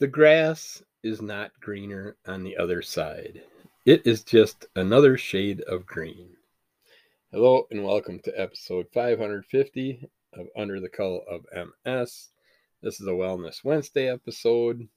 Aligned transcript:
The 0.00 0.06
grass 0.06 0.80
is 1.02 1.20
not 1.20 1.58
greener 1.58 2.16
on 2.24 2.44
the 2.44 2.56
other 2.56 2.82
side. 2.82 3.42
It 3.84 4.06
is 4.06 4.22
just 4.22 4.66
another 4.76 5.18
shade 5.18 5.60
of 5.62 5.86
green. 5.86 6.36
Hello 7.32 7.66
and 7.72 7.82
welcome 7.82 8.20
to 8.20 8.40
episode 8.40 8.86
550 8.94 10.08
of 10.34 10.46
Under 10.56 10.78
the 10.78 10.88
Cowl 10.88 11.24
of 11.28 11.46
MS. 11.84 12.28
This 12.80 13.00
is 13.00 13.08
a 13.08 13.10
Wellness 13.10 13.64
Wednesday 13.64 14.08
episode. 14.08 14.88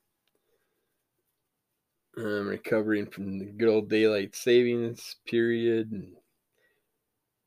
I'm 2.15 2.47
recovering 2.47 3.07
from 3.07 3.39
the 3.39 3.45
good 3.45 3.69
old 3.69 3.89
daylight 3.89 4.35
savings 4.35 5.15
period. 5.25 5.93
And 5.93 6.13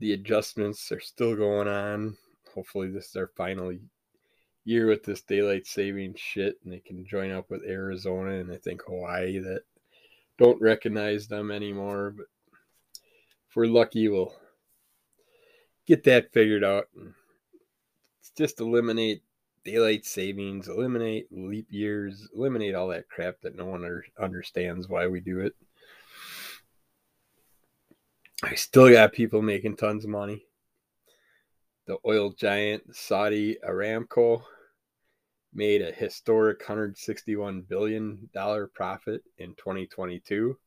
the 0.00 0.14
adjustments 0.14 0.90
are 0.90 0.98
still 0.98 1.36
going 1.36 1.68
on. 1.68 2.16
Hopefully, 2.52 2.90
this 2.90 3.10
is 3.10 3.16
our 3.16 3.30
final 3.36 3.72
year 4.64 4.86
with 4.86 5.04
this 5.04 5.22
daylight 5.22 5.66
saving 5.66 6.14
shit 6.16 6.58
and 6.64 6.72
they 6.72 6.80
can 6.80 7.06
join 7.06 7.30
up 7.30 7.50
with 7.50 7.62
Arizona 7.64 8.32
and 8.32 8.50
I 8.50 8.56
think 8.56 8.82
Hawaii 8.82 9.38
that 9.38 9.62
don't 10.38 10.60
recognize 10.60 11.28
them 11.28 11.50
anymore. 11.50 12.14
But 12.16 12.26
if 13.48 13.56
we're 13.56 13.66
lucky, 13.66 14.08
we'll 14.08 14.34
get 15.86 16.04
that 16.04 16.32
figured 16.32 16.64
out 16.64 16.88
and 16.96 17.14
just 18.36 18.60
eliminate 18.60 19.22
daylight 19.64 20.04
savings, 20.04 20.68
eliminate 20.68 21.28
leap 21.30 21.66
years, 21.70 22.28
eliminate 22.34 22.74
all 22.74 22.88
that 22.88 23.08
crap 23.08 23.40
that 23.42 23.56
no 23.56 23.66
one 23.66 24.02
understands 24.20 24.88
why 24.88 25.06
we 25.06 25.20
do 25.20 25.40
it. 25.40 25.54
I 28.42 28.54
still 28.56 28.90
got 28.90 29.12
people 29.12 29.40
making 29.40 29.76
tons 29.76 30.04
of 30.04 30.10
money. 30.10 30.46
The 31.86 31.98
oil 32.06 32.30
giant 32.30 32.94
Saudi 32.94 33.56
Aramco 33.66 34.42
made 35.54 35.82
a 35.82 35.92
historic 35.92 36.64
$161 36.64 37.68
billion 37.68 38.28
profit 38.74 39.22
in 39.38 39.54
2022. 39.54 40.58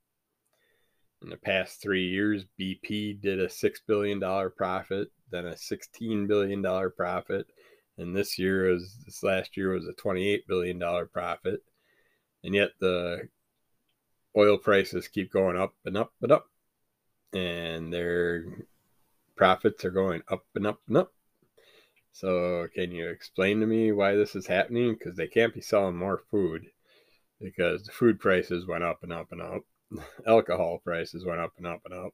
In 1.23 1.29
the 1.29 1.37
past 1.37 1.81
three 1.81 2.07
years, 2.07 2.45
BP 2.59 3.21
did 3.21 3.39
a 3.39 3.47
$6 3.47 3.75
billion 3.87 4.19
profit, 4.51 5.09
then 5.31 5.47
a 5.47 5.53
$16 5.53 6.27
billion 6.27 6.63
profit, 6.95 7.47
and 7.97 8.15
this 8.15 8.37
year 8.37 8.71
was 8.71 8.95
this 9.05 9.23
last 9.23 9.57
year 9.57 9.71
was 9.71 9.87
a 9.87 9.93
28 9.93 10.47
billion 10.47 10.79
dollar 10.79 11.05
profit 11.05 11.63
and 12.43 12.53
yet 12.53 12.69
the 12.79 13.27
oil 14.37 14.57
prices 14.57 15.07
keep 15.07 15.31
going 15.31 15.57
up 15.57 15.73
and 15.85 15.97
up 15.97 16.13
and 16.21 16.31
up 16.31 16.49
and 17.33 17.91
their 17.91 18.45
profits 19.35 19.83
are 19.83 19.91
going 19.91 20.21
up 20.29 20.45
and 20.55 20.67
up 20.67 20.79
and 20.87 20.97
up 20.97 21.11
so 22.19 22.67
can 22.73 22.91
you 22.91 23.07
explain 23.07 23.59
to 23.59 23.67
me 23.67 23.91
why 23.91 24.15
this 24.15 24.35
is 24.35 24.47
happening 24.47 24.93
because 24.93 25.15
they 25.15 25.27
can't 25.27 25.53
be 25.53 25.61
selling 25.61 25.95
more 25.95 26.21
food 26.31 26.65
because 27.39 27.83
the 27.83 27.91
food 27.91 28.19
prices 28.19 28.65
went 28.65 28.83
up 28.83 28.99
and 29.03 29.13
up 29.13 29.31
and 29.31 29.41
up 29.41 29.61
alcohol 30.27 30.79
prices 30.83 31.25
went 31.25 31.39
up 31.39 31.51
and 31.57 31.67
up 31.67 31.81
and 31.85 31.93
up 31.93 32.13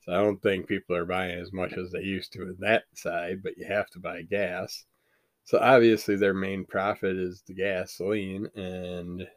so 0.00 0.12
I 0.12 0.16
don't 0.16 0.42
think 0.42 0.66
people 0.66 0.96
are 0.96 1.04
buying 1.04 1.38
as 1.38 1.52
much 1.52 1.74
as 1.74 1.90
they 1.90 2.00
used 2.00 2.32
to 2.32 2.42
in 2.42 2.56
that 2.60 2.84
side, 2.94 3.42
but 3.42 3.58
you 3.58 3.66
have 3.66 3.90
to 3.90 3.98
buy 3.98 4.22
gas. 4.22 4.84
So 5.44 5.58
obviously 5.58 6.16
their 6.16 6.32
main 6.32 6.64
profit 6.64 7.16
is 7.16 7.42
the 7.46 7.54
gasoline 7.54 8.48
and 8.54 9.28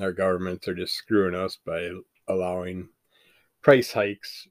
our 0.00 0.12
governments 0.12 0.68
are 0.68 0.74
just 0.74 0.94
screwing 0.94 1.34
us 1.34 1.58
by 1.64 1.90
allowing 2.28 2.90
price 3.62 3.92
hikes 3.92 4.46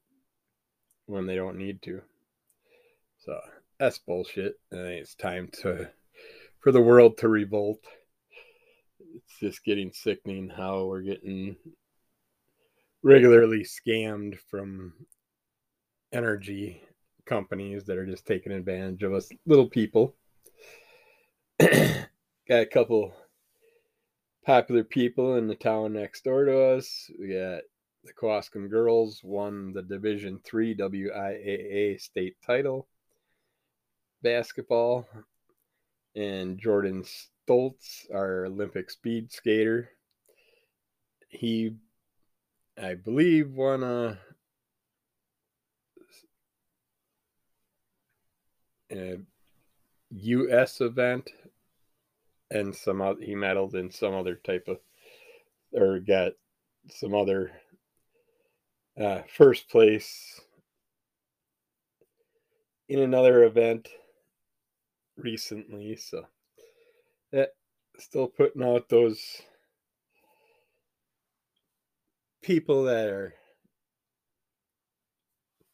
when 1.05 1.27
they 1.27 1.35
don't 1.35 1.57
need 1.57 1.81
to. 1.83 2.01
So 3.19 3.39
that's 3.79 3.97
bullshit. 3.99 4.59
Think 4.71 5.01
it's 5.01 5.15
time 5.15 5.49
to 5.61 5.89
for 6.59 6.71
the 6.71 6.81
world 6.81 7.17
to 7.19 7.27
revolt. 7.27 7.83
It's 9.15 9.39
just 9.39 9.63
getting 9.63 9.91
sickening 9.93 10.49
how 10.49 10.85
we're 10.85 11.01
getting 11.01 11.55
regularly 13.03 13.63
scammed 13.63 14.37
from 14.49 14.93
energy 16.11 16.81
companies 17.25 17.85
that 17.85 17.97
are 17.97 18.05
just 18.05 18.25
taking 18.25 18.51
advantage 18.51 19.03
of 19.03 19.13
us 19.13 19.29
little 19.45 19.69
people. 19.69 20.15
Got 21.59 22.01
a 22.49 22.65
couple 22.65 23.13
popular 24.45 24.83
people 24.83 25.35
in 25.35 25.47
the 25.47 25.55
town 25.55 25.93
next 25.93 26.23
door 26.23 26.45
to 26.45 26.61
us. 26.75 27.09
We 27.19 27.33
got 27.33 27.61
the 28.03 28.13
Kewaskum 28.13 28.69
girls 28.69 29.21
won 29.23 29.73
the 29.73 29.81
Division 29.81 30.39
Three 30.43 30.75
WIAA 30.75 31.99
state 31.99 32.35
title 32.45 32.87
basketball, 34.25 35.07
and 36.15 36.57
Jordan 36.57 37.03
Stolz, 37.03 38.11
our 38.11 38.47
Olympic 38.47 38.89
speed 38.89 39.31
skater, 39.31 39.91
he, 41.29 41.75
I 42.81 42.95
believe, 42.95 43.51
won 43.51 43.83
a 43.83 44.17
a 48.91 49.17
U.S. 50.09 50.81
event, 50.81 51.29
and 52.49 52.75
some 52.75 53.01
other, 53.01 53.21
he 53.21 53.35
medaled 53.35 53.75
in 53.75 53.91
some 53.91 54.15
other 54.15 54.35
type 54.43 54.67
of, 54.67 54.79
or 55.71 55.99
got 55.99 56.31
some 56.89 57.13
other 57.13 57.51
uh, 58.99 59.21
first 59.27 59.69
place 59.69 60.41
in 62.89 62.99
another 62.99 63.43
event 63.43 63.87
recently. 65.17 65.95
So, 65.95 66.25
yeah, 67.31 67.45
still 67.97 68.27
putting 68.27 68.63
out 68.63 68.89
those 68.89 69.21
people 72.41 72.83
that 72.85 73.07
are 73.07 73.33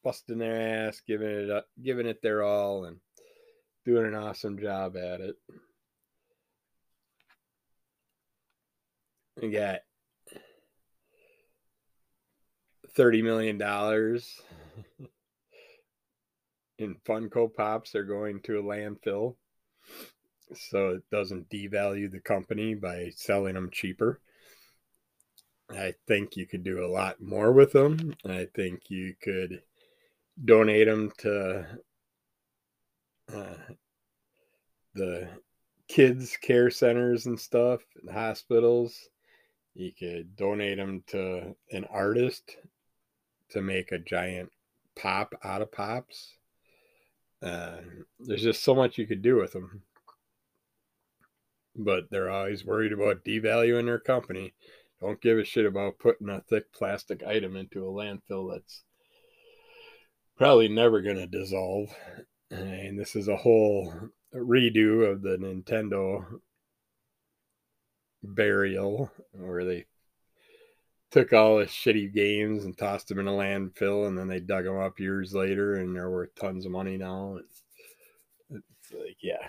busting 0.03 0.37
their 0.39 0.87
ass, 0.87 1.01
giving 1.05 1.29
it 1.29 1.49
up, 1.49 1.67
giving 1.83 2.07
it 2.07 2.21
their 2.21 2.43
all, 2.43 2.85
and 2.85 2.97
doing 3.85 4.05
an 4.05 4.15
awesome 4.15 4.59
job 4.59 4.95
at 4.97 5.21
it. 5.21 5.35
We 9.41 9.49
got 9.49 9.79
thirty 12.95 13.21
million 13.21 13.57
dollars 13.57 14.41
in 16.81 16.95
Funko 17.05 17.53
Pops 17.53 17.95
are 17.95 18.03
going 18.03 18.41
to 18.41 18.59
a 18.59 18.63
landfill, 18.63 19.35
so 20.53 20.89
it 20.89 21.03
doesn't 21.11 21.49
devalue 21.49 22.11
the 22.11 22.19
company 22.19 22.75
by 22.75 23.11
selling 23.15 23.55
them 23.55 23.69
cheaper. 23.71 24.19
I 25.69 25.93
think 26.07 26.35
you 26.35 26.45
could 26.45 26.63
do 26.63 26.83
a 26.83 26.91
lot 26.91 27.21
more 27.21 27.51
with 27.51 27.71
them. 27.71 28.13
I 28.25 28.47
think 28.53 28.89
you 28.89 29.15
could 29.21 29.61
donate 30.43 30.87
them 30.87 31.11
to 31.19 31.65
uh, 33.33 33.55
the 34.93 35.29
kids 35.87 36.37
care 36.37 36.69
centers 36.69 37.25
and 37.25 37.39
stuff 37.39 37.81
and 38.01 38.09
hospitals 38.09 39.09
you 39.73 39.91
could 39.97 40.35
donate 40.35 40.77
them 40.77 41.03
to 41.07 41.55
an 41.71 41.85
artist 41.89 42.57
to 43.49 43.61
make 43.61 43.91
a 43.91 43.99
giant 43.99 44.49
pop 44.95 45.33
out 45.43 45.61
of 45.61 45.71
pops 45.71 46.35
uh, 47.43 47.77
there's 48.19 48.43
just 48.43 48.63
so 48.63 48.75
much 48.75 48.97
you 48.97 49.07
could 49.07 49.21
do 49.21 49.35
with 49.35 49.53
them 49.53 49.83
but 51.75 52.09
they're 52.11 52.29
always 52.29 52.65
worried 52.65 52.91
about 52.91 53.23
devaluing 53.23 53.85
their 53.85 53.99
company 53.99 54.53
don't 55.01 55.21
give 55.21 55.39
a 55.39 55.43
shit 55.43 55.65
about 55.65 55.97
putting 55.97 56.29
a 56.29 56.41
thick 56.41 56.71
plastic 56.71 57.23
item 57.23 57.55
into 57.55 57.87
a 57.87 57.91
landfill 57.91 58.51
that's 58.51 58.83
probably 60.37 60.67
never 60.67 61.01
going 61.01 61.17
to 61.17 61.27
dissolve. 61.27 61.89
And 62.51 62.99
this 62.99 63.15
is 63.15 63.27
a 63.27 63.37
whole 63.37 63.93
redo 64.33 65.09
of 65.09 65.23
the 65.23 65.37
Nintendo 65.37 66.25
burial 68.23 69.11
where 69.31 69.65
they 69.65 69.85
took 71.11 71.33
all 71.33 71.57
the 71.57 71.65
shitty 71.65 72.13
games 72.13 72.63
and 72.63 72.77
tossed 72.77 73.09
them 73.09 73.19
in 73.19 73.27
a 73.27 73.31
landfill 73.31 74.07
and 74.07 74.17
then 74.17 74.27
they 74.27 74.39
dug 74.39 74.63
them 74.63 74.79
up 74.79 74.99
years 74.99 75.33
later 75.33 75.75
and 75.75 75.95
they're 75.95 76.09
worth 76.09 76.33
tons 76.35 76.65
of 76.65 76.71
money 76.71 76.97
now. 76.97 77.37
It's, 77.37 77.61
it's 78.49 78.93
like, 78.93 79.17
yeah, 79.21 79.45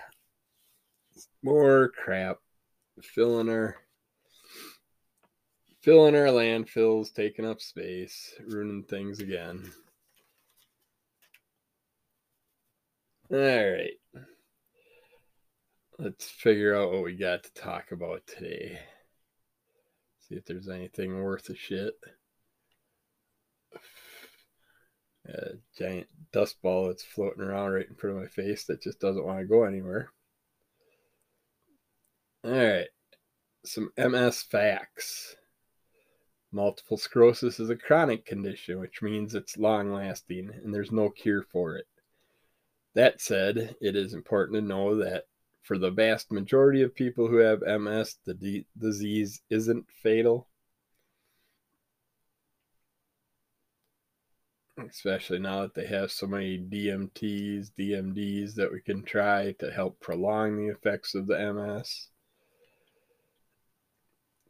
it's 1.15 1.29
more 1.43 1.93
crap 1.97 2.39
filling 3.01 3.49
our 3.49 3.77
filling 5.81 6.15
our 6.15 6.27
landfills, 6.27 7.13
taking 7.13 7.47
up 7.47 7.61
space, 7.61 8.35
ruining 8.47 8.85
things 8.85 9.21
again. 9.21 9.71
All 13.31 13.39
right. 13.39 13.93
Let's 15.99 16.29
figure 16.29 16.77
out 16.77 16.93
what 16.93 17.05
we 17.05 17.15
got 17.15 17.45
to 17.45 17.55
talk 17.55 17.93
about 17.93 18.27
today. 18.27 18.79
See 20.33 20.39
if 20.39 20.47
there's 20.47 20.71
anything 20.71 21.23
worth 21.23 21.51
a 21.51 21.55
shit. 21.55 21.93
A 25.29 25.57
giant 25.79 26.07
dust 26.33 26.63
ball 26.63 26.87
that's 26.87 27.05
floating 27.05 27.43
around 27.43 27.73
right 27.73 27.87
in 27.87 27.95
front 27.95 28.17
of 28.17 28.23
my 28.23 28.29
face 28.29 28.65
that 28.65 28.81
just 28.81 28.99
doesn't 28.99 29.27
want 29.27 29.41
to 29.41 29.45
go 29.45 29.65
anywhere. 29.65 30.11
All 32.45 32.51
right. 32.51 32.89
some 33.67 33.91
MS 33.99 34.41
facts. 34.41 35.37
Multiple 36.51 36.97
sclerosis 36.97 37.61
is 37.61 37.69
a 37.69 37.77
chronic 37.77 38.25
condition, 38.25 38.81
which 38.81 39.03
means 39.03 39.35
it's 39.35 39.59
long 39.59 39.93
lasting 39.93 40.49
and 40.65 40.73
there's 40.73 40.93
no 40.93 41.11
cure 41.11 41.43
for 41.43 41.77
it. 41.77 41.87
That 42.95 43.21
said, 43.21 43.77
it 43.83 43.97
is 43.97 44.15
important 44.15 44.57
to 44.57 44.67
know 44.67 44.97
that 44.97 45.25
for 45.63 45.79
the 45.79 45.91
vast 45.91 46.33
majority 46.33 46.83
of 46.83 46.95
people 46.95 47.29
who 47.29 47.37
have 47.37 47.63
MS, 47.63 48.17
the 48.25 48.35
d- 48.35 48.67
disease 48.77 49.43
isn't 49.49 49.87
fatal. 50.03 50.49
Especially 54.77 55.39
now 55.39 55.63
that 55.63 55.75
they 55.75 55.87
have 55.87 56.11
so 56.11 56.27
many 56.27 56.59
DMTs, 56.59 57.71
DMDs 57.79 58.55
that 58.55 58.73
we 58.73 58.81
can 58.81 59.03
try 59.05 59.53
to 59.61 59.71
help 59.71 60.01
prolong 60.01 60.57
the 60.57 60.73
effects 60.73 61.15
of 61.15 61.27
the 61.29 61.53
MS. 61.53 62.09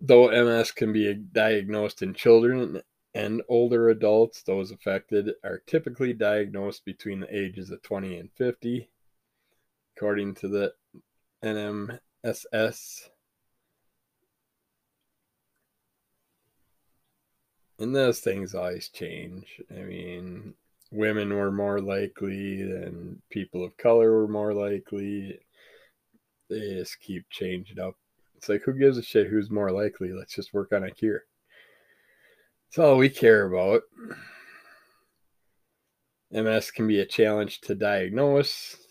Though 0.01 0.31
MS 0.31 0.73
can 0.73 0.93
be 0.93 1.13
diagnosed 1.15 2.03
in 2.03 2.15
children 2.15 2.81
and 3.15 3.43
older 3.49 3.91
adults, 3.91 4.43
those 4.43 4.71
affected 4.71 5.33
are 5.45 5.63
typically 5.67 6.15
diagnosed 6.15 6.85
between 6.87 7.21
the 7.21 7.37
ages 7.37 7.71
of 7.71 7.83
20 7.83 8.17
and 8.17 8.31
50, 8.33 8.89
according 9.95 10.35
to 10.37 10.49
the 10.49 10.73
NMSS. 11.45 13.09
And 17.79 17.95
those 17.95 18.21
things 18.21 18.55
always 18.55 18.89
change. 18.89 19.61
I 19.71 19.83
mean, 19.83 20.55
women 20.93 21.35
were 21.35 21.51
more 21.51 21.81
likely, 21.81 22.63
and 22.63 23.21
people 23.31 23.65
of 23.65 23.77
color 23.77 24.13
were 24.13 24.29
more 24.29 24.55
likely. 24.55 25.41
They 26.49 26.75
just 26.75 27.01
keep 27.01 27.29
changing 27.31 27.81
up 27.81 27.97
it's 28.43 28.49
like, 28.49 28.63
who 28.63 28.73
gives 28.73 28.99
a 28.99 29.03
shit 29.05 29.29
who's 29.29 29.53
more 29.53 29.71
likely? 29.71 30.13
Let's 30.13 30.35
just 30.35 30.53
work 30.53 30.73
on 30.73 30.83
a 30.83 30.91
cure. 30.91 31.23
That's 32.67 32.85
all 32.85 32.97
we 32.97 33.09
care 33.09 33.47
about. 33.47 33.83
MS 36.33 36.73
can 36.73 36.89
be 36.89 36.99
a 36.99 37.07
challenge 37.07 37.61
to 37.61 37.77
diagnose. 37.77 38.82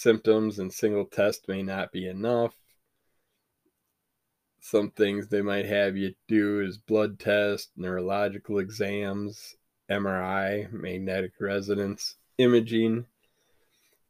Symptoms 0.00 0.60
and 0.60 0.72
single 0.72 1.06
test 1.06 1.48
may 1.48 1.60
not 1.60 1.90
be 1.90 2.06
enough. 2.06 2.54
Some 4.60 4.92
things 4.92 5.26
they 5.26 5.42
might 5.42 5.64
have 5.64 5.96
you 5.96 6.14
do 6.28 6.60
is 6.60 6.78
blood 6.78 7.18
test, 7.18 7.70
neurological 7.76 8.60
exams, 8.60 9.56
MRI, 9.90 10.70
magnetic 10.70 11.32
resonance 11.40 12.14
imaging, 12.38 13.06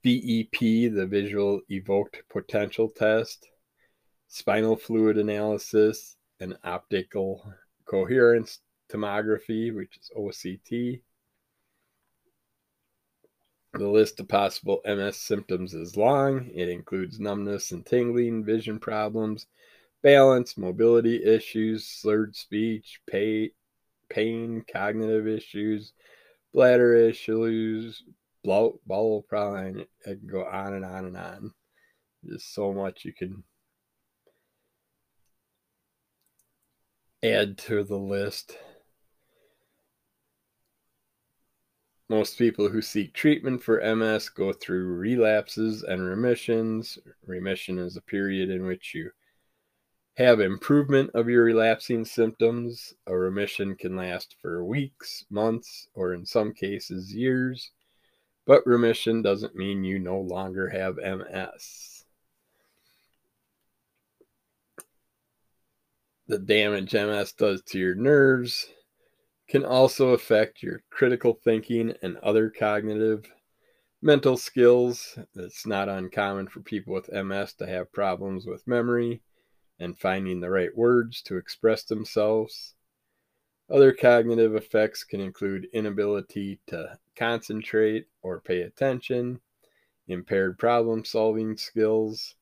VEP, 0.05 0.93
the 0.93 1.07
visual 1.09 1.63
evoked 1.71 2.23
potential 2.29 2.91
test, 2.91 3.49
spinal 4.27 4.77
fluid 4.77 5.17
analysis, 5.17 6.19
and 6.39 6.59
optical 6.65 7.51
coherence 7.87 8.61
tomography, 8.91 9.75
which 9.75 9.97
is 9.97 10.11
OCT. 10.15 11.01
The 13.79 13.87
list 13.87 14.19
of 14.19 14.27
possible 14.27 14.81
MS 14.85 15.17
symptoms 15.19 15.73
is 15.73 15.97
long. 15.97 16.51
It 16.53 16.69
includes 16.69 17.21
numbness 17.21 17.71
and 17.71 17.87
tingling, 17.87 18.45
vision 18.45 18.81
problems, 18.81 19.47
balance, 20.03 20.59
mobility 20.59 21.23
issues, 21.23 21.87
slurred 21.87 22.35
speech, 22.35 23.01
pay, 23.09 23.53
pain, 24.11 24.65
cognitive 24.73 25.29
issues, 25.29 25.93
bladder 26.53 26.93
issues, 26.97 28.03
bowel 28.43 29.25
problem. 29.29 29.87
I 30.05 30.11
can 30.11 30.27
go 30.27 30.45
on 30.45 30.75
and 30.75 30.85
on 30.85 31.05
and 31.05 31.17
on. 31.17 31.55
There's 32.25 32.47
so 32.47 32.73
much 32.73 33.05
you 33.05 33.13
can 33.13 33.45
add 37.23 37.59
to 37.59 37.85
the 37.85 37.97
list. 37.97 38.57
Most 42.09 42.39
people 42.39 42.69
who 42.69 42.81
seek 42.81 43.13
treatment 43.13 43.63
for 43.63 43.81
MS 43.81 44.31
go 44.31 44.53
through 44.53 44.97
relapses 44.97 45.83
and 45.83 46.03
remissions. 46.03 46.99
Remission 47.27 47.79
is 47.79 47.97
a 47.97 48.03
period 48.03 48.49
in 48.49 48.65
which 48.65 48.95
you 48.95 49.11
have 50.17 50.41
improvement 50.41 51.11
of 51.15 51.29
your 51.29 51.45
relapsing 51.45 52.05
symptoms. 52.05 52.95
A 53.07 53.17
remission 53.17 53.77
can 53.77 53.95
last 53.95 54.37
for 54.41 54.65
weeks, 54.65 55.27
months, 55.31 55.89
or 55.95 56.15
in 56.15 56.25
some 56.25 56.55
cases, 56.55 57.15
years. 57.15 57.73
But 58.47 58.67
remission 58.67 59.21
doesn't 59.21 59.55
mean 59.55 59.85
you 59.85 59.99
no 59.99 60.19
longer 60.19 60.71
have 60.71 60.97
MS. 60.97 61.99
the 66.29 66.39
damage 66.39 66.93
MS 66.93 67.33
does 67.33 67.63
to 67.63 67.79
your 67.79 67.95
nerves 67.95 68.69
can 69.49 69.65
also 69.65 70.11
affect 70.11 70.63
your 70.63 70.83
critical 70.91 71.41
thinking 71.43 71.95
and 72.03 72.17
other 72.19 72.51
cognitive 72.51 73.33
mental 74.03 74.37
skills. 74.37 75.19
It's 75.35 75.67
not 75.67 75.89
uncommon 75.89 76.49
for 76.49 76.61
people 76.61 76.95
with 76.95 77.11
MS 77.13 77.55
to 77.55 77.67
have 77.67 77.93
problems 77.93 78.47
with 78.47 78.67
memory 78.67 79.23
and 79.81 79.99
finding 79.99 80.41
the 80.41 80.51
right 80.51 80.77
words 80.77 81.23
to 81.23 81.37
express 81.37 81.85
themselves. 81.85 82.75
Other 83.71 83.93
cognitive 83.93 84.55
effects 84.55 85.05
can 85.05 85.21
include 85.21 85.69
inability 85.73 86.61
to 86.69 86.99
concentrate 87.17 88.07
or 88.23 88.41
pay 88.41 88.63
attention, 88.63 89.41
impaired 90.07 90.59
problem 90.59 91.05
solving 91.05 91.57
skills, 91.57 92.35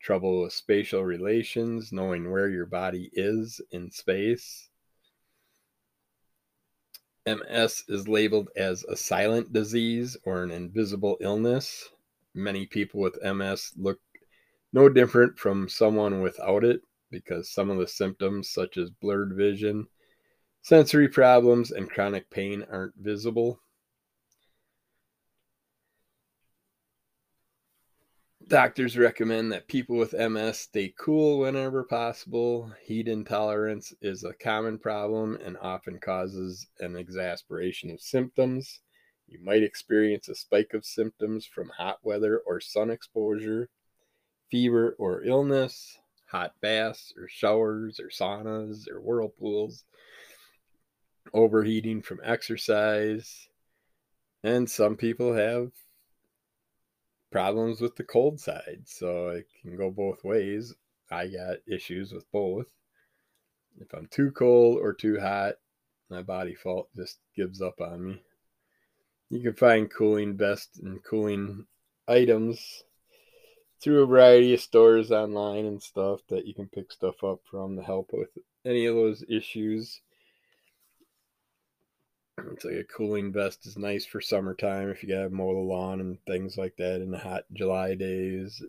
trouble 0.00 0.42
with 0.42 0.52
spatial 0.52 1.04
relations, 1.04 1.92
knowing 1.92 2.30
where 2.30 2.48
your 2.48 2.66
body 2.66 3.10
is 3.12 3.60
in 3.70 3.90
space. 3.90 4.68
MS 7.26 7.84
is 7.88 8.08
labeled 8.08 8.48
as 8.56 8.84
a 8.84 8.96
silent 8.96 9.52
disease 9.52 10.16
or 10.24 10.42
an 10.42 10.50
invisible 10.50 11.16
illness. 11.20 11.88
Many 12.34 12.66
people 12.66 13.00
with 13.00 13.22
MS 13.22 13.72
look 13.76 14.00
no 14.72 14.88
different 14.88 15.38
from 15.38 15.68
someone 15.68 16.20
without 16.20 16.64
it 16.64 16.80
because 17.10 17.50
some 17.50 17.70
of 17.70 17.78
the 17.78 17.86
symptoms, 17.86 18.50
such 18.50 18.76
as 18.76 18.90
blurred 18.90 19.34
vision, 19.36 19.86
sensory 20.62 21.08
problems, 21.08 21.70
and 21.70 21.90
chronic 21.90 22.28
pain, 22.30 22.64
aren't 22.70 22.94
visible. 22.96 23.60
Doctors 28.52 28.98
recommend 28.98 29.50
that 29.50 29.66
people 29.66 29.96
with 29.96 30.12
MS 30.12 30.58
stay 30.58 30.92
cool 30.98 31.38
whenever 31.38 31.84
possible. 31.84 32.70
Heat 32.84 33.08
intolerance 33.08 33.94
is 34.02 34.24
a 34.24 34.34
common 34.34 34.78
problem 34.78 35.38
and 35.42 35.56
often 35.56 35.98
causes 35.98 36.66
an 36.78 36.94
exasperation 36.94 37.90
of 37.90 38.02
symptoms. 38.02 38.80
You 39.26 39.42
might 39.42 39.62
experience 39.62 40.28
a 40.28 40.34
spike 40.34 40.74
of 40.74 40.84
symptoms 40.84 41.46
from 41.46 41.70
hot 41.78 42.00
weather 42.02 42.42
or 42.44 42.60
sun 42.60 42.90
exposure, 42.90 43.70
fever 44.50 44.96
or 44.98 45.24
illness, 45.24 45.98
hot 46.30 46.52
baths 46.60 47.14
or 47.16 47.28
showers 47.28 47.98
or 47.98 48.10
saunas 48.10 48.86
or 48.86 49.00
whirlpools, 49.00 49.84
overheating 51.32 52.02
from 52.02 52.20
exercise. 52.22 53.48
And 54.44 54.68
some 54.68 54.98
people 54.98 55.32
have 55.32 55.70
problems 57.32 57.80
with 57.80 57.96
the 57.96 58.04
cold 58.04 58.38
side. 58.38 58.82
So 58.84 59.30
it 59.30 59.46
can 59.60 59.76
go 59.76 59.90
both 59.90 60.22
ways. 60.22 60.74
I 61.10 61.26
got 61.26 61.58
issues 61.66 62.12
with 62.12 62.30
both. 62.30 62.66
If 63.80 63.92
I'm 63.94 64.06
too 64.06 64.30
cold 64.30 64.78
or 64.80 64.92
too 64.92 65.18
hot, 65.18 65.54
my 66.08 66.22
body 66.22 66.54
fault 66.54 66.88
just 66.94 67.18
gives 67.34 67.60
up 67.60 67.80
on 67.80 68.04
me. 68.04 68.22
You 69.30 69.40
can 69.40 69.54
find 69.54 69.90
cooling 69.90 70.36
vests 70.36 70.78
and 70.78 71.02
cooling 71.02 71.66
items 72.06 72.84
through 73.80 74.02
a 74.02 74.06
variety 74.06 74.54
of 74.54 74.60
stores 74.60 75.10
online 75.10 75.64
and 75.64 75.82
stuff 75.82 76.20
that 76.28 76.46
you 76.46 76.54
can 76.54 76.68
pick 76.68 76.92
stuff 76.92 77.24
up 77.24 77.40
from 77.50 77.76
to 77.76 77.82
help 77.82 78.10
with 78.12 78.28
any 78.64 78.86
of 78.86 78.94
those 78.94 79.24
issues. 79.28 80.00
It's 82.38 82.64
like 82.64 82.74
a 82.74 82.84
cooling 82.84 83.32
vest 83.32 83.66
is 83.66 83.76
nice 83.76 84.06
for 84.06 84.20
summertime 84.20 84.88
if 84.88 85.02
you 85.02 85.08
gotta 85.08 85.30
mow 85.30 85.52
the 85.52 85.60
lawn 85.60 86.00
and 86.00 86.18
things 86.26 86.56
like 86.56 86.76
that 86.76 87.00
in 87.00 87.10
the 87.10 87.18
hot 87.18 87.44
July 87.52 87.94
days. 87.94 88.62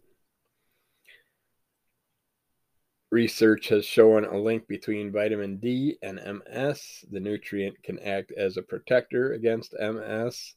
Research 3.09 3.69
has 3.69 3.85
shown 3.85 4.25
a 4.25 4.37
link 4.37 4.67
between 4.67 5.11
vitamin 5.11 5.57
D 5.57 5.97
and 6.01 6.15
MS. 6.15 7.05
The 7.11 7.19
nutrient 7.19 7.83
can 7.83 7.99
act 7.99 8.31
as 8.31 8.57
a 8.57 8.63
protector 8.63 9.33
against 9.33 9.75
MS, 9.79 10.55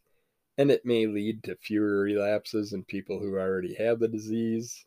and 0.56 0.70
it 0.70 0.84
may 0.84 1.06
lead 1.06 1.44
to 1.44 1.56
fewer 1.56 2.00
relapses 2.00 2.72
in 2.72 2.84
people 2.84 3.20
who 3.20 3.36
already 3.36 3.74
have 3.74 3.98
the 4.00 4.08
disease. 4.08 4.84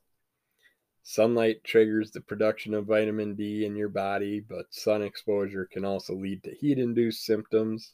Sunlight 1.03 1.63
triggers 1.63 2.11
the 2.11 2.21
production 2.21 2.73
of 2.73 2.87
vitamin 2.87 3.35
D 3.35 3.65
in 3.65 3.75
your 3.75 3.89
body, 3.89 4.39
but 4.39 4.73
sun 4.73 5.01
exposure 5.03 5.65
can 5.71 5.85
also 5.85 6.15
lead 6.15 6.43
to 6.43 6.55
heat 6.55 6.79
induced 6.79 7.23
symptoms. 7.23 7.93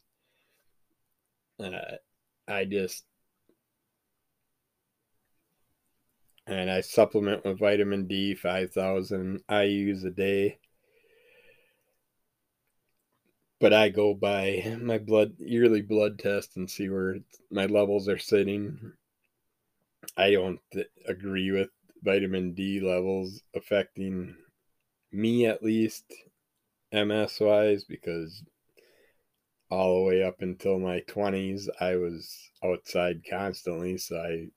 Uh, 1.59 1.97
I 2.47 2.65
just 2.65 3.05
and 6.47 6.71
I 6.71 6.81
supplement 6.81 7.43
with 7.45 7.59
vitamin 7.59 8.07
D, 8.07 8.33
5,000 8.33 9.43
IUs 9.47 10.03
a 10.03 10.09
day. 10.09 10.57
But 13.59 13.73
I 13.73 13.89
go 13.89 14.13
by 14.13 14.77
my 14.79 14.97
blood 14.97 15.41
yearly 15.41 15.81
blood 15.81 16.17
test 16.19 16.55
and 16.55 16.71
see 16.71 16.87
where 16.87 17.19
my 17.51 17.65
levels 17.65 18.07
are 18.07 18.17
sitting. 18.17 18.93
I 20.17 20.31
don't 20.31 20.59
th- 20.73 20.89
agree 21.05 21.51
with 21.51 21.69
vitamin 22.03 22.53
D 22.53 22.81
levels 22.81 23.41
affecting 23.53 24.35
me 25.11 25.45
at 25.45 25.63
least 25.63 26.13
MS 26.91 27.39
wise 27.39 27.83
because 27.85 28.43
all 29.75 29.95
the 29.95 30.09
way 30.09 30.23
up 30.23 30.41
until 30.41 30.79
my 30.79 31.01
20s 31.07 31.67
I 31.79 31.95
was 31.95 32.49
outside 32.63 33.21
constantly 33.29 33.97
so 33.97 34.17
I 34.17 34.47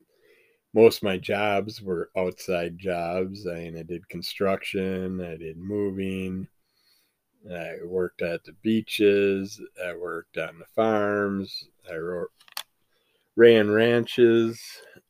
most 0.75 0.99
of 0.99 1.03
my 1.05 1.17
jobs 1.17 1.81
were 1.81 2.11
outside 2.17 2.79
jobs. 2.79 3.47
I, 3.47 3.73
I 3.77 3.83
did 3.83 4.09
construction, 4.09 5.21
I 5.21 5.37
did 5.37 5.57
moving, 5.57 6.47
I 7.51 7.77
worked 7.85 8.23
at 8.23 8.45
the 8.45 8.53
beaches, 8.63 9.61
I 9.85 9.95
worked 9.95 10.37
on 10.37 10.59
the 10.59 10.67
farms, 10.75 11.65
I 11.91 11.97
ran 13.37 13.71
ranches, 13.71 14.61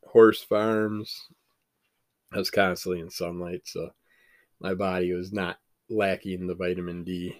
horse 0.03 0.41
farms. 0.41 1.27
I 2.31 2.37
was 2.37 2.51
constantly 2.51 3.01
in 3.01 3.09
sunlight, 3.09 3.61
so 3.65 3.89
my 4.59 4.75
body 4.75 5.13
was 5.13 5.33
not 5.33 5.57
lacking 5.89 6.45
the 6.45 6.55
vitamin 6.55 7.03
D. 7.03 7.35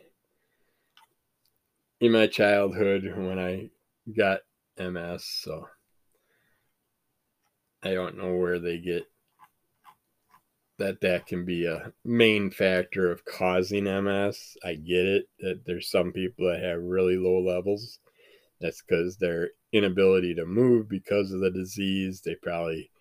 In 2.02 2.14
my 2.14 2.28
childhood, 2.28 3.14
when 3.18 3.38
I 3.38 3.70
got 4.16 4.40
MS, 4.78 5.26
so 5.26 5.68
I 7.84 7.94
don't 7.94 8.18
know 8.18 8.36
where 8.36 8.58
they 8.58 8.78
get 8.80 9.04
that 10.78 11.02
that 11.02 11.28
can 11.28 11.44
be 11.44 11.66
a 11.66 11.92
main 12.06 12.50
factor 12.52 13.12
of 13.12 13.26
causing 13.26 13.84
MS. 13.84 14.58
I 14.64 14.76
get 14.76 15.06
it 15.06 15.26
that 15.40 15.66
there's 15.66 15.92
some 15.92 16.14
people 16.14 16.48
that 16.48 16.64
have 16.64 16.82
really 16.82 17.18
low 17.18 17.42
levels. 17.42 18.00
That's 18.62 18.82
because 18.82 19.18
their 19.18 19.50
inability 19.74 20.36
to 20.36 20.46
move 20.46 20.88
because 20.88 21.34
of 21.34 21.42
the 21.42 21.52
disease. 21.52 22.22
They 22.22 22.36
probably 22.36 22.92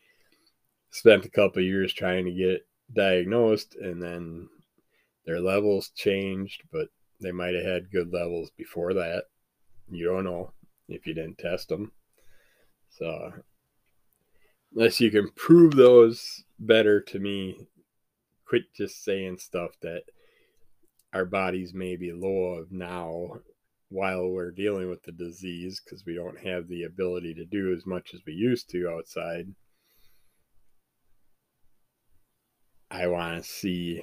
spent 0.90 1.24
a 1.24 1.30
couple 1.30 1.62
years 1.62 1.92
trying 1.92 2.24
to 2.24 2.32
get 2.32 2.66
diagnosed 2.92 3.76
and 3.76 4.02
then 4.02 4.48
their 5.24 5.40
levels 5.40 5.90
changed, 5.94 6.62
but 6.72 6.88
they 7.20 7.32
might 7.32 7.54
have 7.54 7.64
had 7.64 7.90
good 7.90 8.12
levels 8.12 8.50
before 8.56 8.94
that. 8.94 9.24
You 9.90 10.06
don't 10.06 10.24
know 10.24 10.52
if 10.88 11.06
you 11.06 11.14
didn't 11.14 11.38
test 11.38 11.68
them. 11.68 11.92
So 12.90 13.32
unless 14.74 15.00
you 15.00 15.10
can 15.10 15.30
prove 15.36 15.76
those 15.76 16.44
better 16.58 17.00
to 17.00 17.18
me, 17.18 17.68
quit 18.46 18.62
just 18.76 19.02
saying 19.04 19.38
stuff 19.38 19.72
that 19.82 20.02
our 21.12 21.24
bodies 21.24 21.72
may 21.74 21.96
be 21.96 22.12
low 22.12 22.54
of 22.54 22.70
now 22.70 23.40
while 23.88 24.28
we're 24.28 24.50
dealing 24.50 24.90
with 24.90 25.02
the 25.04 25.12
disease 25.12 25.80
because 25.82 26.04
we 26.04 26.14
don't 26.14 26.38
have 26.38 26.68
the 26.68 26.82
ability 26.82 27.34
to 27.34 27.44
do 27.44 27.74
as 27.74 27.86
much 27.86 28.10
as 28.12 28.20
we 28.26 28.34
used 28.34 28.68
to 28.70 28.90
outside. 28.90 29.46
I 32.90 33.06
want 33.06 33.42
to 33.42 33.48
see 33.48 34.02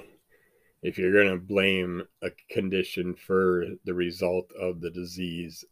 if 0.86 0.96
you're 0.96 1.12
going 1.12 1.36
to 1.36 1.44
blame 1.44 2.00
a 2.22 2.30
condition 2.48 3.12
for 3.12 3.64
the 3.84 3.92
result 3.92 4.52
of 4.52 4.80
the 4.80 4.90
disease, 4.90 5.64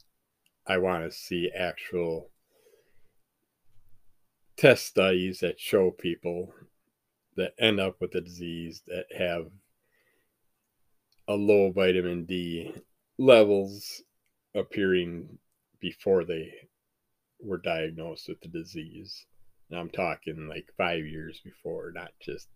I 0.67 0.79
want 0.79 1.05
to 1.05 1.17
see 1.17 1.53
actual 1.57 2.33
test 4.57 4.87
studies 4.87 5.39
that 5.39 5.61
show 5.61 5.93
people 5.93 6.53
that 7.37 7.55
end 7.61 7.79
up 7.79 8.01
with 8.01 8.11
the 8.11 8.23
disease 8.23 8.83
that 8.89 9.05
have 9.17 9.47
a 11.29 11.35
low 11.35 11.71
vitamin 11.71 12.25
D 12.25 12.75
levels 13.17 14.03
appearing 14.53 15.39
before 15.79 16.25
they 16.25 16.51
were 17.41 17.59
diagnosed 17.59 18.29
with 18.29 18.41
the 18.41 18.49
disease. 18.49 19.27
And 19.71 19.79
I'm 19.79 19.91
talking 19.91 20.49
like 20.49 20.67
five 20.77 21.07
years 21.07 21.41
before, 21.45 21.93
not 21.95 22.11
just 22.21 22.49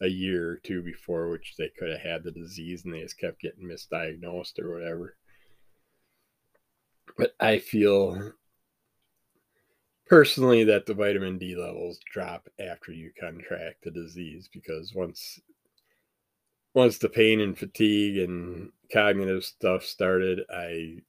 a 0.00 0.08
year 0.08 0.50
or 0.50 0.56
two 0.56 0.82
before, 0.82 1.30
which 1.30 1.54
they 1.56 1.70
could 1.78 1.90
have 1.90 2.00
had 2.00 2.24
the 2.24 2.30
disease 2.30 2.84
and 2.84 2.92
they 2.92 3.02
just 3.02 3.18
kept 3.18 3.40
getting 3.40 3.68
misdiagnosed 3.68 4.58
or 4.58 4.72
whatever. 4.72 5.16
But 7.16 7.34
I 7.38 7.58
feel 7.58 8.32
personally 10.06 10.64
that 10.64 10.86
the 10.86 10.94
vitamin 10.94 11.38
D 11.38 11.54
levels 11.56 12.00
drop 12.12 12.48
after 12.58 12.92
you 12.92 13.12
contract 13.18 13.84
the 13.84 13.90
disease 13.90 14.48
because 14.52 14.92
once 14.94 15.40
once 16.74 16.98
the 16.98 17.08
pain 17.08 17.40
and 17.40 17.56
fatigue 17.56 18.18
and 18.18 18.72
cognitive 18.92 19.44
stuff 19.44 19.84
started, 19.84 20.40
I 20.52 21.02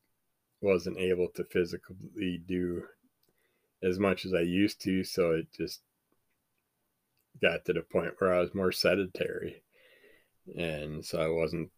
wasn't 0.61 0.99
able 0.99 1.27
to 1.35 1.43
physically 1.43 2.41
do 2.45 2.83
as 3.81 3.99
much 3.99 4.25
as 4.25 4.33
I 4.33 4.41
used 4.41 4.79
to, 4.83 5.03
so 5.03 5.31
it 5.31 5.47
just 5.57 5.81
got 7.41 7.65
to 7.65 7.73
the 7.73 7.81
point 7.81 8.13
where 8.19 8.33
I 8.33 8.39
was 8.39 8.53
more 8.53 8.71
sedentary. 8.71 9.61
And 10.57 11.03
so 11.03 11.19
I 11.19 11.27
wasn't 11.27 11.71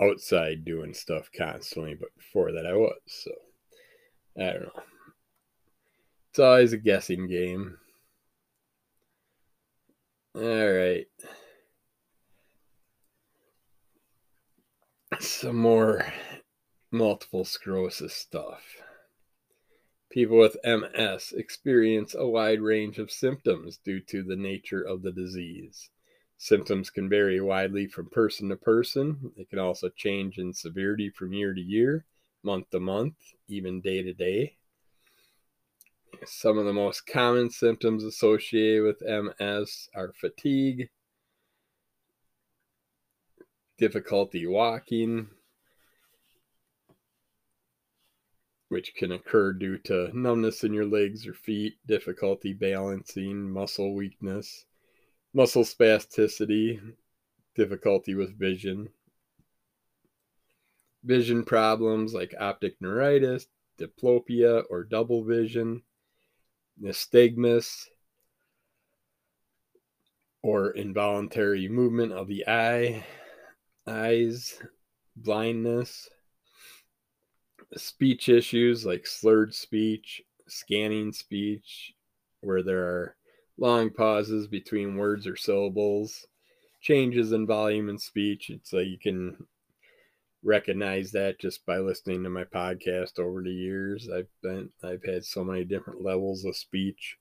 outside 0.00 0.64
doing 0.64 0.92
stuff 0.94 1.30
constantly, 1.36 1.94
but 1.94 2.14
before 2.16 2.52
that 2.52 2.66
I 2.66 2.74
was. 2.74 2.98
So 3.06 3.30
I 4.38 4.52
don't 4.52 4.62
know. 4.62 4.82
It's 6.30 6.38
always 6.38 6.72
a 6.72 6.78
guessing 6.78 7.26
game. 7.28 7.78
All 10.34 10.42
right. 10.42 11.06
Some 15.18 15.56
more 15.56 16.04
multiple 16.90 17.46
sclerosis 17.46 18.12
stuff. 18.12 18.62
People 20.16 20.38
with 20.38 20.56
MS 20.64 21.34
experience 21.36 22.14
a 22.14 22.26
wide 22.26 22.62
range 22.62 22.96
of 22.96 23.10
symptoms 23.10 23.76
due 23.84 24.00
to 24.00 24.22
the 24.22 24.34
nature 24.34 24.80
of 24.80 25.02
the 25.02 25.12
disease. 25.12 25.90
Symptoms 26.38 26.88
can 26.88 27.06
vary 27.06 27.38
widely 27.38 27.86
from 27.86 28.08
person 28.08 28.48
to 28.48 28.56
person. 28.56 29.30
They 29.36 29.44
can 29.44 29.58
also 29.58 29.90
change 29.90 30.38
in 30.38 30.54
severity 30.54 31.10
from 31.10 31.34
year 31.34 31.52
to 31.52 31.60
year, 31.60 32.06
month 32.42 32.70
to 32.70 32.80
month, 32.80 33.16
even 33.46 33.82
day 33.82 34.02
to 34.02 34.14
day. 34.14 34.56
Some 36.24 36.56
of 36.56 36.64
the 36.64 36.72
most 36.72 37.06
common 37.06 37.50
symptoms 37.50 38.02
associated 38.02 38.84
with 38.84 39.02
MS 39.02 39.90
are 39.94 40.14
fatigue, 40.18 40.88
difficulty 43.76 44.46
walking, 44.46 45.28
which 48.68 48.94
can 48.94 49.12
occur 49.12 49.52
due 49.52 49.78
to 49.78 50.10
numbness 50.12 50.64
in 50.64 50.74
your 50.74 50.86
legs 50.86 51.26
or 51.26 51.34
feet, 51.34 51.74
difficulty 51.86 52.52
balancing, 52.52 53.50
muscle 53.50 53.94
weakness, 53.94 54.64
muscle 55.32 55.64
spasticity, 55.64 56.80
difficulty 57.54 58.14
with 58.14 58.38
vision, 58.38 58.88
vision 61.04 61.44
problems 61.44 62.12
like 62.12 62.34
optic 62.40 62.74
neuritis, 62.80 63.46
diplopia, 63.78 64.64
or 64.68 64.82
double 64.82 65.22
vision, 65.22 65.82
nystagmus, 66.82 67.86
or 70.42 70.70
involuntary 70.70 71.68
movement 71.68 72.12
of 72.12 72.26
the 72.26 72.46
eye, 72.48 73.04
eyes, 73.86 74.60
blindness, 75.14 76.08
speech 77.74 78.28
issues 78.28 78.86
like 78.86 79.06
slurred 79.06 79.54
speech, 79.54 80.22
scanning 80.48 81.12
speech, 81.12 81.94
where 82.40 82.62
there 82.62 82.84
are 82.84 83.16
long 83.58 83.90
pauses 83.90 84.46
between 84.46 84.96
words 84.96 85.26
or 85.26 85.36
syllables, 85.36 86.26
changes 86.80 87.32
in 87.32 87.46
volume 87.46 87.88
in 87.88 87.98
speech. 87.98 88.50
It's 88.50 88.72
like 88.72 88.86
you 88.86 88.98
can 88.98 89.46
recognize 90.42 91.10
that 91.12 91.40
just 91.40 91.66
by 91.66 91.78
listening 91.78 92.22
to 92.22 92.30
my 92.30 92.44
podcast 92.44 93.18
over 93.18 93.42
the 93.42 93.52
years. 93.52 94.08
I've 94.08 94.28
been 94.42 94.70
I've 94.82 95.04
had 95.04 95.24
so 95.24 95.42
many 95.44 95.64
different 95.64 96.02
levels 96.02 96.44
of 96.44 96.56
speech. 96.56 97.16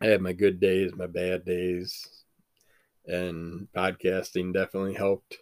I 0.00 0.06
have 0.06 0.20
my 0.20 0.34
good 0.34 0.60
days, 0.60 0.92
my 0.94 1.06
bad 1.06 1.46
days, 1.46 2.24
and 3.06 3.68
podcasting 3.74 4.52
definitely 4.52 4.92
helped 4.92 5.38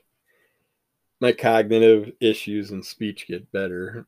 my 1.24 1.32
cognitive 1.32 2.12
issues 2.20 2.70
and 2.70 2.84
speech 2.84 3.26
get 3.26 3.50
better 3.50 4.06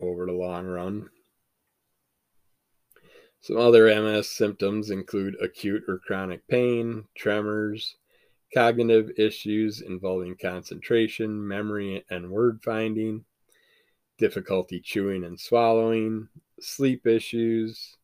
over 0.00 0.26
the 0.26 0.32
long 0.32 0.66
run. 0.66 1.08
Some 3.40 3.56
other 3.56 3.84
MS 3.84 4.28
symptoms 4.28 4.90
include 4.90 5.36
acute 5.40 5.84
or 5.86 6.00
chronic 6.00 6.44
pain, 6.48 7.04
tremors, 7.14 7.94
cognitive 8.52 9.12
issues 9.18 9.82
involving 9.82 10.34
concentration, 10.34 11.46
memory, 11.46 12.04
and 12.10 12.28
word 12.28 12.58
finding, 12.64 13.24
difficulty 14.18 14.80
chewing 14.80 15.22
and 15.22 15.38
swallowing, 15.38 16.26
sleep 16.58 17.06
issues, 17.06 17.98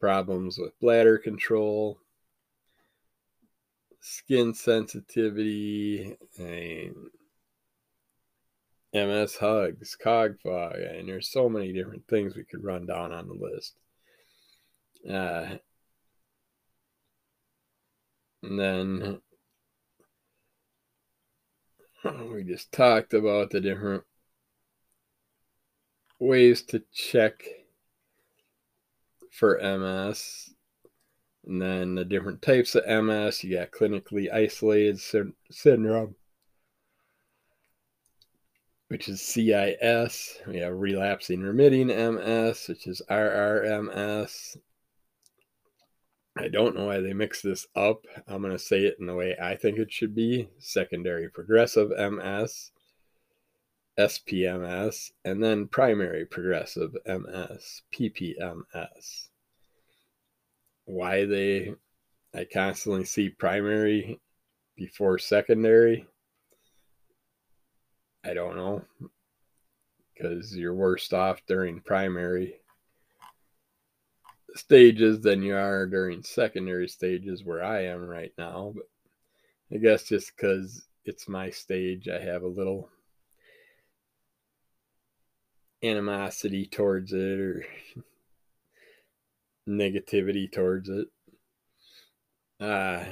problems 0.00 0.58
with 0.58 0.80
bladder 0.80 1.16
control, 1.16 2.00
skin 4.00 4.54
sensitivity, 4.54 6.16
and 6.38 6.94
MS 8.92 9.36
hugs, 9.36 9.96
cog 9.96 10.40
fog, 10.40 10.76
and 10.76 11.08
there's 11.08 11.28
so 11.28 11.48
many 11.48 11.72
different 11.72 12.06
things 12.08 12.34
we 12.34 12.44
could 12.44 12.64
run 12.64 12.86
down 12.86 13.12
on 13.12 13.28
the 13.28 13.34
list. 13.34 13.76
Uh, 15.08 15.58
and 18.42 18.58
then 18.58 19.20
we 22.32 22.44
just 22.44 22.72
talked 22.72 23.14
about 23.14 23.50
the 23.50 23.60
different 23.60 24.04
ways 26.18 26.62
to 26.62 26.82
check 26.92 27.42
for 29.30 29.58
MS. 29.60 30.47
And 31.48 31.62
then 31.62 31.94
the 31.94 32.04
different 32.04 32.42
types 32.42 32.74
of 32.74 32.86
MS. 32.86 33.42
You 33.42 33.56
got 33.56 33.70
clinically 33.70 34.30
isolated 34.30 35.00
sy- 35.00 35.32
syndrome, 35.50 36.14
which 38.88 39.08
is 39.08 39.22
CIS. 39.22 40.40
We 40.46 40.58
have 40.58 40.74
relapsing 40.74 41.40
remitting 41.40 41.86
MS, 41.86 42.68
which 42.68 42.86
is 42.86 43.00
RRMS. 43.08 44.58
I 46.36 46.48
don't 46.48 46.76
know 46.76 46.86
why 46.86 47.00
they 47.00 47.14
mix 47.14 47.40
this 47.40 47.66
up. 47.74 48.04
I'm 48.28 48.42
going 48.42 48.52
to 48.52 48.58
say 48.58 48.84
it 48.84 48.96
in 49.00 49.06
the 49.06 49.14
way 49.14 49.34
I 49.42 49.56
think 49.56 49.78
it 49.78 49.90
should 49.90 50.14
be 50.14 50.50
secondary 50.58 51.30
progressive 51.30 51.88
MS, 51.88 52.72
SPMS, 53.98 55.12
and 55.24 55.42
then 55.42 55.66
primary 55.66 56.26
progressive 56.26 56.94
MS, 57.06 57.82
PPMS. 57.90 59.28
Why 60.88 61.26
they, 61.26 61.74
I 62.34 62.46
constantly 62.50 63.04
see 63.04 63.28
primary 63.28 64.18
before 64.74 65.18
secondary, 65.18 66.06
I 68.24 68.32
don't 68.32 68.56
know. 68.56 68.82
Because 70.14 70.56
you're 70.56 70.72
worst 70.72 71.12
off 71.12 71.42
during 71.46 71.82
primary 71.82 72.54
stages 74.54 75.20
than 75.20 75.42
you 75.42 75.54
are 75.54 75.86
during 75.86 76.22
secondary 76.22 76.88
stages 76.88 77.44
where 77.44 77.62
I 77.62 77.84
am 77.84 78.00
right 78.00 78.32
now. 78.38 78.72
But 78.74 78.86
I 79.70 79.78
guess 79.78 80.04
just 80.04 80.34
because 80.34 80.86
it's 81.04 81.28
my 81.28 81.50
stage, 81.50 82.08
I 82.08 82.18
have 82.18 82.44
a 82.44 82.48
little 82.48 82.88
animosity 85.82 86.64
towards 86.64 87.12
it 87.12 87.38
or 87.38 87.66
negativity 89.68 90.50
towards 90.50 90.88
it. 90.88 91.08
Uh, 92.60 93.04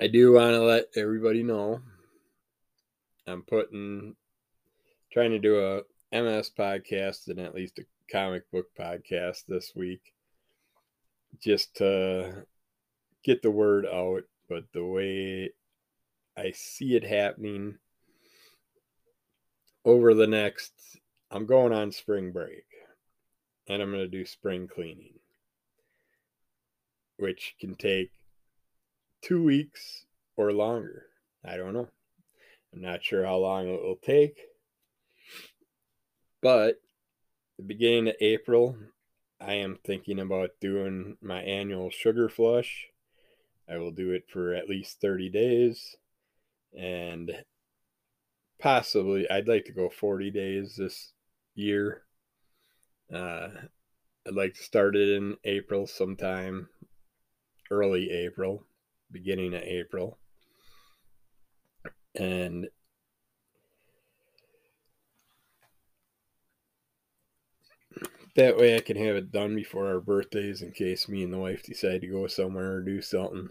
I 0.00 0.06
do 0.08 0.32
want 0.32 0.52
to 0.52 0.62
let 0.62 0.86
everybody 0.96 1.42
know 1.42 1.80
I'm 3.26 3.42
putting, 3.42 4.16
trying 5.12 5.30
to 5.30 5.38
do 5.38 5.60
a 5.60 5.82
MS 6.12 6.50
podcast 6.58 7.28
and 7.28 7.38
at 7.38 7.54
least 7.54 7.78
a 7.78 7.84
comic 8.10 8.50
book 8.50 8.66
podcast 8.78 9.44
this 9.46 9.72
week 9.74 10.12
just 11.40 11.76
to 11.76 12.44
get 13.24 13.42
the 13.42 13.50
word 13.50 13.86
out. 13.86 14.24
But 14.48 14.64
the 14.74 14.84
way 14.84 15.50
I 16.36 16.52
see 16.52 16.96
it 16.96 17.04
happening 17.04 17.78
over 19.84 20.14
the 20.14 20.26
next, 20.26 20.72
I'm 21.30 21.46
going 21.46 21.72
on 21.72 21.92
spring 21.92 22.32
break 22.32 22.71
and 23.68 23.82
I'm 23.82 23.90
going 23.90 24.02
to 24.02 24.08
do 24.08 24.24
spring 24.24 24.68
cleaning, 24.68 25.18
which 27.16 27.54
can 27.60 27.74
take 27.74 28.10
two 29.22 29.42
weeks 29.42 30.06
or 30.36 30.52
longer. 30.52 31.06
I 31.44 31.56
don't 31.56 31.74
know. 31.74 31.88
I'm 32.72 32.80
not 32.80 33.04
sure 33.04 33.24
how 33.24 33.36
long 33.36 33.68
it 33.68 33.82
will 33.82 33.98
take. 34.02 34.38
But 36.40 36.80
the 37.56 37.64
beginning 37.64 38.08
of 38.08 38.16
April, 38.20 38.76
I 39.40 39.54
am 39.54 39.78
thinking 39.84 40.18
about 40.18 40.50
doing 40.60 41.16
my 41.20 41.42
annual 41.42 41.90
sugar 41.90 42.28
flush. 42.28 42.88
I 43.68 43.76
will 43.76 43.92
do 43.92 44.10
it 44.10 44.24
for 44.28 44.54
at 44.54 44.68
least 44.68 45.00
30 45.00 45.30
days 45.30 45.96
and 46.76 47.44
possibly 48.58 49.28
I'd 49.30 49.48
like 49.48 49.64
to 49.66 49.72
go 49.72 49.88
40 49.88 50.30
days 50.30 50.76
this 50.76 51.12
year. 51.54 52.02
Uh, 53.12 53.48
I'd 54.26 54.34
like 54.34 54.54
to 54.54 54.62
start 54.62 54.96
it 54.96 55.08
in 55.10 55.36
April 55.44 55.86
sometime, 55.86 56.68
early 57.70 58.10
April, 58.10 58.64
beginning 59.10 59.54
of 59.54 59.62
April. 59.62 60.18
And 62.14 62.68
that 68.36 68.56
way 68.56 68.76
I 68.76 68.80
can 68.80 68.96
have 68.96 69.16
it 69.16 69.32
done 69.32 69.54
before 69.54 69.88
our 69.88 70.00
birthdays 70.00 70.62
in 70.62 70.72
case 70.72 71.08
me 71.08 71.22
and 71.22 71.32
the 71.32 71.38
wife 71.38 71.62
decide 71.62 72.00
to 72.02 72.06
go 72.06 72.26
somewhere 72.26 72.72
or 72.74 72.80
do 72.80 73.02
something. 73.02 73.50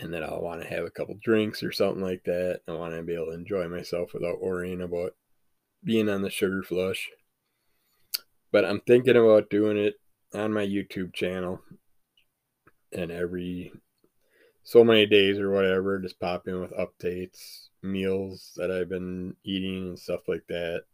And 0.00 0.12
then 0.12 0.22
I'll 0.22 0.40
want 0.40 0.62
to 0.62 0.68
have 0.68 0.84
a 0.84 0.90
couple 0.90 1.18
drinks 1.22 1.62
or 1.62 1.72
something 1.72 2.02
like 2.02 2.24
that. 2.24 2.60
I 2.68 2.72
want 2.72 2.94
to 2.94 3.02
be 3.02 3.14
able 3.14 3.26
to 3.26 3.32
enjoy 3.32 3.68
myself 3.68 4.14
without 4.14 4.40
worrying 4.40 4.80
about 4.80 5.14
being 5.84 6.08
on 6.08 6.22
the 6.22 6.30
sugar 6.30 6.62
flush. 6.62 7.10
But 8.50 8.64
I'm 8.64 8.80
thinking 8.80 9.16
about 9.16 9.50
doing 9.50 9.76
it 9.76 9.94
on 10.34 10.52
my 10.52 10.66
YouTube 10.66 11.12
channel. 11.12 11.60
And 12.92 13.10
every 13.10 13.72
so 14.62 14.82
many 14.84 15.06
days 15.06 15.38
or 15.38 15.50
whatever, 15.50 15.98
just 15.98 16.20
pop 16.20 16.48
in 16.48 16.60
with 16.60 16.72
updates, 16.72 17.68
meals 17.82 18.52
that 18.56 18.70
I've 18.70 18.88
been 18.88 19.36
eating 19.44 19.88
and 19.88 19.98
stuff 19.98 20.20
like 20.28 20.46
that 20.48 20.84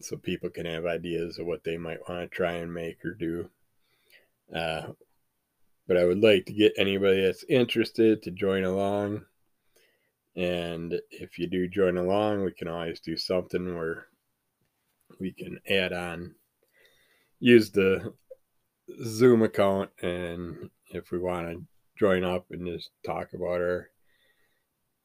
so 0.00 0.16
people 0.16 0.50
can 0.50 0.66
have 0.66 0.86
ideas 0.86 1.38
of 1.38 1.46
what 1.46 1.64
they 1.64 1.76
might 1.76 2.08
want 2.08 2.20
to 2.20 2.36
try 2.36 2.52
and 2.54 2.72
make 2.72 3.04
or 3.04 3.14
do. 3.14 3.48
Uh, 4.54 4.88
but 5.86 5.96
I 5.96 6.04
would 6.04 6.20
like 6.20 6.46
to 6.46 6.52
get 6.52 6.72
anybody 6.76 7.22
that's 7.22 7.44
interested 7.48 8.22
to 8.22 8.30
join 8.30 8.64
along. 8.64 9.24
And 10.36 11.00
if 11.10 11.38
you 11.38 11.46
do 11.46 11.68
join 11.68 11.96
along, 11.96 12.44
we 12.44 12.52
can 12.52 12.68
always 12.68 13.00
do 13.00 13.16
something 13.16 13.76
where 13.76 14.06
we 15.20 15.32
can 15.32 15.60
add 15.68 15.92
on, 15.92 16.34
use 17.40 17.70
the 17.70 18.12
Zoom 19.04 19.42
account, 19.42 19.90
and 20.02 20.70
if 20.90 21.10
we 21.10 21.18
want 21.18 21.48
to 21.48 21.64
join 21.98 22.24
up 22.24 22.46
and 22.50 22.66
just 22.66 22.90
talk 23.04 23.32
about 23.32 23.60
our 23.60 23.90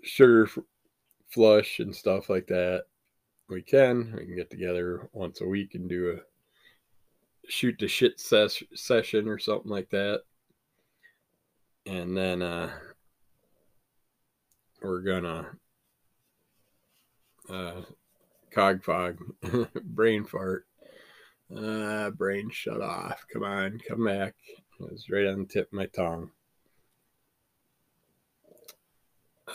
sugar 0.03 0.49
flush 1.29 1.79
and 1.79 1.95
stuff 1.95 2.29
like 2.29 2.47
that, 2.47 2.83
we 3.49 3.61
can. 3.61 4.13
We 4.17 4.25
can 4.25 4.35
get 4.35 4.49
together 4.49 5.09
once 5.13 5.41
a 5.41 5.47
week 5.47 5.75
and 5.75 5.89
do 5.89 6.11
a 6.11 6.21
shoot 7.49 7.77
the 7.79 7.87
shit 7.87 8.19
ses- 8.19 8.63
session 8.75 9.27
or 9.27 9.39
something 9.39 9.71
like 9.71 9.89
that. 9.89 10.21
And 11.85 12.15
then 12.15 12.41
uh, 12.41 12.69
we're 14.81 15.01
gonna 15.01 15.47
uh, 17.49 17.81
cog 18.51 18.83
fog, 18.83 19.17
brain 19.83 20.25
fart, 20.25 20.67
uh, 21.55 22.09
brain 22.11 22.49
shut 22.51 22.81
off. 22.81 23.25
Come 23.31 23.43
on, 23.43 23.79
come 23.87 24.05
back. 24.05 24.35
It 24.79 24.91
was 24.91 25.09
right 25.09 25.27
on 25.27 25.39
the 25.39 25.45
tip 25.45 25.67
of 25.67 25.73
my 25.73 25.85
tongue. 25.87 26.31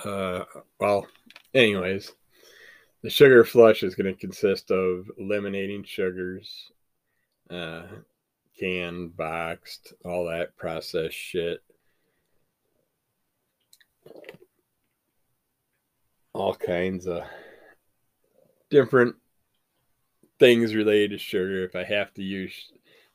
Uh, 0.04 0.44
well, 0.80 1.07
anyways 1.54 2.12
the 3.04 3.11
sugar 3.11 3.44
flush 3.44 3.83
is 3.83 3.94
going 3.94 4.12
to 4.12 4.18
consist 4.18 4.70
of 4.70 5.11
eliminating 5.18 5.85
sugars, 5.85 6.72
uh, 7.50 7.83
canned, 8.59 9.14
boxed, 9.14 9.92
all 10.07 10.24
that 10.24 10.57
processed 10.57 11.14
shit. 11.14 11.62
All 16.33 16.54
kinds 16.54 17.07
of 17.07 17.24
different 18.70 19.16
things 20.44 20.74
related 20.74 21.12
to 21.12 21.16
sugar. 21.16 21.64
If 21.64 21.74
I 21.74 21.85
have 21.85 22.12
to 22.14 22.22
use 22.22 22.70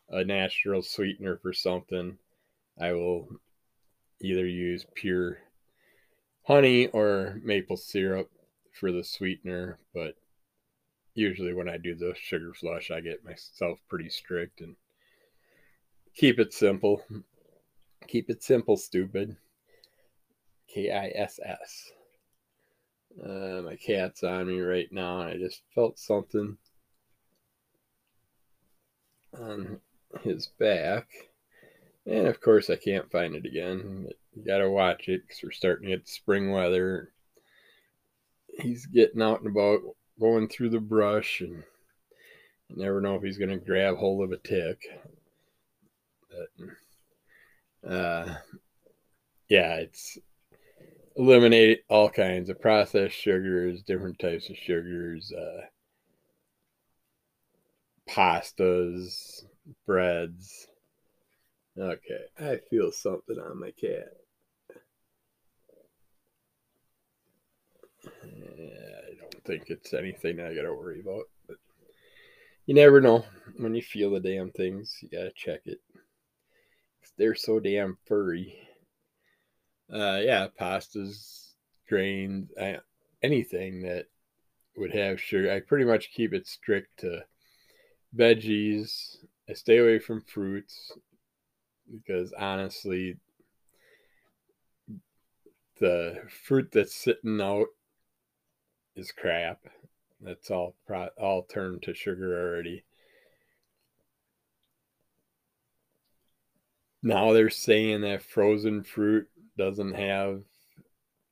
a 0.09 0.23
natural 0.23 0.81
sweetener 0.81 1.37
for 1.37 1.53
something, 1.53 2.17
I 2.81 2.93
will 2.93 3.29
either 4.19 4.47
use 4.47 4.83
pure 4.95 5.37
honey 6.41 6.87
or 6.87 7.39
maple 7.43 7.77
syrup 7.77 8.31
for 8.73 8.91
the 8.91 9.03
sweetener, 9.03 9.77
but 9.93 10.15
usually 11.13 11.53
when 11.53 11.69
I 11.69 11.77
do 11.77 11.93
the 11.93 12.15
sugar 12.19 12.51
flush, 12.51 12.89
I 12.89 12.99
get 12.99 13.23
myself 13.23 13.77
pretty 13.87 14.09
strict 14.09 14.61
and 14.61 14.75
keep 16.15 16.39
it 16.39 16.51
simple. 16.51 17.03
Keep 18.07 18.31
it 18.31 18.41
simple, 18.41 18.75
stupid. 18.75 19.37
K 20.67 20.91
I 20.91 21.09
S 21.09 21.39
S. 21.45 21.91
Uh, 23.23 23.61
my 23.63 23.75
cat's 23.75 24.23
on 24.23 24.47
me 24.47 24.59
right 24.61 24.91
now, 24.91 25.21
and 25.21 25.29
I 25.29 25.37
just 25.37 25.61
felt 25.75 25.99
something. 25.99 26.57
On 29.37 29.79
his 30.21 30.47
back. 30.59 31.07
And 32.05 32.27
of 32.27 32.41
course, 32.41 32.69
I 32.69 32.75
can't 32.75 33.11
find 33.11 33.35
it 33.35 33.45
again. 33.45 34.07
You 34.35 34.45
gotta 34.45 34.69
watch 34.69 35.09
it 35.09 35.21
because 35.21 35.41
we're 35.43 35.51
starting 35.51 35.89
to 35.89 35.97
get 35.97 36.07
spring 36.07 36.51
weather. 36.51 37.11
He's 38.59 38.85
getting 38.85 39.21
out 39.21 39.41
and 39.41 39.49
about, 39.49 39.81
going 40.19 40.47
through 40.47 40.69
the 40.69 40.79
brush, 40.79 41.41
and 41.41 41.63
you 42.67 42.75
never 42.75 42.99
know 42.99 43.15
if 43.15 43.23
he's 43.23 43.37
gonna 43.37 43.57
grab 43.57 43.97
hold 43.97 44.23
of 44.23 44.31
a 44.31 44.37
tick. 44.37 44.81
But, 46.29 47.89
uh, 47.89 48.35
yeah, 49.47 49.75
it's 49.75 50.17
eliminate 51.15 51.83
all 51.89 52.09
kinds 52.09 52.49
of 52.49 52.61
processed 52.61 53.15
sugars, 53.15 53.81
different 53.83 54.19
types 54.19 54.49
of 54.49 54.57
sugars, 54.57 55.31
uh, 55.31 55.61
pastas, 58.09 59.45
breads. 59.85 60.67
Okay, 61.77 62.25
I 62.39 62.57
feel 62.69 62.91
something 62.91 63.37
on 63.39 63.59
my 63.59 63.71
cat. 63.71 64.09
I 68.05 69.15
don't 69.19 69.43
think 69.45 69.69
it's 69.69 69.93
anything 69.93 70.39
I 70.39 70.53
gotta 70.53 70.73
worry 70.73 71.01
about, 71.01 71.25
but 71.47 71.57
you 72.65 72.73
never 72.73 72.99
know 72.99 73.25
when 73.57 73.75
you 73.75 73.81
feel 73.81 74.11
the 74.11 74.19
damn 74.19 74.51
things. 74.51 74.97
You 75.01 75.09
gotta 75.09 75.31
check 75.35 75.61
it. 75.65 75.79
They're 77.17 77.35
so 77.35 77.59
damn 77.59 77.97
furry. 78.05 78.57
Uh, 79.91 80.19
yeah, 80.23 80.47
pastas, 80.59 81.53
grains, 81.87 82.49
anything 83.23 83.81
that 83.81 84.05
would 84.77 84.93
have 84.93 85.19
sugar. 85.19 85.51
I 85.51 85.59
pretty 85.59 85.85
much 85.85 86.11
keep 86.11 86.33
it 86.33 86.47
strict 86.47 86.99
to 86.99 87.23
veggies. 88.15 89.17
I 89.49 89.53
stay 89.53 89.77
away 89.77 89.99
from 89.99 90.21
fruits 90.21 90.91
because 91.91 92.33
honestly, 92.33 93.17
the 95.79 96.21
fruit 96.43 96.69
that's 96.71 96.95
sitting 96.95 97.41
out 97.41 97.67
is 98.95 99.11
crap. 99.11 99.59
That's 100.21 100.51
all 100.51 100.75
pro- 100.85 101.09
all 101.17 101.43
turned 101.43 101.83
to 101.83 101.93
sugar 101.93 102.39
already. 102.41 102.83
Now 107.01 107.31
they're 107.31 107.49
saying 107.49 108.01
that 108.01 108.23
frozen 108.23 108.83
fruit 108.83 109.29
doesn't 109.57 109.93
have 109.93 110.41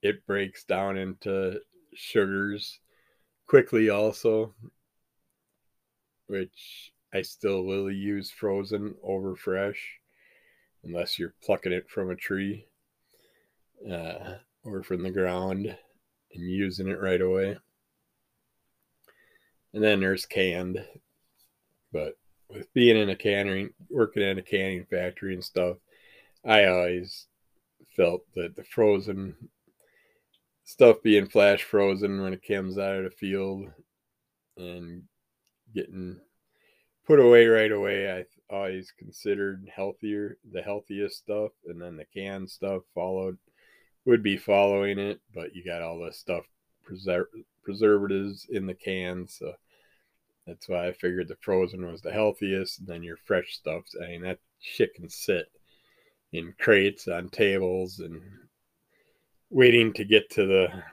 it 0.02 0.26
breaks 0.26 0.64
down 0.64 0.98
into 0.98 1.60
sugars 1.94 2.80
quickly 3.48 3.90
also 3.90 4.54
which 6.28 6.92
I 7.14 7.22
still 7.22 7.64
will 7.64 7.92
use 7.92 8.30
frozen 8.30 8.96
over 9.04 9.36
fresh 9.36 10.00
unless 10.84 11.18
you're 11.18 11.34
plucking 11.44 11.72
it 11.72 11.90
from 11.90 12.10
a 12.10 12.16
tree 12.16 12.68
uh, 13.90 14.36
or 14.64 14.84
from 14.84 15.04
the 15.04 15.12
ground 15.12 15.66
and 15.66 16.52
using 16.52 16.88
it 16.88 17.00
right 17.00 17.22
away. 17.22 17.58
And 19.74 19.84
then 19.84 20.00
there's 20.00 20.26
canned, 20.26 20.84
but 21.92 22.18
with 22.50 22.72
being 22.74 22.98
in 22.98 23.10
a 23.10 23.16
canning, 23.16 23.74
working 23.90 24.24
in 24.24 24.38
a 24.38 24.44
canning 24.44 24.86
factory 24.90 25.34
and 25.34 25.44
stuff, 25.44 25.78
I 26.46 26.66
always 26.66 27.28
felt 27.96 28.22
that 28.36 28.56
the 28.56 28.64
frozen 28.64 29.36
stuff 30.64 30.98
being 31.04 31.28
flash 31.28 31.64
frozen 31.64 32.22
when 32.22 32.34
it 32.34 32.46
comes 32.48 32.78
out 32.78 32.98
of 32.98 33.04
the 33.06 33.12
field 33.12 33.68
and 34.58 35.04
getting 35.74 36.20
put 37.06 37.20
away 37.20 37.48
right 37.48 37.72
away. 37.72 38.12
I 38.12 38.26
always 38.54 38.92
considered 38.92 39.70
healthier, 39.74 40.38
the 40.52 40.62
healthiest 40.62 41.18
stuff, 41.18 41.52
and 41.66 41.82
then 41.82 41.96
the 41.96 42.06
canned 42.06 42.50
stuff 42.50 42.84
followed 42.94 43.38
would 44.06 44.24
be 44.24 44.38
following 44.38 45.00
it, 45.00 45.20
but 45.34 45.56
you 45.56 45.64
got 45.64 45.82
all 45.82 46.00
the 46.00 46.14
stuff 46.14 46.46
preser- 46.90 47.26
preservatives 47.64 48.48
in 48.50 48.66
the 48.66 48.74
cans, 48.74 49.36
so 49.40 49.54
that's 50.46 50.70
why 50.70 50.88
I 50.88 50.94
figured 50.94 51.28
the 51.28 51.36
frozen 51.42 51.86
was 51.86 52.02
the 52.02 52.12
healthiest. 52.12 52.80
And 52.80 52.88
then 52.88 53.04
your 53.04 53.18
fresh 53.18 53.54
stuff, 53.54 53.84
I 54.02 54.08
mean, 54.08 54.22
that 54.22 54.40
shit 54.60 54.94
can 54.94 55.10
sit 55.10 55.48
in 56.32 56.54
crates 56.60 57.08
on 57.08 57.30
tables 57.30 58.00
and 58.00 58.22
waiting 59.50 59.94
to 59.94 60.06
get 60.06 60.30
to 60.32 60.46
the 60.46 60.84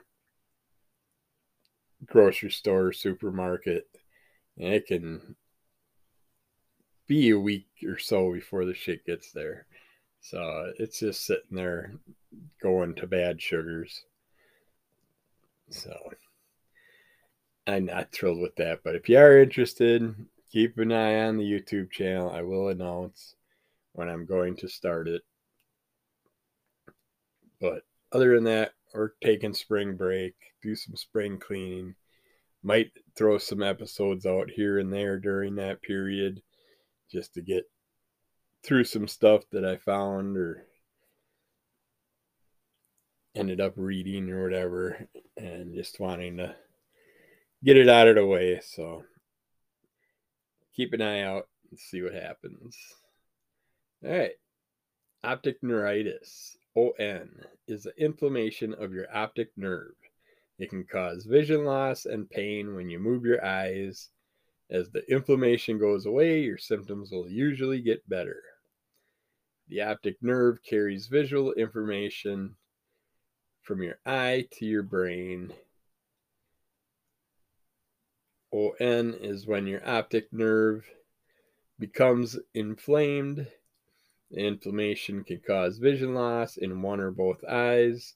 grocery 2.05 2.51
store, 2.51 2.91
supermarket 2.91 3.87
it 4.57 4.87
can 4.87 5.35
be 7.07 7.29
a 7.29 7.39
week 7.39 7.67
or 7.85 7.97
so 7.97 8.33
before 8.33 8.65
the 8.65 8.73
shit 8.73 9.05
gets 9.05 9.31
there. 9.31 9.67
So 10.21 10.71
it's 10.79 10.99
just 10.99 11.25
sitting 11.25 11.55
there 11.55 11.93
going 12.61 12.95
to 12.95 13.07
bad 13.07 13.41
sugars. 13.41 14.05
So 15.69 15.95
I'm 17.67 17.85
not 17.85 18.11
thrilled 18.11 18.41
with 18.41 18.55
that. 18.55 18.79
But 18.83 18.95
if 18.95 19.07
you 19.07 19.17
are 19.17 19.39
interested, 19.39 20.15
keep 20.51 20.77
an 20.77 20.91
eye 20.91 21.25
on 21.25 21.37
the 21.37 21.43
YouTube 21.43 21.91
channel. 21.91 22.31
I 22.31 22.41
will 22.41 22.69
announce 22.69 23.35
when 23.93 24.09
I'm 24.09 24.25
going 24.25 24.55
to 24.57 24.67
start 24.67 25.07
it. 25.07 25.21
But 27.61 27.83
other 28.11 28.35
than 28.35 28.45
that, 28.45 28.73
we're 28.93 29.11
taking 29.23 29.53
spring 29.53 29.95
break, 29.95 30.35
do 30.61 30.75
some 30.75 30.95
spring 30.95 31.37
cleaning, 31.37 31.95
might 32.65 32.91
throw 33.15 33.37
some 33.37 33.61
episodes 33.61 34.25
out 34.25 34.49
here 34.49 34.79
and 34.79 34.91
there 34.91 35.19
during 35.19 35.55
that 35.55 35.83
period 35.83 36.41
just 37.11 37.35
to 37.35 37.41
get 37.41 37.63
through 38.63 38.83
some 38.83 39.07
stuff 39.07 39.43
that 39.51 39.63
I 39.63 39.77
found 39.77 40.35
or 40.35 40.65
ended 43.35 43.61
up 43.61 43.73
reading 43.75 44.31
or 44.31 44.43
whatever 44.43 45.07
and 45.37 45.75
just 45.75 45.99
wanting 45.99 46.37
to 46.37 46.55
get 47.63 47.77
it 47.77 47.87
out 47.87 48.07
of 48.07 48.15
the 48.15 48.25
way. 48.25 48.59
So 48.63 49.03
keep 50.75 50.93
an 50.93 51.01
eye 51.01 51.21
out 51.21 51.47
and 51.69 51.79
see 51.79 52.01
what 52.01 52.13
happens. 52.13 52.75
All 54.03 54.11
right. 54.11 54.31
Optic 55.23 55.61
neuritis, 55.61 56.57
ON, 56.75 57.29
is 57.67 57.83
the 57.83 57.93
inflammation 57.97 58.73
of 58.73 58.91
your 58.91 59.05
optic 59.15 59.49
nerve. 59.55 59.93
It 60.57 60.69
can 60.69 60.85
cause 60.85 61.25
vision 61.25 61.65
loss 61.65 62.05
and 62.05 62.29
pain 62.29 62.75
when 62.75 62.89
you 62.89 62.99
move 62.99 63.25
your 63.25 63.43
eyes. 63.45 64.09
As 64.69 64.89
the 64.89 65.03
inflammation 65.11 65.77
goes 65.77 66.05
away, 66.05 66.41
your 66.41 66.57
symptoms 66.57 67.11
will 67.11 67.29
usually 67.29 67.81
get 67.81 68.07
better. 68.09 68.41
The 69.67 69.81
optic 69.81 70.17
nerve 70.21 70.63
carries 70.63 71.07
visual 71.07 71.53
information 71.53 72.55
from 73.61 73.81
your 73.81 73.99
eye 74.05 74.47
to 74.53 74.65
your 74.65 74.83
brain. 74.83 75.53
ON 78.51 79.13
is 79.13 79.45
when 79.45 79.67
your 79.67 79.87
optic 79.87 80.31
nerve 80.31 80.85
becomes 81.77 82.39
inflamed. 82.53 83.47
The 84.31 84.39
inflammation 84.39 85.23
can 85.23 85.41
cause 85.45 85.77
vision 85.77 86.13
loss 86.13 86.57
in 86.57 86.81
one 86.81 86.99
or 86.99 87.11
both 87.11 87.43
eyes. 87.43 88.13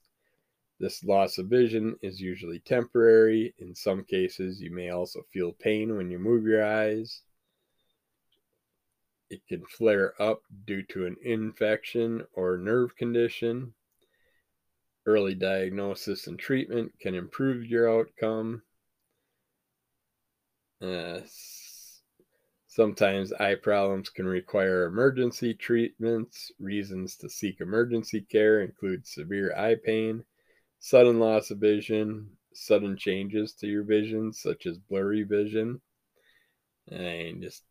This 0.79 1.03
loss 1.03 1.37
of 1.37 1.47
vision 1.47 1.97
is 2.01 2.21
usually 2.21 2.59
temporary. 2.59 3.53
In 3.57 3.75
some 3.75 4.05
cases, 4.05 4.61
you 4.61 4.71
may 4.71 4.89
also 4.89 5.23
feel 5.33 5.51
pain 5.51 5.97
when 5.97 6.09
you 6.09 6.19
move 6.19 6.45
your 6.45 6.63
eyes. 6.63 7.21
It 9.29 9.45
can 9.47 9.65
flare 9.65 10.19
up 10.21 10.41
due 10.65 10.83
to 10.83 11.05
an 11.05 11.17
infection 11.21 12.25
or 12.33 12.57
nerve 12.57 12.95
condition. 12.95 13.73
Early 15.05 15.35
diagnosis 15.35 16.27
and 16.27 16.39
treatment 16.39 16.93
can 16.99 17.13
improve 17.13 17.65
your 17.65 17.89
outcome. 17.91 18.63
Uh, 20.81 21.19
sometimes 22.67 23.33
eye 23.33 23.55
problems 23.55 24.09
can 24.09 24.25
require 24.25 24.85
emergency 24.85 25.53
treatments. 25.53 26.51
Reasons 26.57 27.17
to 27.17 27.29
seek 27.29 27.59
emergency 27.59 28.21
care 28.21 28.61
include 28.61 29.05
severe 29.05 29.53
eye 29.55 29.75
pain, 29.83 30.23
sudden 30.79 31.19
loss 31.19 31.51
of 31.51 31.59
vision, 31.59 32.29
sudden 32.53 32.97
changes 32.97 33.53
to 33.53 33.67
your 33.67 33.83
vision, 33.83 34.33
such 34.33 34.65
as 34.65 34.77
blurry 34.77 35.23
vision, 35.23 35.81
and 36.89 37.41
just 37.41 37.63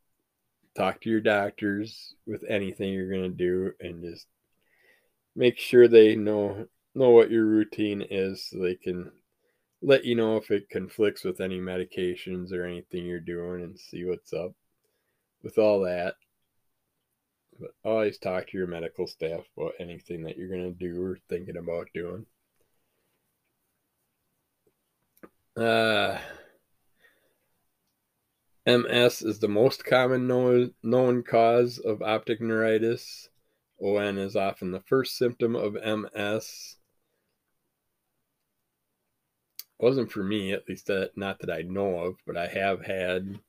talk 0.77 1.01
to 1.01 1.11
your 1.11 1.21
doctors 1.21 2.15
with 2.27 2.45
anything 2.49 2.93
you're 2.93 3.11
going 3.11 3.23
to 3.23 3.29
do 3.37 3.73
and 3.81 4.03
just 4.03 4.27
make 5.35 5.59
sure 5.59 5.89
they 5.89 6.15
know 6.15 6.67
know 6.95 7.11
what 7.11 7.31
your 7.31 7.45
routine 7.45 8.03
is 8.11 8.45
so 8.45 8.59
they 8.59 8.75
can 8.75 9.11
let 9.83 10.05
you 10.05 10.15
know 10.17 10.37
if 10.37 10.51
it 10.51 10.69
conflicts 10.69 11.23
with 11.23 11.41
any 11.41 11.61
medications 11.61 12.53
or 12.53 12.65
anything 12.65 13.05
you're 13.05 13.21
doing 13.21 13.63
and 13.63 13.79
see 13.79 14.05
what's 14.05 14.33
up 14.33 14.53
with 15.43 15.59
all 15.59 15.81
that. 15.81 16.15
But 17.61 17.71
always 17.85 18.19
talk 18.19 18.49
to 18.49 18.59
your 18.59 18.67
medical 18.67 19.07
staff 19.07 19.45
about 19.57 19.75
anything 19.79 20.25
that 20.25 20.37
you're 20.37 20.49
going 20.49 20.73
to 20.73 20.79
do 20.79 21.03
or 21.03 21.19
thinking 21.29 21.57
about 21.57 21.89
doing 21.95 22.27
Uh, 25.59 26.17
MS 28.65 29.23
is 29.23 29.41
the 29.41 29.49
most 29.49 29.85
common 29.85 30.29
known, 30.29 30.75
known 30.85 31.25
cause 31.25 31.79
of 31.79 32.01
optic 32.01 32.41
neuritis. 32.41 33.29
ON 33.81 34.19
is 34.19 34.37
often 34.37 34.71
the 34.71 34.83
first 34.87 35.17
symptom 35.17 35.57
of 35.57 35.75
MS. 35.75 36.77
It 39.59 39.85
wasn't 39.85 40.13
for 40.13 40.23
me, 40.23 40.53
at 40.53 40.69
least 40.69 40.87
that, 40.87 41.17
not 41.17 41.41
that 41.41 41.51
I 41.51 41.63
know 41.63 41.99
of, 42.05 42.17
but 42.25 42.37
I 42.37 42.47
have 42.47 42.87
had 42.87 43.41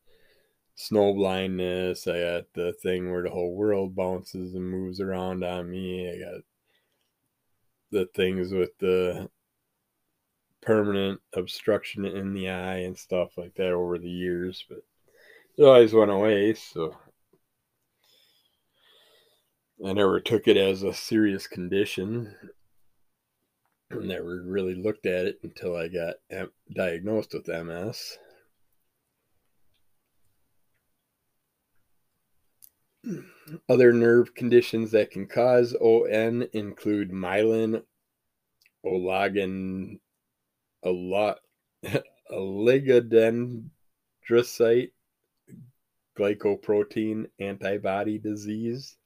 snow 0.74 1.14
blindness. 1.14 2.08
I 2.08 2.22
got 2.22 2.54
the 2.56 2.74
thing 2.74 3.12
where 3.12 3.22
the 3.22 3.30
whole 3.30 3.54
world 3.54 3.96
bounces 3.96 4.56
and 4.56 4.68
moves 4.68 5.00
around 5.00 5.44
on 5.44 5.70
me. 5.70 6.10
I 6.10 6.18
got 6.18 6.42
the 7.92 8.08
things 8.16 8.52
with 8.52 8.76
the 8.80 9.30
permanent 10.62 11.22
obstruction 11.34 12.06
in 12.06 12.34
the 12.34 12.50
eye 12.50 12.80
and 12.80 12.98
stuff 12.98 13.38
like 13.38 13.56
that 13.56 13.72
over 13.72 13.98
the 13.98 14.10
years, 14.10 14.66
but 14.68 14.80
it 15.58 15.64
always 15.64 15.94
went 15.94 16.12
away. 16.12 16.54
So 16.54 16.96
I 19.86 19.94
never 19.94 20.20
took 20.20 20.48
it 20.48 20.58
as 20.58 20.84
a 20.84 20.94
serious 20.94 21.48
condition. 21.48 22.36
Never 23.92 24.44
really 24.46 24.76
looked 24.76 25.06
at 25.06 25.26
it 25.26 25.40
until 25.44 25.76
I 25.76 25.88
got 25.88 26.16
diagnosed 26.76 27.34
with 27.34 27.48
MS. 27.48 28.18
Other 33.68 33.94
nerve 33.94 34.36
conditions 34.36 34.92
that 34.92 35.10
can 35.10 35.26
cause 35.26 35.74
ON 35.82 36.48
include 36.54 37.12
myelin, 37.12 37.82
olagan, 38.86 40.00
a 40.84 40.90
lot, 40.90 41.40
oligodendrocyte 42.32 44.92
glycoprotein 46.18 47.26
antibody 47.40 48.18
disease, 48.18 48.98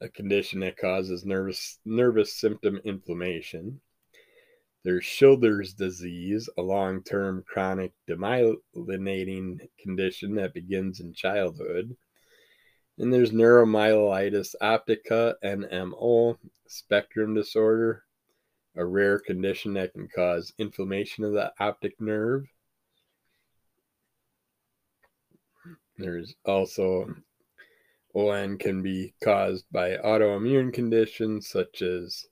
a 0.00 0.08
condition 0.08 0.60
that 0.60 0.76
causes 0.76 1.24
nervous 1.24 1.78
nervous 1.84 2.38
symptom 2.38 2.80
inflammation. 2.84 3.80
There's 4.84 5.04
Schilder's 5.04 5.72
disease, 5.72 6.48
a 6.58 6.62
long-term 6.62 7.44
chronic 7.48 7.92
demyelinating 8.08 9.58
condition 9.80 10.34
that 10.34 10.52
begins 10.52 11.00
in 11.00 11.14
childhood. 11.14 11.96
And 12.98 13.12
there's 13.12 13.32
neuromyelitis 13.32 14.54
optica, 14.62 15.34
NMO, 15.42 16.36
spectrum 16.68 17.34
disorder, 17.34 18.03
a 18.76 18.84
rare 18.84 19.18
condition 19.18 19.74
that 19.74 19.92
can 19.92 20.08
cause 20.08 20.52
inflammation 20.58 21.24
of 21.24 21.32
the 21.32 21.52
optic 21.60 22.00
nerve. 22.00 22.46
There's 25.96 26.34
also 26.44 27.14
ON 28.14 28.58
can 28.58 28.82
be 28.82 29.14
caused 29.22 29.64
by 29.72 29.96
autoimmune 29.96 30.72
conditions 30.72 31.48
such 31.48 31.82
as 31.82 32.26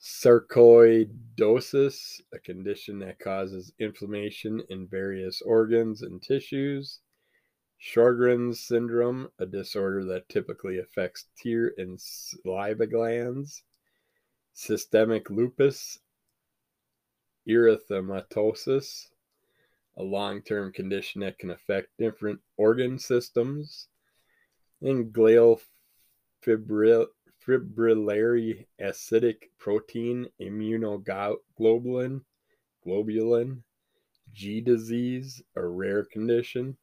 sarcoidosis, 0.00 2.20
a 2.32 2.38
condition 2.38 2.98
that 3.00 3.18
causes 3.18 3.72
inflammation 3.78 4.62
in 4.70 4.86
various 4.86 5.42
organs 5.42 6.02
and 6.02 6.22
tissues. 6.22 7.00
Sjogren's 7.80 8.60
syndrome, 8.60 9.28
a 9.38 9.46
disorder 9.46 10.04
that 10.04 10.28
typically 10.28 10.78
affects 10.78 11.26
tear 11.36 11.74
and 11.76 12.00
saliva 12.00 12.86
glands. 12.86 13.62
Systemic 14.58 15.28
lupus 15.28 15.98
erythematosus, 17.46 19.08
a 19.98 20.02
long 20.02 20.40
term 20.40 20.72
condition 20.72 21.20
that 21.20 21.38
can 21.38 21.50
affect 21.50 21.90
different 21.98 22.40
organ 22.56 22.98
systems. 22.98 23.88
And 24.80 25.12
glial 25.12 25.60
fibril- 26.42 27.08
fibrillary 27.46 28.64
acidic 28.80 29.50
protein 29.58 30.26
immunoglobulin, 30.40 32.22
globulin, 32.84 33.62
G 34.32 34.62
disease, 34.62 35.42
a 35.54 35.66
rare 35.66 36.02
condition. 36.02 36.78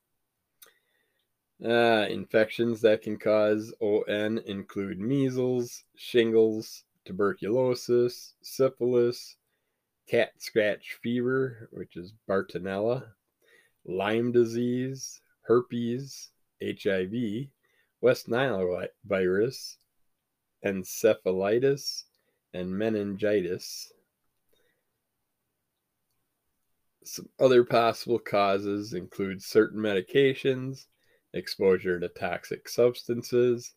Uh, 1.66 2.06
infections 2.08 2.82
that 2.82 3.02
can 3.02 3.18
cause 3.18 3.74
ON 3.82 4.38
include 4.46 5.00
measles, 5.00 5.86
shingles, 5.96 6.84
tuberculosis, 7.06 8.34
syphilis, 8.42 9.38
cat 10.08 10.32
scratch 10.38 10.98
fever, 11.02 11.70
which 11.72 11.96
is 11.96 12.14
Bartonella, 12.30 13.06
Lyme 13.86 14.32
disease, 14.32 15.22
herpes, 15.42 16.30
HIV, 16.64 17.48
West 18.02 18.28
Nile 18.28 18.88
virus, 19.06 19.78
encephalitis, 20.66 22.04
and 22.54 22.70
meningitis. 22.70 23.92
Some 27.04 27.28
other 27.40 27.66
possible 27.66 28.20
causes 28.20 28.94
include 28.94 29.42
certain 29.42 29.80
medications, 29.80 30.86
exposure 31.34 32.00
to 32.00 32.08
toxic 32.08 32.70
substances, 32.70 33.74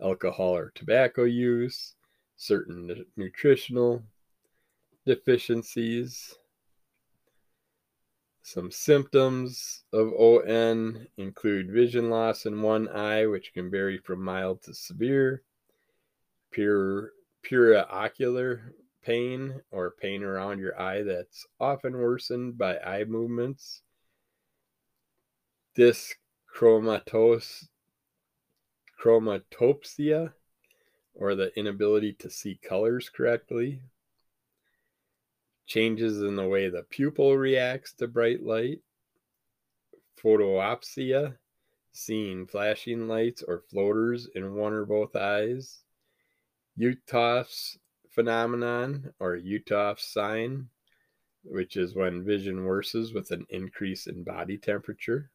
alcohol 0.00 0.56
or 0.56 0.72
tobacco 0.74 1.24
use, 1.24 1.94
certain 2.40 3.04
nutritional 3.18 4.02
deficiencies. 5.04 6.34
Some 8.40 8.70
symptoms 8.70 9.84
of 9.92 10.14
ON 10.14 11.06
include 11.18 11.70
vision 11.70 12.08
loss 12.08 12.46
in 12.46 12.62
one 12.62 12.88
eye, 12.88 13.26
which 13.26 13.52
can 13.52 13.70
vary 13.70 13.98
from 13.98 14.24
mild 14.24 14.62
to 14.62 14.72
severe, 14.72 15.42
pure, 16.50 17.12
pure 17.42 17.84
ocular 17.92 18.74
pain 19.02 19.60
or 19.70 19.90
pain 20.00 20.22
around 20.22 20.60
your 20.60 20.80
eye 20.80 21.02
that's 21.02 21.46
often 21.60 21.92
worsened 21.92 22.56
by 22.56 22.78
eye 22.78 23.04
movements, 23.04 23.82
disc 25.74 26.16
chromatos, 26.56 27.68
chromatopsia, 28.98 30.32
or 31.14 31.34
the 31.34 31.56
inability 31.58 32.12
to 32.14 32.30
see 32.30 32.58
colors 32.62 33.08
correctly, 33.08 33.80
changes 35.66 36.22
in 36.22 36.36
the 36.36 36.48
way 36.48 36.68
the 36.68 36.82
pupil 36.82 37.36
reacts 37.36 37.92
to 37.94 38.08
bright 38.08 38.42
light, 38.42 38.80
photoopsia, 40.22 41.36
seeing 41.92 42.46
flashing 42.46 43.08
lights 43.08 43.42
or 43.42 43.62
floaters 43.70 44.28
in 44.34 44.54
one 44.54 44.72
or 44.72 44.84
both 44.84 45.16
eyes, 45.16 45.82
Uhthoff's 46.78 47.78
phenomenon 48.08 49.12
or 49.18 49.36
Uhthoff's 49.36 50.04
sign, 50.04 50.68
which 51.44 51.76
is 51.76 51.94
when 51.94 52.24
vision 52.24 52.64
worsens 52.64 53.14
with 53.14 53.30
an 53.30 53.46
increase 53.50 54.06
in 54.06 54.22
body 54.24 54.58
temperature 54.58 55.30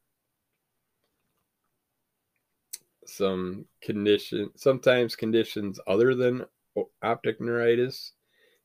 some 3.08 3.66
condition 3.80 4.50
sometimes 4.56 5.16
conditions 5.16 5.80
other 5.86 6.14
than 6.14 6.44
optic 7.02 7.40
neuritis 7.40 8.12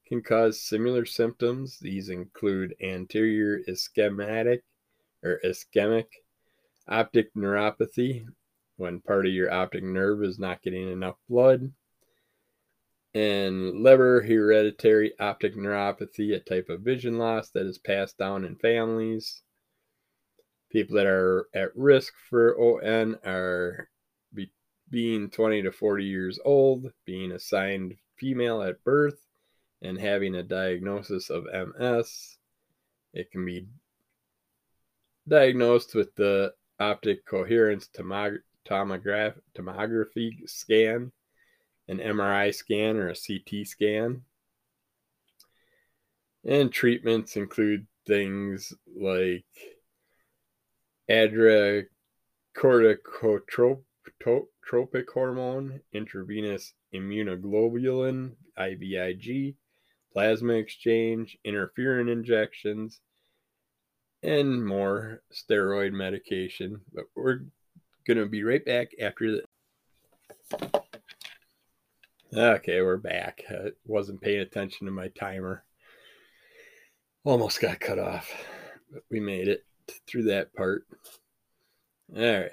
can 0.08 0.22
cause 0.22 0.62
similar 0.62 1.06
symptoms. 1.06 1.80
These 1.80 2.10
include 2.10 2.76
anterior 2.82 3.60
ischemic 3.70 4.62
or 5.24 5.40
ischemic 5.46 6.08
optic 6.88 7.34
neuropathy 7.36 8.26
when 8.78 9.00
part 9.00 9.26
of 9.26 9.34
your 9.34 9.52
optic 9.52 9.84
nerve 9.84 10.24
is 10.24 10.40
not 10.40 10.62
getting 10.62 10.92
enough 10.92 11.16
blood 11.30 11.72
and 13.14 13.74
Leber 13.74 14.26
hereditary 14.26 15.14
optic 15.20 15.56
neuropathy, 15.56 16.34
a 16.34 16.40
type 16.40 16.70
of 16.70 16.82
vision 16.82 17.18
loss 17.18 17.50
that 17.50 17.66
is 17.66 17.78
passed 17.78 18.18
down 18.18 18.46
in 18.46 18.56
families. 18.56 19.42
People 20.72 20.96
that 20.96 21.06
are 21.06 21.48
at 21.54 21.76
risk 21.76 22.14
for 22.30 22.58
ON 22.58 23.18
are 23.26 23.90
being 24.92 25.30
20 25.30 25.64
to 25.64 25.72
40 25.72 26.06
years 26.06 26.40
old, 26.44 26.92
being 27.06 27.32
assigned 27.32 27.96
female 28.18 28.62
at 28.62 28.84
birth, 28.84 29.26
and 29.82 29.98
having 29.98 30.36
a 30.36 30.44
diagnosis 30.44 31.30
of 31.30 31.48
MS. 31.48 32.38
It 33.14 33.32
can 33.32 33.46
be 33.46 33.68
diagnosed 35.28 35.96
with 35.96 36.14
the 36.16 36.54
optic 36.80 37.26
coherence 37.26 37.88
tomog- 37.88 38.44
tomograph- 38.66 39.42
tomography 39.56 40.48
scan, 40.48 41.12
an 41.88 42.00
MRI 42.00 42.54
scan, 42.54 42.98
or 42.98 43.10
a 43.10 43.16
CT 43.16 43.66
scan. 43.66 44.24
And 46.44 46.72
treatments 46.72 47.38
include 47.38 47.88
things 48.06 48.74
like 48.88 49.46
adra 51.10 51.86
adrenocorticotrope 52.56 53.84
tropic 54.64 55.10
hormone, 55.12 55.82
intravenous 55.94 56.74
immunoglobulin, 56.94 58.32
IVIG, 58.58 59.56
plasma 60.14 60.54
exchange, 60.54 61.38
interferon 61.46 62.12
injections, 62.12 63.02
and 64.24 64.66
more 64.66 65.22
steroid 65.34 65.94
medication. 65.94 66.82
But 66.94 67.06
we're 67.16 67.42
going 68.06 68.18
to 68.18 68.26
be 68.26 68.44
right 68.44 68.64
back 68.64 68.92
after 69.02 69.32
the. 69.32 70.82
Okay, 72.34 72.82
we're 72.82 72.98
back. 72.98 73.44
I 73.50 73.72
wasn't 73.86 74.22
paying 74.22 74.42
attention 74.42 74.86
to 74.86 74.92
my 74.92 75.10
timer. 75.10 75.64
Almost 77.24 77.62
got 77.62 77.80
cut 77.80 78.00
off, 78.00 78.32
but 78.92 79.04
we 79.12 79.20
made 79.20 79.48
it 79.48 79.66
through 80.08 80.24
that 80.24 80.54
part. 80.54 80.86
All 82.16 82.22
right. 82.22 82.52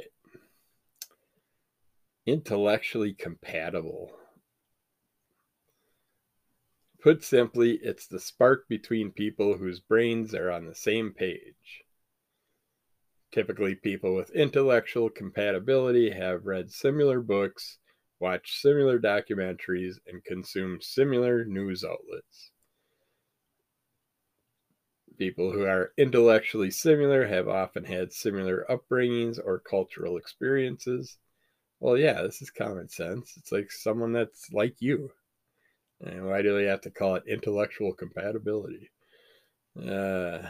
Intellectually 2.29 3.15
compatible. 3.15 4.13
Put 7.01 7.25
simply, 7.25 7.79
it's 7.83 8.07
the 8.07 8.21
spark 8.21 8.69
between 8.69 9.13
people 9.13 9.57
whose 9.57 9.81
brains 9.81 10.35
are 10.35 10.51
on 10.51 10.67
the 10.67 10.75
same 10.75 11.15
page. 11.15 11.85
Typically, 13.33 13.75
people 13.75 14.15
with 14.15 14.29
intellectual 14.33 15.09
compatibility 15.09 16.11
have 16.11 16.45
read 16.45 16.71
similar 16.71 17.23
books, 17.23 17.79
watched 18.21 18.61
similar 18.61 18.99
documentaries, 18.99 19.95
and 20.07 20.23
consumed 20.23 20.83
similar 20.83 21.47
news 21.47 21.83
outlets. 21.83 22.51
People 25.17 25.51
who 25.53 25.65
are 25.65 25.95
intellectually 25.97 26.71
similar 26.71 27.27
have 27.27 27.49
often 27.49 27.85
had 27.85 28.13
similar 28.13 28.67
upbringings 28.69 29.39
or 29.43 29.59
cultural 29.61 30.19
experiences. 30.19 31.17
Well, 31.81 31.97
yeah, 31.99 32.23
this 32.23 32.41
is 32.43 32.51
common 32.51 32.89
sense. 32.89 33.37
It's 33.37 33.53
like 33.53 33.71
someone 33.73 34.13
that's 34.13 34.53
like 34.53 34.81
you. 34.81 35.13
And 36.01 36.27
why 36.27 36.43
do 36.43 36.55
they 36.55 36.67
have 36.67 36.83
to 36.83 36.91
call 36.91 37.17
it 37.17 37.25
intellectual 37.27 37.95
compatibility? 37.95 38.91
Uh, 39.77 40.47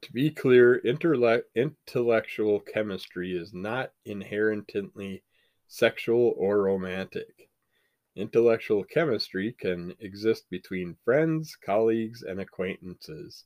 to 0.00 0.12
be 0.12 0.30
clear, 0.30 0.76
intellectual 0.76 2.60
chemistry 2.60 3.32
is 3.32 3.52
not 3.54 3.92
inherently 4.04 5.22
sexual 5.66 6.34
or 6.36 6.62
romantic. 6.62 7.48
Intellectual 8.16 8.84
chemistry 8.84 9.52
can 9.52 9.94
exist 10.00 10.50
between 10.50 10.96
friends, 11.04 11.56
colleagues, 11.56 12.22
and 12.22 12.40
acquaintances 12.40 13.44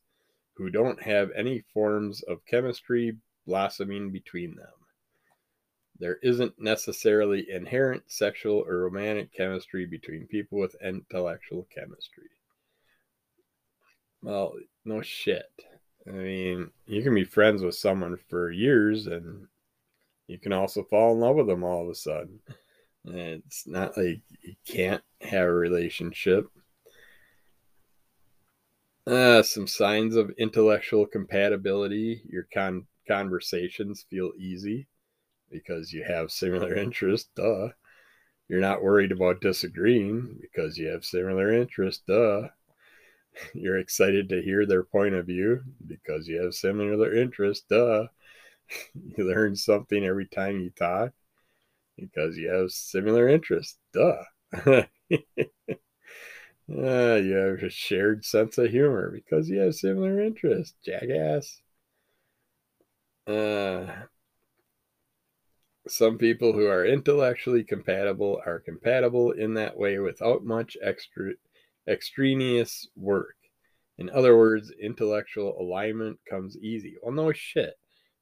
who 0.54 0.70
don't 0.70 1.02
have 1.02 1.30
any 1.32 1.60
forms 1.72 2.22
of 2.24 2.44
chemistry 2.46 3.16
blossoming 3.48 4.12
between 4.12 4.54
them. 4.54 4.66
There 5.98 6.18
isn't 6.22 6.60
necessarily 6.60 7.50
inherent 7.50 8.04
sexual 8.06 8.64
or 8.68 8.78
romantic 8.78 9.32
chemistry 9.32 9.86
between 9.86 10.28
people 10.28 10.58
with 10.58 10.76
intellectual 10.84 11.66
chemistry. 11.74 12.28
Well, 14.22 14.54
no 14.84 15.00
shit. 15.02 15.50
I 16.06 16.10
mean, 16.10 16.70
you 16.86 17.02
can 17.02 17.14
be 17.14 17.24
friends 17.24 17.62
with 17.62 17.74
someone 17.74 18.18
for 18.28 18.52
years 18.52 19.06
and 19.06 19.48
you 20.28 20.38
can 20.38 20.52
also 20.52 20.84
fall 20.84 21.14
in 21.14 21.20
love 21.20 21.36
with 21.36 21.46
them 21.46 21.64
all 21.64 21.82
of 21.82 21.88
a 21.88 21.94
sudden. 21.94 22.40
It's 23.04 23.66
not 23.66 23.96
like 23.96 24.20
you 24.42 24.54
can't 24.66 25.02
have 25.22 25.48
a 25.48 25.52
relationship. 25.52 26.46
Uh, 29.06 29.42
some 29.42 29.66
signs 29.66 30.16
of 30.16 30.30
intellectual 30.36 31.06
compatibility. 31.06 32.20
Your 32.28 32.46
con- 32.52 32.86
conversations 33.08 34.06
feel 34.10 34.32
easy 34.38 34.88
because 35.50 35.92
you 35.92 36.04
have 36.04 36.30
similar 36.32 36.74
interests. 36.86 37.30
Duh. 37.36 37.70
You're 38.48 38.60
not 38.60 38.82
worried 38.82 39.12
about 39.12 39.40
disagreeing 39.42 40.38
because 40.40 40.78
you 40.78 40.88
have 40.88 41.04
similar 41.04 41.52
interests. 41.52 42.02
Duh. 42.08 42.48
You're 43.54 43.78
excited 43.78 44.28
to 44.30 44.42
hear 44.42 44.66
their 44.66 44.84
point 44.84 45.14
of 45.14 45.26
view 45.26 45.62
because 45.86 46.28
you 46.28 46.42
have 46.42 46.54
similar 46.54 47.14
interests. 47.14 47.64
Duh. 47.68 48.06
You 48.94 49.24
learn 49.24 49.56
something 49.56 50.04
every 50.04 50.26
time 50.26 50.60
you 50.60 50.70
talk 50.70 51.12
because 51.96 52.36
you 52.36 52.48
have 52.50 52.70
similar 52.72 53.28
interests. 53.28 53.78
Duh. 53.92 54.24
uh, 54.52 54.84
you 56.68 57.34
have 57.34 57.62
a 57.62 57.70
shared 57.70 58.24
sense 58.24 58.58
of 58.58 58.70
humor 58.70 59.10
because 59.10 59.48
you 59.48 59.58
have 59.60 59.74
similar 59.74 60.20
interests, 60.20 60.74
jackass. 60.84 61.60
Uh, 63.28 63.86
some 65.86 66.16
people 66.16 66.52
who 66.52 66.66
are 66.66 66.86
intellectually 66.86 67.62
compatible 67.62 68.40
are 68.46 68.58
compatible 68.60 69.32
in 69.32 69.52
that 69.54 69.76
way 69.76 69.98
without 69.98 70.44
much 70.44 70.76
extra 70.82 71.32
extraneous 71.86 72.88
work. 72.96 73.36
In 73.98 74.08
other 74.10 74.36
words, 74.36 74.72
intellectual 74.80 75.60
alignment 75.60 76.18
comes 76.28 76.56
easy. 76.58 76.96
Well, 77.02 77.12
no 77.12 77.32
shit. 77.32 77.74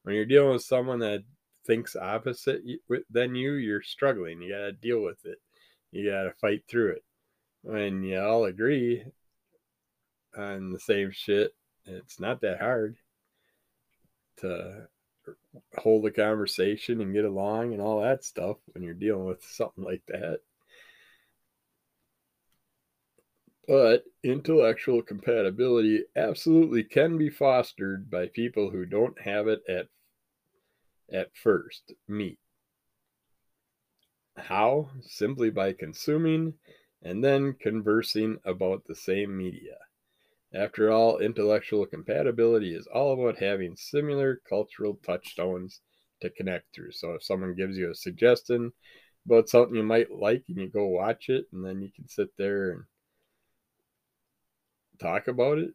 When 0.03 0.15
you're 0.15 0.25
dealing 0.25 0.53
with 0.53 0.63
someone 0.63 0.99
that 1.01 1.23
thinks 1.67 1.95
opposite 1.95 2.63
than 3.11 3.35
you, 3.35 3.53
you're 3.55 3.83
struggling. 3.83 4.41
You 4.41 4.53
got 4.53 4.59
to 4.59 4.73
deal 4.73 5.03
with 5.03 5.25
it. 5.25 5.39
You 5.93 6.11
got 6.11 6.25
to 6.25 6.33
fight 6.41 6.63
through 6.69 6.93
it. 6.93 7.05
When 7.63 8.03
you 8.03 8.21
all 8.21 8.45
agree 8.45 9.05
on 10.37 10.73
the 10.73 10.81
same 10.81 11.11
shit, 11.13 11.55
it's 11.85 12.19
not 12.21 12.41
that 12.41 12.61
hard 12.61 12.97
to 14.39 14.89
hold 15.79 16.07
a 16.07 16.11
conversation 16.11 17.01
and 17.01 17.15
get 17.15 17.25
along 17.25 17.73
and 17.73 17.83
all 17.83 18.01
that 18.03 18.25
stuff 18.25 18.57
when 18.73 18.83
you're 18.83 18.95
dealing 18.95 19.27
with 19.27 19.45
something 19.45 19.85
like 19.85 20.03
that. 20.09 20.41
But 23.67 24.05
intellectual 24.23 25.03
compatibility 25.03 26.05
absolutely 26.15 26.85
can 26.85 27.19
be 27.19 27.31
fostered 27.31 28.09
by 28.11 28.29
people 28.29 28.71
who 28.71 28.87
don't 28.87 29.21
have 29.21 29.49
it 29.49 29.63
at 29.69 29.89
at 31.13 31.37
first 31.37 31.93
meet. 32.09 32.39
How? 34.37 34.91
Simply 35.03 35.51
by 35.51 35.73
consuming 35.73 36.55
and 37.03 37.23
then 37.23 37.55
conversing 37.55 38.39
about 38.45 38.85
the 38.85 38.95
same 38.95 39.37
media. 39.37 39.77
After 40.55 40.91
all, 40.91 41.19
intellectual 41.19 41.87
compatibility 41.87 42.75
is 42.75 42.87
all 42.87 43.13
about 43.13 43.39
having 43.39 43.77
similar 43.77 44.41
cultural 44.49 44.99
touchstones 45.05 45.81
to 46.23 46.31
connect 46.31 46.75
through. 46.75 46.93
So 46.93 47.13
if 47.13 47.25
someone 47.25 47.55
gives 47.55 47.77
you 47.77 47.91
a 47.91 47.95
suggestion 47.95 48.73
about 49.27 49.49
something 49.49 49.77
you 49.77 49.83
might 49.83 50.11
like 50.11 50.45
and 50.49 50.59
you 50.59 50.69
go 50.69 50.87
watch 50.87 51.29
it, 51.29 51.47
and 51.53 51.65
then 51.65 51.83
you 51.83 51.91
can 51.95 52.09
sit 52.09 52.29
there 52.39 52.71
and 52.71 52.85
talk 54.99 55.29
about 55.29 55.59
it 55.59 55.75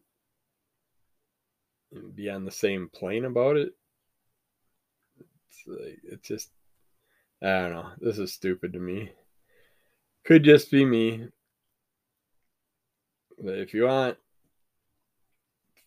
and 1.92 2.14
be 2.16 2.28
on 2.28 2.44
the 2.44 2.50
same 2.50 2.88
plane 2.92 3.24
about 3.24 3.56
it, 3.56 3.72
it's 5.18 5.62
like 5.66 5.98
it's 6.04 6.26
just 6.26 6.50
I 7.42 7.46
don't 7.46 7.72
know. 7.72 7.90
This 7.98 8.18
is 8.18 8.32
stupid 8.32 8.72
to 8.72 8.78
me. 8.78 9.12
Could 10.24 10.44
just 10.44 10.70
be 10.70 10.84
me. 10.84 11.26
But 13.38 13.58
if 13.58 13.74
you 13.74 13.84
want 13.84 14.16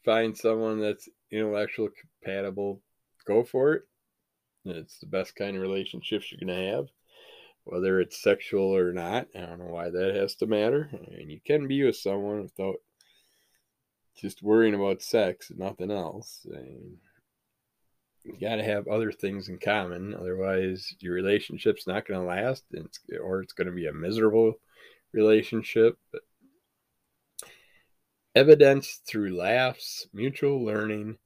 find 0.05 0.37
someone 0.37 0.79
that's 0.79 1.09
intellectual 1.31 1.89
compatible, 1.89 2.81
go 3.25 3.43
for 3.43 3.73
it. 3.73 3.81
It's 4.65 4.99
the 4.99 5.07
best 5.07 5.35
kind 5.35 5.55
of 5.55 5.61
relationships 5.61 6.31
you're 6.31 6.39
gonna 6.39 6.71
have. 6.71 6.87
Whether 7.65 7.99
it's 7.99 8.21
sexual 8.21 8.75
or 8.75 8.93
not, 8.93 9.27
I 9.35 9.41
don't 9.41 9.59
know 9.59 9.65
why 9.65 9.89
that 9.89 10.15
has 10.15 10.35
to 10.35 10.47
matter. 10.47 10.89
I 10.93 11.17
mean, 11.17 11.29
you 11.29 11.39
can 11.45 11.67
be 11.67 11.83
with 11.83 11.95
someone 11.95 12.43
without 12.43 12.75
just 14.15 14.43
worrying 14.43 14.75
about 14.75 15.01
sex 15.01 15.49
and 15.49 15.59
nothing 15.59 15.91
else. 15.91 16.45
I 16.55 16.61
mean, 16.61 16.97
you 18.25 18.37
got 18.39 18.55
to 18.55 18.63
have 18.63 18.87
other 18.87 19.11
things 19.11 19.49
in 19.49 19.59
common 19.59 20.15
otherwise 20.15 20.95
your 20.99 21.13
relationship's 21.13 21.87
not 21.87 22.07
going 22.07 22.19
to 22.19 22.25
last 22.25 22.63
it's, 22.71 22.99
or 23.21 23.41
it's 23.41 23.53
going 23.53 23.67
to 23.67 23.73
be 23.73 23.85
a 23.85 23.93
miserable 23.93 24.53
relationship 25.13 25.97
but 26.11 26.21
evidence 28.35 29.01
through 29.05 29.35
laughs 29.35 30.07
mutual 30.13 30.63
learning 30.63 31.17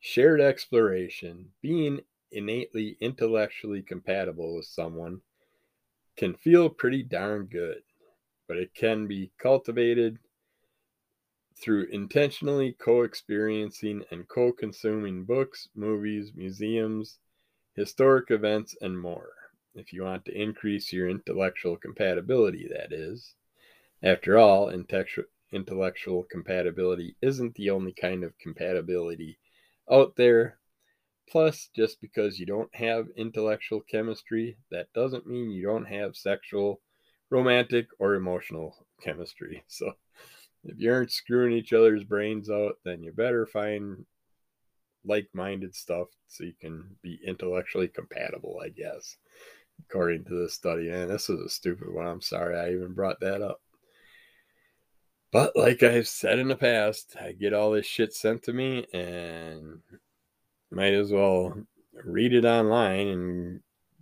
shared 0.00 0.40
exploration 0.40 1.50
being 1.60 2.00
innately 2.30 2.96
intellectually 3.00 3.82
compatible 3.82 4.56
with 4.56 4.64
someone 4.64 5.20
can 6.16 6.34
feel 6.34 6.68
pretty 6.68 7.02
darn 7.02 7.44
good 7.44 7.82
but 8.48 8.56
it 8.56 8.74
can 8.74 9.06
be 9.06 9.30
cultivated 9.38 10.18
through 11.62 11.86
intentionally 11.92 12.72
co 12.72 13.02
experiencing 13.02 14.04
and 14.10 14.26
co 14.28 14.52
consuming 14.52 15.24
books, 15.24 15.68
movies, 15.74 16.32
museums, 16.34 17.18
historic 17.74 18.30
events, 18.30 18.76
and 18.80 18.98
more. 18.98 19.30
If 19.74 19.92
you 19.92 20.02
want 20.02 20.24
to 20.26 20.38
increase 20.38 20.92
your 20.92 21.08
intellectual 21.08 21.76
compatibility, 21.76 22.68
that 22.68 22.92
is. 22.92 23.34
After 24.02 24.36
all, 24.36 24.68
intellectual 25.52 26.24
compatibility 26.24 27.16
isn't 27.22 27.54
the 27.54 27.70
only 27.70 27.92
kind 27.92 28.24
of 28.24 28.38
compatibility 28.38 29.38
out 29.90 30.16
there. 30.16 30.58
Plus, 31.30 31.70
just 31.74 32.00
because 32.00 32.38
you 32.38 32.46
don't 32.46 32.74
have 32.74 33.06
intellectual 33.16 33.80
chemistry, 33.80 34.58
that 34.70 34.92
doesn't 34.92 35.26
mean 35.26 35.50
you 35.50 35.62
don't 35.64 35.86
have 35.86 36.16
sexual, 36.16 36.80
romantic, 37.30 37.86
or 37.98 38.14
emotional 38.14 38.86
chemistry. 39.00 39.64
So, 39.68 39.94
if 40.64 40.78
you 40.78 40.92
aren't 40.92 41.10
screwing 41.10 41.52
each 41.52 41.72
other's 41.72 42.04
brains 42.04 42.50
out, 42.50 42.78
then 42.84 43.02
you 43.02 43.12
better 43.12 43.46
find 43.46 44.04
like 45.04 45.28
minded 45.32 45.74
stuff 45.74 46.08
so 46.28 46.44
you 46.44 46.54
can 46.60 46.96
be 47.02 47.18
intellectually 47.26 47.88
compatible, 47.88 48.60
I 48.64 48.68
guess, 48.68 49.16
according 49.88 50.24
to 50.26 50.34
this 50.42 50.54
study. 50.54 50.90
And 50.90 51.10
this 51.10 51.30
is 51.30 51.40
a 51.40 51.48
stupid 51.48 51.92
one. 51.92 52.06
I'm 52.06 52.20
sorry 52.20 52.56
I 52.56 52.72
even 52.72 52.92
brought 52.92 53.20
that 53.20 53.42
up. 53.42 53.61
But 55.32 55.56
like 55.56 55.82
I've 55.82 56.06
said 56.08 56.38
in 56.38 56.48
the 56.48 56.56
past, 56.56 57.16
I 57.18 57.32
get 57.32 57.54
all 57.54 57.70
this 57.70 57.86
shit 57.86 58.12
sent 58.12 58.42
to 58.44 58.52
me 58.52 58.86
and 58.92 59.80
might 60.70 60.92
as 60.92 61.10
well 61.10 61.56
read 62.04 62.34
it 62.34 62.44
online 62.44 63.08
and 63.08 63.60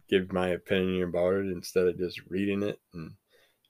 give 0.08 0.32
my 0.32 0.48
opinion 0.48 1.04
about 1.04 1.34
it 1.34 1.46
instead 1.52 1.86
of 1.86 1.98
just 1.98 2.20
reading 2.28 2.64
it 2.64 2.80
and 2.92 3.12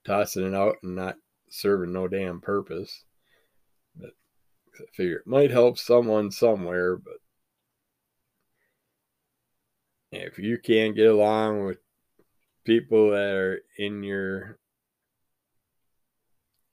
tossing 0.07 0.47
it 0.47 0.55
out 0.55 0.77
and 0.83 0.97
not 0.97 1.17
serving 1.51 1.93
no 1.93 2.09
damn 2.09 2.41
purpose. 2.41 3.05
But 3.95 4.13
I 4.75 4.85
figure 4.95 5.19
it 5.19 5.27
might 5.27 5.51
help 5.51 5.79
someone 5.79 6.31
somewhere, 6.31 6.97
but 6.97 7.19
if 10.13 10.39
you 10.39 10.57
can't 10.57 10.97
get 10.97 11.09
along 11.09 11.67
with 11.67 11.79
people 12.65 13.11
that 13.11 13.35
are 13.35 13.63
in 13.77 14.03
your 14.03 14.59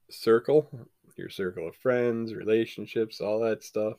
circle, 0.09 0.69
your 1.15 1.29
circle 1.29 1.67
of 1.67 1.75
friends, 1.75 2.33
relationships, 2.33 3.21
all 3.21 3.39
that 3.39 3.63
stuff, 3.63 3.97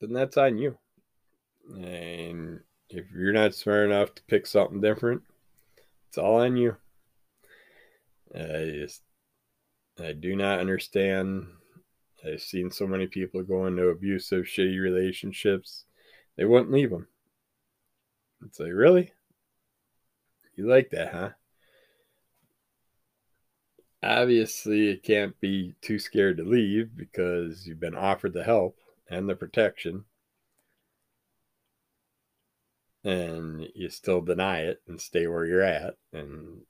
then 0.00 0.12
that's 0.12 0.36
on 0.36 0.58
you. 0.58 0.76
And 1.76 2.60
if 2.90 3.06
you're 3.14 3.32
not 3.32 3.54
smart 3.54 3.86
enough 3.86 4.14
to 4.14 4.22
pick 4.24 4.46
something 4.46 4.80
different, 4.80 5.22
it's 6.08 6.18
all 6.18 6.40
on 6.40 6.56
you. 6.56 6.76
I 8.34 8.70
just, 8.74 9.02
I 10.02 10.12
do 10.12 10.34
not 10.36 10.60
understand. 10.60 11.46
I've 12.26 12.40
seen 12.40 12.70
so 12.70 12.86
many 12.86 13.06
people 13.06 13.42
go 13.42 13.66
into 13.66 13.88
abusive, 13.88 14.44
shitty 14.44 14.80
relationships. 14.80 15.84
They 16.36 16.44
wouldn't 16.44 16.72
leave 16.72 16.90
them. 16.90 17.06
It's 18.44 18.58
like, 18.58 18.72
really? 18.72 19.12
You 20.56 20.68
like 20.68 20.90
that, 20.90 21.12
huh? 21.12 21.30
Obviously, 24.04 24.90
it 24.90 25.02
can't 25.02 25.40
be 25.40 25.74
too 25.80 25.98
scared 25.98 26.36
to 26.36 26.44
leave 26.44 26.94
because 26.94 27.66
you've 27.66 27.80
been 27.80 27.94
offered 27.94 28.34
the 28.34 28.44
help 28.44 28.76
and 29.08 29.26
the 29.26 29.34
protection. 29.34 30.04
And 33.02 33.66
you 33.74 33.88
still 33.88 34.20
deny 34.20 34.60
it 34.60 34.82
and 34.86 35.00
stay 35.00 35.26
where 35.26 35.46
you're 35.46 35.62
at. 35.62 35.94
And 36.12 36.62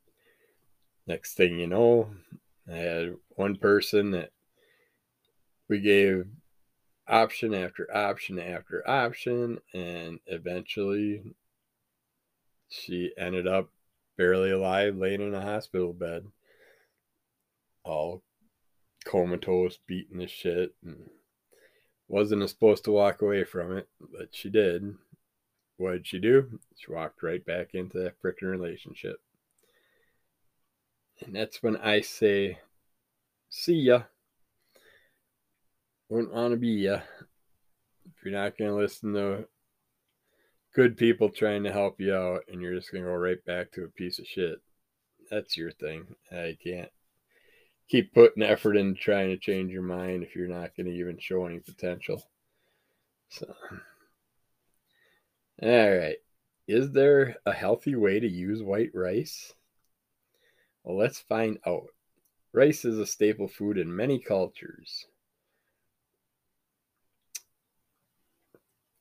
next 1.09 1.35
thing 1.35 1.59
you 1.59 1.67
know, 1.67 2.11
I 2.71 2.77
had 2.77 3.17
one 3.31 3.57
person 3.57 4.13
that 4.13 4.31
we 5.69 5.81
gave 5.81 6.27
option 7.09 7.53
after 7.53 7.93
option 7.95 8.39
after 8.39 8.89
option, 8.89 9.59
and 9.73 10.21
eventually 10.27 11.23
she 12.69 13.13
ended 13.19 13.49
up 13.49 13.71
barely 14.17 14.53
alive, 14.53 14.97
laying 14.97 15.21
in 15.21 15.35
a 15.35 15.41
hospital 15.41 15.93
bed, 15.93 16.27
all 17.85 18.23
comatose, 19.05 19.79
beating 19.87 20.19
the 20.19 20.27
shit, 20.27 20.75
and 20.85 21.11
wasn't 22.09 22.49
supposed 22.49 22.85
to 22.85 22.93
walk 22.93 23.23
away 23.23 23.45
from 23.45 23.77
it, 23.77 23.89
but 24.01 24.29
she 24.33 24.51
did. 24.51 24.95
What 25.77 25.93
did 25.93 26.07
she 26.07 26.19
do? 26.19 26.61
She 26.77 26.93
walked 26.93 27.23
right 27.23 27.45
back 27.45 27.75
into 27.75 27.99
that 27.99 28.21
freaking 28.23 28.51
relationship. 28.51 29.17
And 31.25 31.35
that's 31.35 31.63
when 31.63 31.77
I 31.77 32.01
say, 32.01 32.59
see 33.49 33.75
ya. 33.75 34.03
Wouldn't 36.09 36.35
want 36.35 36.53
to 36.53 36.57
be 36.57 36.69
ya. 36.69 37.01
If 38.07 38.25
you're 38.25 38.35
not 38.35 38.57
going 38.59 38.71
to 38.71 38.77
listen 38.77 39.15
to 39.15 39.49
good 40.75 40.97
people 40.97 41.31
trying 41.31 41.65
to 41.65 41.73
help 41.73 42.01
you 42.01 42.15
out 42.15 42.43
and 42.49 42.61
you're 42.61 42.75
just 42.75 42.93
going 42.93 43.03
to 43.03 43.11
go 43.11 43.17
right 43.17 43.43
back 43.45 43.73
to 43.73 43.85
a 43.85 43.89
piece 43.89 44.19
of 44.19 44.27
shit. 44.27 44.61
That's 45.31 45.57
your 45.57 45.71
thing. 45.73 46.15
I 46.31 46.57
can't 46.63 46.91
keep 47.89 48.13
putting 48.15 48.43
effort 48.43 48.77
into 48.77 49.01
trying 49.01 49.29
to 49.29 49.37
change 49.37 49.73
your 49.73 49.83
mind 49.83 50.23
if 50.23 50.35
you're 50.35 50.49
not 50.49 50.77
going 50.77 50.87
to 50.87 50.93
even 50.93 51.19
show 51.19 51.47
any 51.47 51.61
potential. 51.61 52.23
So, 53.29 53.55
all 55.63 55.97
right. 55.99 56.17
Is 56.67 56.93
there 56.93 57.37
a 57.45 57.53
healthy 57.53 57.95
way 57.95 58.21
to 58.21 58.29
use 58.29 58.63
white 58.63 58.91
rice? 58.95 59.53
Well, 60.83 60.97
let's 60.97 61.19
find 61.19 61.59
out. 61.67 61.89
Rice 62.53 62.85
is 62.85 62.99
a 62.99 63.07
staple 63.07 63.49
food 63.49 63.79
in 63.79 63.95
many 63.95 64.19
cultures. 64.19 65.07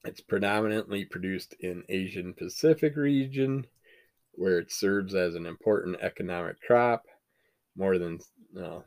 It's 0.05 0.21
predominantly 0.21 1.05
produced 1.05 1.55
in 1.61 1.83
Asian 1.87 2.33
Pacific 2.33 2.97
region, 2.97 3.65
where 4.33 4.59
it 4.59 4.71
serves 4.71 5.15
as 5.15 5.35
an 5.35 5.45
important 5.45 5.97
economic 6.01 6.61
crop. 6.61 7.05
More 7.75 7.97
than 7.97 8.19
uh, 8.57 8.81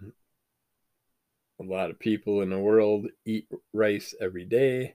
a 1.61 1.63
lot 1.63 1.91
of 1.91 1.99
people 1.99 2.43
in 2.43 2.51
the 2.51 2.59
world 2.59 3.07
eat 3.25 3.49
rice 3.73 4.15
every 4.21 4.45
day. 4.45 4.95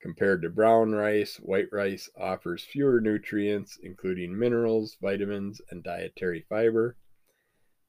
Compared 0.00 0.42
to 0.42 0.50
brown 0.50 0.92
rice, 0.92 1.36
white 1.36 1.68
rice 1.70 2.10
offers 2.18 2.64
fewer 2.64 3.00
nutrients, 3.00 3.78
including 3.82 4.36
minerals, 4.36 4.96
vitamins, 5.00 5.60
and 5.70 5.84
dietary 5.84 6.44
fiber. 6.48 6.96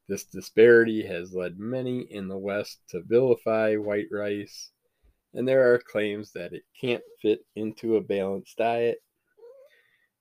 This 0.07 0.23
disparity 0.23 1.05
has 1.07 1.33
led 1.33 1.57
many 1.57 2.01
in 2.01 2.27
the 2.27 2.37
West 2.37 2.81
to 2.89 3.01
vilify 3.01 3.75
white 3.75 4.09
rice 4.11 4.71
and 5.33 5.47
there 5.47 5.73
are 5.73 5.79
claims 5.79 6.31
that 6.31 6.53
it 6.53 6.63
can't 6.79 7.03
fit 7.21 7.45
into 7.55 7.95
a 7.95 8.01
balanced 8.01 8.57
diet. 8.57 9.01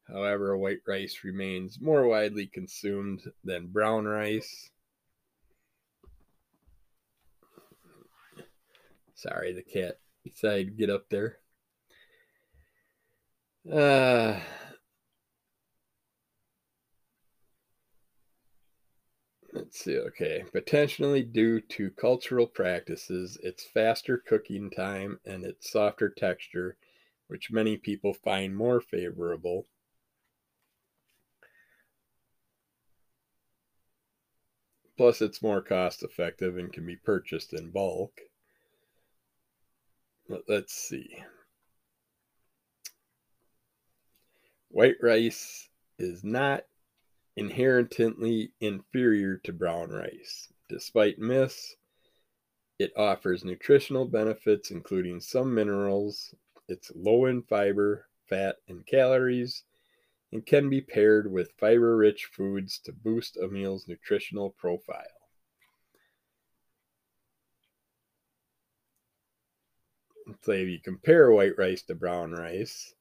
However, 0.08 0.56
white 0.56 0.80
rice 0.86 1.20
remains 1.22 1.80
more 1.80 2.06
widely 2.06 2.46
consumed 2.46 3.20
than 3.44 3.68
brown 3.68 4.06
rice. 4.06 4.70
Sorry, 9.14 9.52
the 9.52 9.62
cat 9.62 9.98
decided 10.24 10.66
to 10.66 10.72
get 10.74 10.90
up 10.90 11.08
there. 11.08 11.38
Uh, 13.70 14.38
Let's 19.54 19.78
see. 19.78 19.96
Okay. 19.98 20.44
Potentially 20.52 21.22
due 21.22 21.60
to 21.60 21.90
cultural 21.90 22.46
practices, 22.46 23.38
its 23.42 23.64
faster 23.64 24.18
cooking 24.18 24.68
time 24.68 25.20
and 25.24 25.42
its 25.44 25.70
softer 25.70 26.10
texture, 26.10 26.76
which 27.28 27.50
many 27.50 27.78
people 27.78 28.12
find 28.12 28.54
more 28.54 28.80
favorable. 28.80 29.66
Plus, 34.96 35.20
it's 35.20 35.42
more 35.42 35.60
cost 35.60 36.02
effective 36.02 36.56
and 36.56 36.72
can 36.72 36.86
be 36.86 36.96
purchased 36.96 37.52
in 37.52 37.70
bulk. 37.70 38.22
Let's 40.48 40.72
see. 40.72 41.22
White 44.68 44.96
rice 45.02 45.68
is 45.98 46.24
not 46.24 46.64
inherently 47.36 48.52
inferior 48.60 49.36
to 49.44 49.52
brown 49.52 49.90
rice. 49.90 50.48
Despite 50.68 51.18
myths, 51.18 51.76
it 52.78 52.92
offers 52.96 53.44
nutritional 53.44 54.06
benefits, 54.06 54.70
including 54.70 55.20
some 55.20 55.54
minerals. 55.54 56.34
It's 56.68 56.90
low 56.94 57.26
in 57.26 57.42
fiber, 57.42 58.06
fat, 58.28 58.56
and 58.68 58.86
calories, 58.86 59.64
and 60.32 60.44
can 60.46 60.70
be 60.70 60.80
paired 60.80 61.30
with 61.30 61.52
fiber 61.58 61.96
rich 61.96 62.30
foods 62.32 62.78
to 62.84 62.92
boost 62.92 63.36
a 63.36 63.48
meal's 63.48 63.86
nutritional 63.86 64.50
profile. 64.50 65.21
So 70.42 70.52
if 70.52 70.68
you 70.68 70.78
compare 70.80 71.30
white 71.32 71.58
rice 71.58 71.82
to 71.82 71.94
brown 71.94 72.32
rice, 72.32 72.94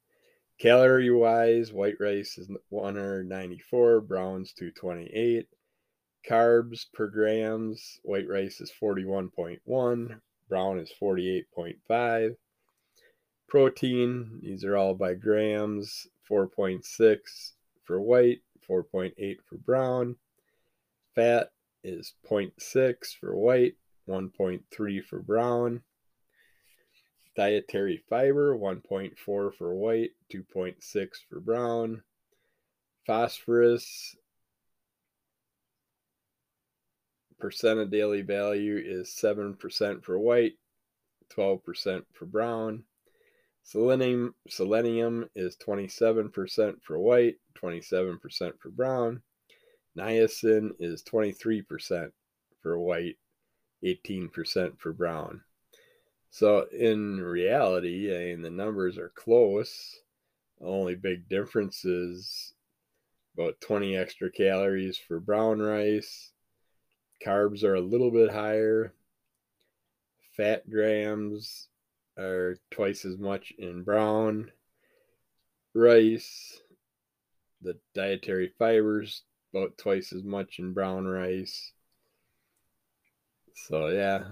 Calorie 0.61 1.09
wise, 1.09 1.73
white 1.73 1.99
rice 1.99 2.37
is 2.37 2.47
194, 2.69 4.01
brown's 4.01 4.53
228. 4.53 5.47
Carbs 6.29 6.85
per 6.93 7.07
grams, 7.07 7.99
white 8.03 8.27
rice 8.27 8.61
is 8.61 8.71
41.1, 8.71 10.21
brown 10.47 10.77
is 10.77 10.93
48.5. 11.01 12.35
Protein, 13.47 14.39
these 14.43 14.63
are 14.63 14.77
all 14.77 14.93
by 14.93 15.15
grams, 15.15 16.05
4.6 16.29 17.53
for 17.83 17.99
white, 17.99 18.41
4.8 18.69 19.37
for 19.43 19.57
brown. 19.57 20.15
Fat 21.15 21.51
is 21.83 22.13
0.6 22.23 23.17
for 23.19 23.35
white, 23.35 23.77
1.3 24.07 25.03
for 25.03 25.19
brown. 25.19 25.81
Dietary 27.41 28.03
fiber 28.07 28.55
1.4 28.55 29.17
for 29.17 29.73
white, 29.73 30.11
2.6 30.31 31.07
for 31.27 31.39
brown. 31.39 32.03
Phosphorus 33.07 34.15
percent 37.39 37.79
of 37.79 37.89
daily 37.89 38.21
value 38.21 38.77
is 38.77 39.09
7% 39.19 40.03
for 40.03 40.19
white, 40.19 40.53
12% 41.35 42.03
for 42.13 42.27
brown. 42.27 42.83
Selenium, 43.63 44.35
selenium 44.47 45.27
is 45.35 45.57
27% 45.57 46.75
for 46.83 46.99
white, 46.99 47.37
27% 47.57 48.51
for 48.59 48.69
brown. 48.69 49.19
Niacin 49.97 50.73
is 50.79 51.01
23% 51.01 52.11
for 52.61 52.77
white, 52.77 53.17
18% 53.83 54.77
for 54.77 54.93
brown. 54.93 55.41
So 56.31 56.65
in 56.71 57.19
reality, 57.19 58.15
I 58.15 58.19
mean, 58.31 58.41
the 58.41 58.49
numbers 58.49 58.97
are 58.97 59.11
close. 59.15 59.99
The 60.59 60.65
only 60.65 60.95
big 60.95 61.27
difference 61.27 61.83
is 61.83 62.53
about 63.37 63.59
20 63.59 63.97
extra 63.97 64.31
calories 64.31 64.97
for 64.97 65.19
brown 65.19 65.59
rice. 65.59 66.31
Carbs 67.23 67.63
are 67.65 67.75
a 67.75 67.81
little 67.81 68.11
bit 68.11 68.31
higher. 68.31 68.93
Fat 70.37 70.69
grams 70.69 71.67
are 72.17 72.55
twice 72.71 73.03
as 73.03 73.17
much 73.17 73.51
in 73.57 73.83
brown 73.83 74.51
rice. 75.73 76.61
The 77.61 77.77
dietary 77.93 78.53
fibers 78.57 79.23
about 79.53 79.77
twice 79.77 80.13
as 80.13 80.23
much 80.23 80.59
in 80.59 80.71
brown 80.71 81.05
rice. 81.05 81.73
So 83.53 83.87
yeah. 83.87 84.23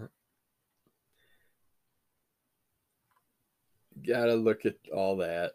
Gotta 4.08 4.36
look 4.36 4.66
at 4.66 4.76
all 4.94 5.18
that. 5.18 5.54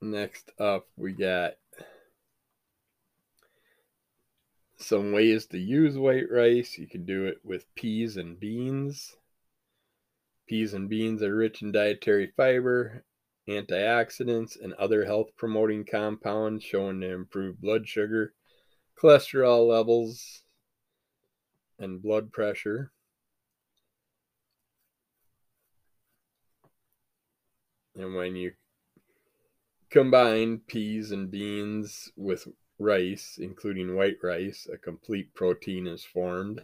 Next 0.00 0.52
up, 0.58 0.86
we 0.96 1.12
got 1.12 1.54
some 4.76 5.12
ways 5.12 5.46
to 5.46 5.58
use 5.58 5.98
white 5.98 6.30
rice. 6.30 6.78
You 6.78 6.86
can 6.86 7.04
do 7.04 7.26
it 7.26 7.38
with 7.44 7.74
peas 7.74 8.16
and 8.16 8.38
beans. 8.38 9.16
Peas 10.46 10.72
and 10.72 10.88
beans 10.88 11.22
are 11.22 11.34
rich 11.34 11.62
in 11.62 11.72
dietary 11.72 12.32
fiber, 12.36 13.04
antioxidants, 13.48 14.56
and 14.58 14.72
other 14.74 15.04
health 15.04 15.30
promoting 15.36 15.84
compounds 15.84 16.64
shown 16.64 17.00
to 17.00 17.12
improve 17.12 17.60
blood 17.60 17.88
sugar, 17.88 18.34
cholesterol 19.00 19.68
levels, 19.68 20.42
and 21.78 22.02
blood 22.02 22.32
pressure. 22.32 22.92
And 27.96 28.14
when 28.14 28.36
you 28.36 28.52
combine 29.90 30.58
peas 30.66 31.10
and 31.10 31.30
beans 31.30 32.12
with 32.16 32.48
rice, 32.78 33.38
including 33.40 33.96
white 33.96 34.18
rice, 34.22 34.68
a 34.72 34.76
complete 34.76 35.34
protein 35.34 35.86
is 35.86 36.04
formed 36.04 36.62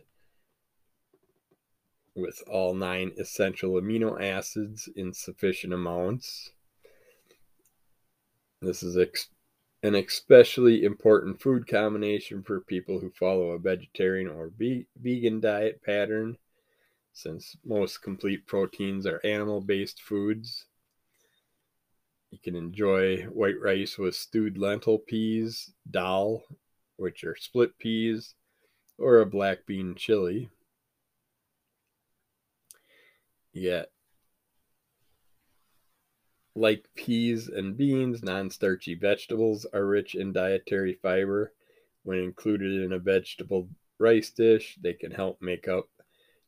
with 2.15 2.43
all 2.47 2.75
nine 2.75 3.13
essential 3.19 3.73
amino 3.73 4.21
acids 4.23 4.89
in 4.95 5.13
sufficient 5.13 5.73
amounts. 5.73 6.51
This 8.63 8.83
is 8.83 8.97
ex- 8.97 9.29
an 9.85 9.95
especially 9.95 10.83
important 10.83 11.39
food 11.39 11.69
combination 11.69 12.43
for 12.43 12.59
people 12.63 12.99
who 12.99 13.11
follow 13.11 13.51
a 13.51 13.59
vegetarian 13.59 14.29
or 14.29 14.51
ve- 14.57 14.87
vegan 14.97 15.41
diet 15.41 15.83
pattern, 15.83 16.39
since 17.13 17.55
most 17.67 18.01
complete 18.01 18.47
proteins 18.47 19.07
are 19.07 19.21
animal 19.25 19.61
based 19.61 20.01
foods. 20.01 20.65
You 22.31 22.39
can 22.39 22.57
enjoy 22.57 23.25
white 23.25 23.61
rice 23.61 23.99
with 23.99 24.15
stewed 24.15 24.57
lentil 24.57 24.99
peas, 24.99 25.75
dal, 25.91 26.43
which 26.97 27.23
are 27.23 27.37
split 27.37 27.77
peas, 27.77 28.35
or 28.97 29.19
a 29.19 29.27
black 29.27 29.67
bean 29.67 29.95
chili. 29.97 30.49
Yet, 33.53 33.93
like 36.55 36.89
peas 36.95 37.49
and 37.49 37.77
beans, 37.77 38.23
non 38.23 38.51
starchy 38.51 38.95
vegetables 38.95 39.67
are 39.73 39.87
rich 39.87 40.15
in 40.15 40.33
dietary 40.33 40.95
fiber. 40.95 41.53
When 42.03 42.19
included 42.19 42.83
in 42.83 42.93
a 42.93 42.99
vegetable 42.99 43.69
rice 43.99 44.31
dish, 44.31 44.77
they 44.81 44.93
can 44.93 45.11
help 45.11 45.41
make 45.41 45.67
up 45.69 45.89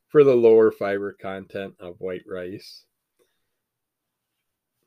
for 0.07 0.23
the 0.23 0.35
lower 0.35 0.71
fiber 0.71 1.13
content 1.13 1.75
of 1.79 1.99
white 1.99 2.23
rice. 2.27 2.85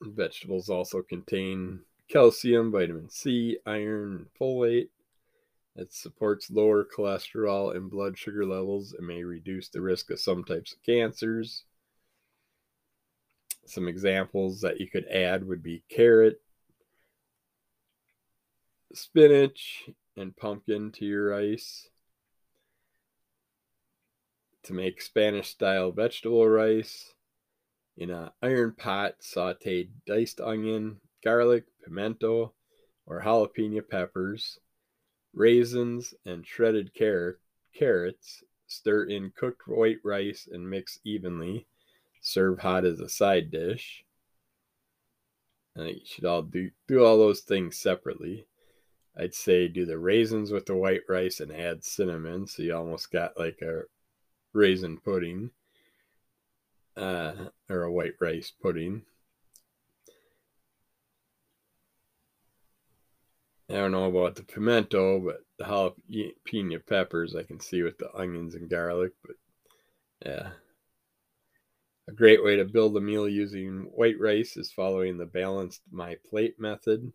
Vegetables 0.01 0.71
also 0.71 1.03
contain 1.03 1.81
calcium, 2.09 2.71
vitamin 2.71 3.11
C, 3.11 3.59
iron, 3.67 4.17
and 4.17 4.27
folate. 4.41 4.89
It 5.77 5.93
supports 5.93 6.51
lower 6.51 6.85
cholesterol 6.85 7.77
and 7.77 7.91
blood 7.91 8.19
sugar 8.19 8.47
levels 8.47 8.93
and 8.93 9.07
may 9.07 9.23
reduce 9.23 9.69
the 9.69 9.81
risk 9.81 10.11
of 10.11 10.21
some 10.21 10.45
types 10.45 10.73
of 10.73 10.83
cancers. 10.83 11.65
Some 13.71 13.87
examples 13.87 14.63
that 14.63 14.81
you 14.81 14.91
could 14.91 15.07
add 15.07 15.47
would 15.47 15.63
be 15.63 15.85
carrot, 15.89 16.41
spinach, 18.93 19.89
and 20.17 20.37
pumpkin 20.37 20.91
to 20.91 21.05
your 21.05 21.29
rice. 21.29 21.89
To 24.65 24.73
make 24.73 25.01
Spanish 25.01 25.51
style 25.51 25.93
vegetable 25.93 26.49
rice, 26.49 27.15
in 27.97 28.11
an 28.11 28.31
iron 28.43 28.75
pot, 28.77 29.15
saute 29.21 29.91
diced 30.05 30.41
onion, 30.41 31.01
garlic, 31.23 31.67
pimento, 31.85 32.53
or 33.07 33.23
jalapeno 33.23 33.89
peppers, 33.89 34.59
raisins, 35.33 36.13
and 36.27 36.45
shredded 36.45 36.93
carrot, 36.93 37.39
carrots. 37.73 38.43
Stir 38.67 39.05
in 39.05 39.31
cooked 39.31 39.69
white 39.69 39.99
rice 40.03 40.49
and 40.51 40.69
mix 40.69 40.99
evenly. 41.05 41.69
Serve 42.21 42.59
hot 42.59 42.85
as 42.85 43.01
a 43.01 43.09
side 43.09 43.51
dish. 43.51 44.05
I 45.77 45.81
think 45.81 45.99
you 45.99 46.07
should 46.07 46.25
all 46.25 46.43
do, 46.43 46.71
do 46.89 47.05
all 47.05 47.17
those 47.17 47.41
things 47.41 47.79
separately. 47.79 48.47
I'd 49.17 49.35
say 49.35 49.69
do 49.69 49.85
the 49.87 49.99
raisins 49.99 50.51
with 50.51 50.67
the 50.67 50.75
white 50.75 51.03
rice 51.09 51.41
and 51.41 51.53
add 51.53 51.85
cinnamon, 51.85 52.47
so 52.47 52.63
you 52.63 52.75
almost 52.75 53.11
got 53.11 53.39
like 53.39 53.61
a 53.63 53.83
raisin 54.53 54.99
pudding 54.99 55.51
uh, 56.97 57.33
or 57.69 57.83
a 57.83 57.93
white 57.93 58.15
rice 58.21 58.53
pudding. 58.63 59.03
I 63.69 63.75
don't 63.75 63.93
know 63.93 64.07
about 64.07 64.35
the 64.35 64.43
pimento, 64.43 65.21
but 65.21 65.45
the 65.59 65.65
jalapeno 65.65 66.85
peppers 66.87 67.37
I 67.37 67.45
can 67.45 67.61
see 67.61 67.83
with 67.83 67.99
the 67.99 68.13
onions 68.17 68.57
and 68.57 68.69
garlic. 68.69 69.13
But 69.25 69.37
yeah, 70.27 70.51
a 72.11 72.13
great 72.13 72.43
way 72.43 72.57
to 72.57 72.65
build 72.65 72.97
a 72.97 73.01
meal 73.01 73.29
using 73.29 73.89
white 73.95 74.19
rice 74.19 74.57
is 74.57 74.73
following 74.73 75.17
the 75.17 75.27
balanced 75.27 75.83
My 75.93 76.17
Plate 76.29 76.59
method 76.59 77.13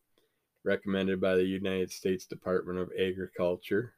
recommended 0.63 1.19
by 1.19 1.35
the 1.35 1.43
United 1.43 1.91
States 1.91 2.25
Department 2.25 2.79
of 2.79 2.91
Agriculture. 2.97 3.93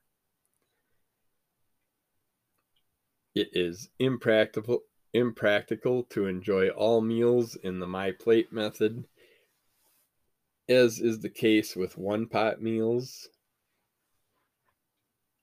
It 3.35 3.49
is 3.53 3.89
impractical 3.99 4.81
impractical 5.13 6.03
to 6.03 6.25
enjoy 6.25 6.69
all 6.69 7.01
meals 7.01 7.55
in 7.57 7.79
the 7.79 7.87
My 7.87 8.11
Plate 8.11 8.51
method, 8.51 9.05
as 10.67 10.99
is 10.99 11.19
the 11.19 11.29
case 11.29 11.75
with 11.75 11.95
one 11.95 12.25
pot 12.25 12.59
meals. 12.59 13.29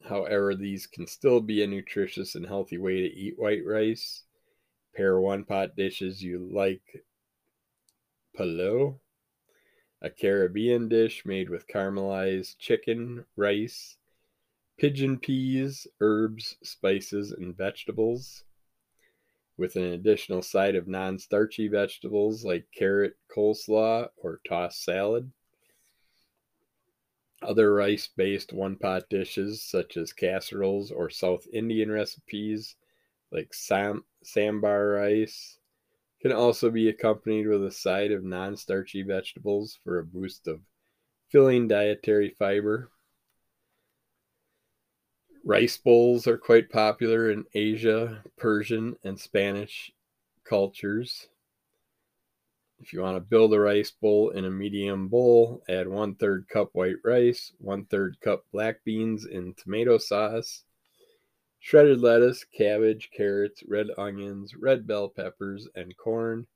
However, 0.03 0.57
these 0.57 0.89
can 0.89 1.07
still 1.07 1.41
be 1.41 1.63
a 1.63 1.67
nutritious 1.69 2.35
and 2.35 2.45
healthy 2.45 2.77
way 2.77 3.03
to 3.03 3.15
eat 3.15 3.39
white 3.39 3.65
rice. 3.65 4.25
Pair 4.95 5.21
one 5.21 5.45
pot 5.45 5.75
dishes 5.75 6.23
you 6.23 6.39
like. 6.39 7.05
Palo, 8.37 9.01
a 10.01 10.11
Caribbean 10.11 10.89
dish 10.89 11.25
made 11.25 11.49
with 11.49 11.67
caramelized 11.67 12.59
chicken, 12.59 13.25
rice, 13.37 13.97
pigeon 14.77 15.19
peas, 15.19 15.87
herbs, 16.01 16.57
spices, 16.63 17.33
and 17.33 17.57
vegetables. 17.57 18.45
With 19.57 19.77
an 19.77 19.85
additional 19.85 20.43
side 20.43 20.75
of 20.75 20.89
non 20.89 21.19
starchy 21.19 21.69
vegetables 21.69 22.45
like 22.45 22.67
carrot 22.77 23.17
coleslaw 23.35 24.11
or 24.17 24.41
tossed 24.47 24.85
salad. 24.85 25.33
Other 27.41 27.73
rice 27.73 28.09
based 28.09 28.53
one 28.53 28.77
pot 28.77 29.09
dishes, 29.09 29.63
such 29.63 29.97
as 29.97 30.13
casseroles 30.13 30.91
or 30.91 31.09
South 31.11 31.47
Indian 31.53 31.91
recipes 31.91 32.77
like 33.33 33.53
sam- 33.53 34.05
sambar 34.25 34.97
rice, 34.97 35.59
can 36.21 36.33
also 36.33 36.71
be 36.71 36.89
accompanied 36.89 37.47
with 37.47 37.65
a 37.65 37.71
side 37.71 38.11
of 38.11 38.25
non 38.25 38.57
starchy 38.57 39.03
vegetables 39.03 39.79
for 39.85 39.99
a 39.99 40.05
boost 40.05 40.47
of 40.47 40.61
filling 41.29 41.69
dietary 41.69 42.31
fiber. 42.31 42.91
Rice 45.45 45.77
bowls 45.77 46.27
are 46.27 46.39
quite 46.39 46.71
popular 46.71 47.31
in 47.31 47.45
Asia, 47.53 48.25
Persian, 48.39 48.97
and 49.05 49.21
Spanish 49.21 49.93
cultures. 50.45 51.29
If 52.81 52.93
you 52.93 53.01
want 53.01 53.17
to 53.17 53.21
build 53.21 53.53
a 53.53 53.61
rice 53.61 53.91
bowl 53.91 54.31
in 54.31 54.45
a 54.45 54.51
medium 54.51 55.09
bowl, 55.09 55.63
add 55.69 55.89
one 55.89 56.15
third 56.15 56.49
cup 56.49 56.71
white 56.73 56.97
rice, 57.05 57.53
one 57.59 57.85
third 57.85 58.21
cup 58.21 58.45
black 58.53 58.83
beans 58.85 59.27
in 59.27 59.55
tomato 59.55 59.99
sauce, 59.99 60.65
shredded 61.65 61.99
lettuce, 61.99 62.45
cabbage, 62.45 63.09
carrots, 63.11 63.63
red 63.67 63.87
onions, 63.97 64.55
red 64.55 64.87
bell 64.87 65.09
peppers, 65.09 65.67
and 65.75 65.97
corn. 65.97 66.47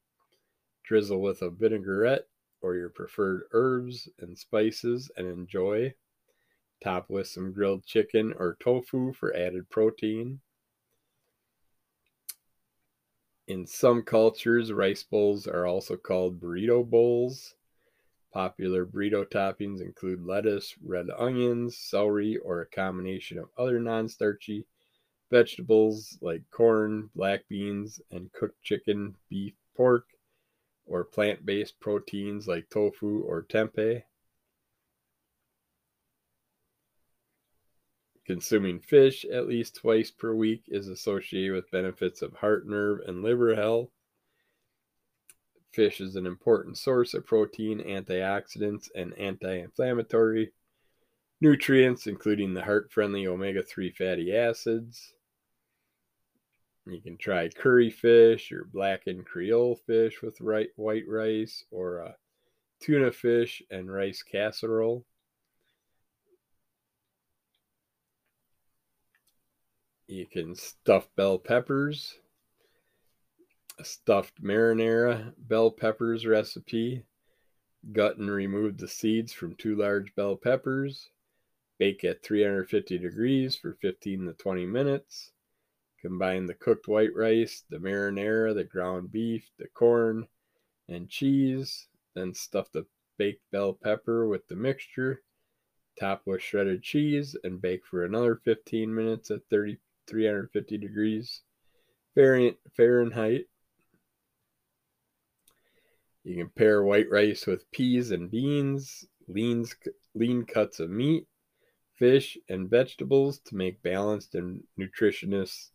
Drizzle 0.85 1.23
with 1.23 1.41
a 1.41 1.49
vinaigrette 1.49 2.27
or 2.61 2.75
your 2.77 2.91
preferred 2.91 3.45
herbs 3.53 4.11
and 4.19 4.37
spices 4.37 5.11
and 5.17 5.27
enjoy. 5.27 5.95
Top 6.85 7.09
with 7.09 7.27
some 7.27 7.55
grilled 7.55 7.87
chicken 7.87 8.35
or 8.39 8.59
tofu 8.61 9.15
for 9.15 9.35
added 9.35 9.71
protein. 9.71 10.41
In 13.47 13.67
some 13.67 14.03
cultures, 14.03 14.75
rice 14.75 15.05
bowls 15.05 15.47
are 15.47 15.65
also 15.65 15.97
called 15.97 16.39
burrito 16.39 16.85
bowls. 16.85 17.55
Popular 18.31 18.85
burrito 18.85 19.25
toppings 19.25 19.81
include 19.81 20.23
lettuce, 20.23 20.75
red 20.85 21.07
onions, 21.19 21.79
celery, 21.79 22.37
or 22.37 22.61
a 22.61 22.67
combination 22.67 23.39
of 23.39 23.49
other 23.57 23.81
non 23.81 24.07
starchy 24.07 24.67
vegetables 25.31 26.19
like 26.21 26.43
corn, 26.51 27.11
black 27.15 27.47
beans, 27.49 28.01
and 28.11 28.33
cooked 28.33 28.63
chicken, 28.63 29.15
beef, 29.29 29.55
pork, 29.77 30.07
or 30.87 31.05
plant 31.05 31.45
based 31.45 31.79
proteins 31.81 32.49
like 32.49 32.69
tofu 32.71 33.21
or 33.21 33.43
tempeh. 33.43 34.03
Consuming 38.27 38.79
fish 38.81 39.25
at 39.25 39.49
least 39.49 39.77
twice 39.77 40.11
per 40.11 40.35
week 40.35 40.65
is 40.69 40.89
associated 40.89 41.55
with 41.55 41.71
benefits 41.71 42.21
of 42.21 42.35
heart, 42.35 42.67
nerve, 42.67 43.01
and 43.07 43.23
liver 43.23 43.55
health. 43.55 43.89
Fish 45.73 46.01
is 46.01 46.17
an 46.17 46.27
important 46.27 46.77
source 46.77 47.15
of 47.15 47.27
protein, 47.27 47.81
antioxidants, 47.81 48.89
and 48.95 49.17
anti 49.19 49.61
inflammatory 49.61 50.53
nutrients, 51.41 52.07
including 52.07 52.53
the 52.53 52.65
heart 52.65 52.91
friendly 52.91 53.27
omega 53.27 53.63
3 53.63 53.91
fatty 53.93 54.35
acids. 54.35 55.15
You 56.89 57.03
can 57.03 57.19
try 57.19 57.51
curry 57.51 57.91
fish 57.91 58.51
or 58.51 58.65
blackened 58.65 59.27
Creole 59.27 59.77
fish 59.77 60.23
with 60.23 60.41
white 60.41 61.07
rice 61.07 61.65
or 61.71 61.99
a 61.99 62.17
tuna 62.81 63.13
fish 63.13 63.63
and 63.71 63.93
rice 63.93 64.23
casserole. 64.23 65.05
You 70.07 70.25
can 70.25 70.55
stuff 70.55 71.11
bell 71.15 71.39
peppers, 71.39 72.19
a 73.79 73.85
stuffed 73.85 74.43
marinara 74.43 75.35
bell 75.37 75.71
peppers 75.71 76.25
recipe. 76.25 77.05
Gut 77.93 78.17
and 78.17 78.31
remove 78.31 78.79
the 78.79 78.89
seeds 78.89 79.33
from 79.33 79.55
two 79.55 79.77
large 79.77 80.15
bell 80.15 80.37
peppers. 80.37 81.11
Bake 81.79 82.03
at 82.05 82.23
350 82.23 82.99
degrees 82.99 83.55
for 83.55 83.75
15 83.75 84.27
to 84.27 84.33
20 84.33 84.67
minutes. 84.67 85.33
Combine 86.01 86.47
the 86.47 86.55
cooked 86.55 86.89
white 86.89 87.15
rice, 87.15 87.65
the 87.69 87.79
marinara, 87.79 88.55
the 88.55 88.65
ground 88.65 89.11
beef, 89.11 89.51
the 89.59 89.69
corn, 89.69 90.29
and 90.89 91.09
cheese. 91.09 91.89
Then 92.15 92.35
stuff 92.35 92.71
the 92.73 92.87
baked 93.17 93.51
bell 93.51 93.73
pepper 93.73 94.27
with 94.27 94.47
the 94.49 94.57
mixture. 94.57 95.23
Top 95.99 96.23
with 96.25 96.43
shredded 96.43 96.83
cheese 96.83 97.37
and 97.43 97.61
bake 97.61 97.85
for 97.85 98.05
another 98.05 98.37
15 98.37 98.95
minutes 98.95 99.31
at 99.31 99.41
30 99.51 99.79
350 100.07 100.79
degrees 100.79 101.43
Fahrenheit. 102.15 103.47
You 106.25 106.37
can 106.37 106.49
pair 106.49 106.83
white 106.83 107.09
rice 107.09 107.47
with 107.47 107.71
peas 107.71 108.11
and 108.11 108.31
beans, 108.31 109.07
lean, 109.29 109.65
lean 110.15 110.45
cuts 110.45 110.81
of 110.81 110.91
meat, 110.91 111.27
fish, 111.95 112.37
and 112.49 112.69
vegetables 112.69 113.39
to 113.41 113.55
make 113.55 113.83
balanced 113.83 114.35
and 114.35 114.65
nutritious, 114.77 115.71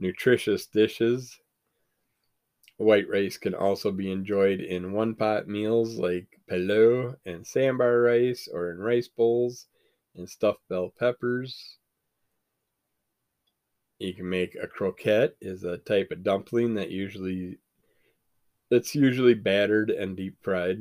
nutritious 0.00 0.66
dishes. 0.66 1.38
White 2.78 3.08
rice 3.08 3.36
can 3.36 3.54
also 3.54 3.92
be 3.92 4.10
enjoyed 4.10 4.60
in 4.60 4.92
one 4.92 5.14
pot 5.14 5.46
meals 5.46 5.98
like 5.98 6.40
pilau 6.48 7.14
and 7.26 7.44
sambar 7.44 8.02
rice 8.02 8.48
or 8.50 8.70
in 8.70 8.78
rice 8.78 9.08
bowls 9.08 9.66
and 10.16 10.28
stuffed 10.28 10.66
bell 10.68 10.92
peppers. 10.98 11.76
You 13.98 14.14
can 14.14 14.30
make 14.30 14.54
a 14.54 14.66
croquette 14.66 15.36
is 15.42 15.62
a 15.62 15.76
type 15.76 16.10
of 16.10 16.22
dumpling 16.22 16.74
that 16.74 16.90
usually 16.90 17.58
it's 18.70 18.94
usually 18.94 19.34
battered 19.34 19.90
and 19.90 20.16
deep 20.16 20.36
fried. 20.40 20.78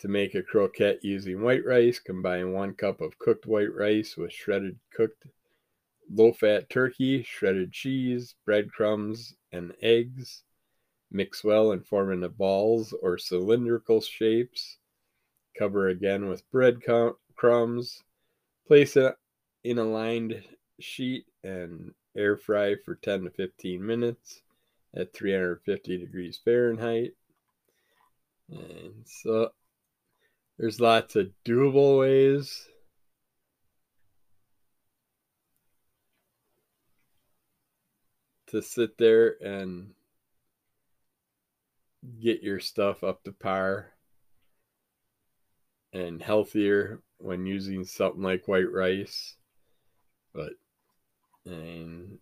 To 0.00 0.08
make 0.08 0.34
a 0.34 0.42
croquette 0.42 1.02
using 1.02 1.40
white 1.40 1.64
rice, 1.64 1.98
combine 1.98 2.52
one 2.52 2.74
cup 2.74 3.00
of 3.00 3.18
cooked 3.18 3.46
white 3.46 3.72
rice 3.72 4.14
with 4.14 4.30
shredded 4.30 4.78
cooked 4.92 5.24
low 6.12 6.32
fat 6.32 6.68
turkey, 6.70 7.22
shredded 7.22 7.72
cheese, 7.72 8.34
breadcrumbs, 8.44 9.34
and 9.52 9.72
eggs. 9.82 10.42
Mix 11.10 11.44
well 11.44 11.72
and 11.72 11.86
form 11.86 12.12
into 12.12 12.28
balls 12.28 12.92
or 13.02 13.16
cylindrical 13.16 14.00
shapes. 14.00 14.78
Cover 15.58 15.88
again 15.88 16.28
with 16.28 16.50
bread 16.50 16.80
crumbs. 17.36 18.02
Place 18.66 18.96
it 18.96 19.14
in 19.62 19.78
a 19.78 19.84
lined 19.84 20.42
sheet 20.80 21.26
and 21.44 21.94
air 22.16 22.36
fry 22.36 22.74
for 22.84 22.96
10 22.96 23.24
to 23.24 23.30
15 23.30 23.84
minutes 23.84 24.42
at 24.94 25.14
350 25.14 25.98
degrees 25.98 26.40
Fahrenheit. 26.44 27.12
And 28.50 29.04
so 29.04 29.50
there's 30.58 30.80
lots 30.80 31.16
of 31.16 31.28
doable 31.44 32.00
ways. 32.00 32.68
To 38.50 38.62
sit 38.62 38.96
there 38.96 39.36
and 39.42 39.92
get 42.20 42.42
your 42.42 42.60
stuff 42.60 43.02
up 43.02 43.24
to 43.24 43.32
par 43.32 43.92
and 45.92 46.22
healthier 46.22 47.02
when 47.18 47.46
using 47.46 47.84
something 47.84 48.22
like 48.22 48.46
white 48.46 48.70
rice. 48.70 49.34
But 50.32 50.52
and 51.44 52.18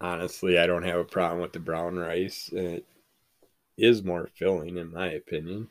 honestly, 0.00 0.58
I 0.58 0.66
don't 0.66 0.82
have 0.82 0.98
a 0.98 1.04
problem 1.04 1.42
with 1.42 1.52
the 1.52 1.60
brown 1.60 1.96
rice. 1.96 2.50
It 2.52 2.86
is 3.76 4.02
more 4.02 4.30
filling, 4.34 4.78
in 4.78 4.92
my 4.92 5.10
opinion. 5.12 5.70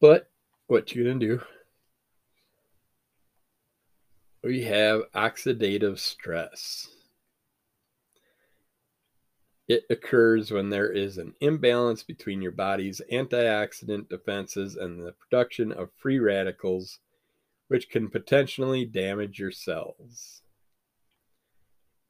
But 0.00 0.30
what 0.66 0.94
you 0.94 1.04
gonna 1.04 1.18
do? 1.18 1.40
We 4.42 4.62
have 4.62 5.02
oxidative 5.14 5.98
stress. 5.98 6.88
It 9.66 9.84
occurs 9.90 10.50
when 10.50 10.70
there 10.70 10.90
is 10.90 11.18
an 11.18 11.34
imbalance 11.40 12.02
between 12.02 12.40
your 12.40 12.52
body's 12.52 13.02
antioxidant 13.12 14.08
defenses 14.08 14.76
and 14.76 15.00
the 15.00 15.12
production 15.12 15.72
of 15.72 15.90
free 15.98 16.18
radicals 16.18 17.00
which 17.68 17.90
can 17.90 18.08
potentially 18.08 18.84
damage 18.84 19.38
your 19.38 19.50
cells. 19.50 20.42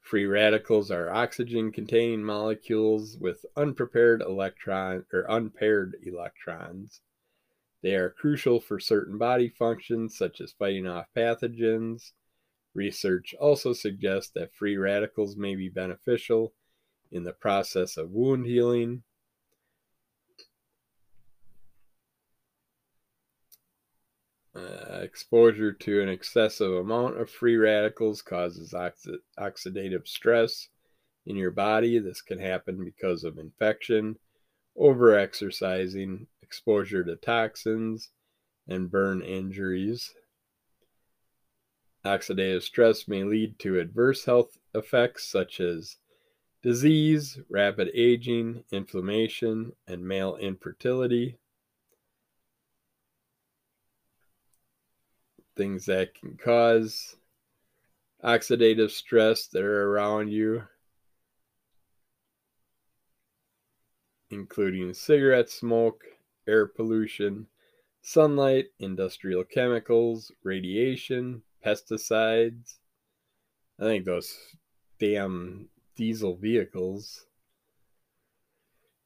Free 0.00 0.24
radicals 0.24 0.90
are 0.90 1.10
oxygen 1.10 1.72
containing 1.72 2.22
molecules 2.22 3.18
with 3.18 3.44
unprepared 3.56 4.22
electron 4.22 5.04
or 5.12 5.26
unpaired 5.28 5.96
electrons. 6.02 7.00
They 7.82 7.94
are 7.94 8.10
crucial 8.10 8.60
for 8.60 8.80
certain 8.80 9.18
body 9.18 9.48
functions 9.48 10.16
such 10.16 10.40
as 10.40 10.52
fighting 10.52 10.86
off 10.86 11.06
pathogens. 11.16 12.12
Research 12.74 13.34
also 13.40 13.72
suggests 13.72 14.32
that 14.34 14.54
free 14.54 14.76
radicals 14.76 15.36
may 15.36 15.54
be 15.54 15.68
beneficial 15.68 16.54
in 17.10 17.24
the 17.24 17.32
process 17.32 17.96
of 17.96 18.10
wound 18.10 18.46
healing, 18.46 19.02
Uh, 24.54 25.00
exposure 25.02 25.72
to 25.72 26.02
an 26.02 26.08
excessive 26.08 26.72
amount 26.72 27.16
of 27.16 27.30
free 27.30 27.56
radicals 27.56 28.20
causes 28.22 28.72
oxi- 28.72 29.20
oxidative 29.38 30.08
stress 30.08 30.68
in 31.26 31.36
your 31.36 31.52
body. 31.52 32.00
This 32.00 32.20
can 32.20 32.40
happen 32.40 32.84
because 32.84 33.22
of 33.22 33.38
infection, 33.38 34.18
overexercising, 34.76 36.26
exposure 36.48 37.04
to 37.04 37.14
toxins, 37.14 38.08
and 38.66 38.90
burn 38.90 39.20
injuries. 39.20 40.14
Oxidative 42.06 42.62
stress 42.62 43.06
may 43.06 43.22
lead 43.22 43.58
to 43.58 43.78
adverse 43.78 44.24
health 44.24 44.56
effects 44.74 45.26
such 45.26 45.60
as 45.60 45.98
disease, 46.62 47.38
rapid 47.50 47.90
aging, 47.92 48.64
inflammation, 48.72 49.72
and 49.86 50.02
male 50.02 50.36
infertility. 50.36 51.36
things 55.56 55.86
that 55.86 56.14
can 56.14 56.36
cause 56.36 57.16
oxidative 58.22 58.90
stress 58.92 59.48
that 59.48 59.64
are 59.64 59.90
around 59.90 60.28
you 60.28 60.62
including 64.30 64.92
cigarette 64.92 65.50
smoke, 65.50 66.04
air 66.48 66.66
pollution, 66.66 67.46
sunlight, 68.02 68.66
industrial 68.78 69.44
chemicals, 69.44 70.32
radiation, 70.42 71.42
pesticides. 71.64 72.78
I 73.78 73.84
think 73.84 74.04
those 74.04 74.36
damn 74.98 75.68
diesel 75.94 76.36
vehicles 76.36 77.26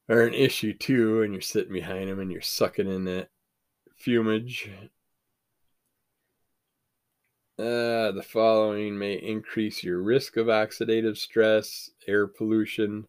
are 0.09 0.21
an 0.21 0.33
issue 0.33 0.73
too, 0.73 1.21
and 1.21 1.33
you're 1.33 1.41
sitting 1.41 1.73
behind 1.73 2.09
them 2.09 2.19
and 2.19 2.31
you're 2.31 2.41
sucking 2.41 2.87
in 2.87 3.05
that 3.05 3.29
fumage. 4.03 4.69
Uh, 7.59 8.11
the 8.11 8.25
following 8.27 8.97
may 8.97 9.13
increase 9.13 9.83
your 9.83 10.01
risk 10.01 10.37
of 10.37 10.47
oxidative 10.47 11.17
stress, 11.17 11.91
air 12.07 12.25
pollution, 12.25 13.07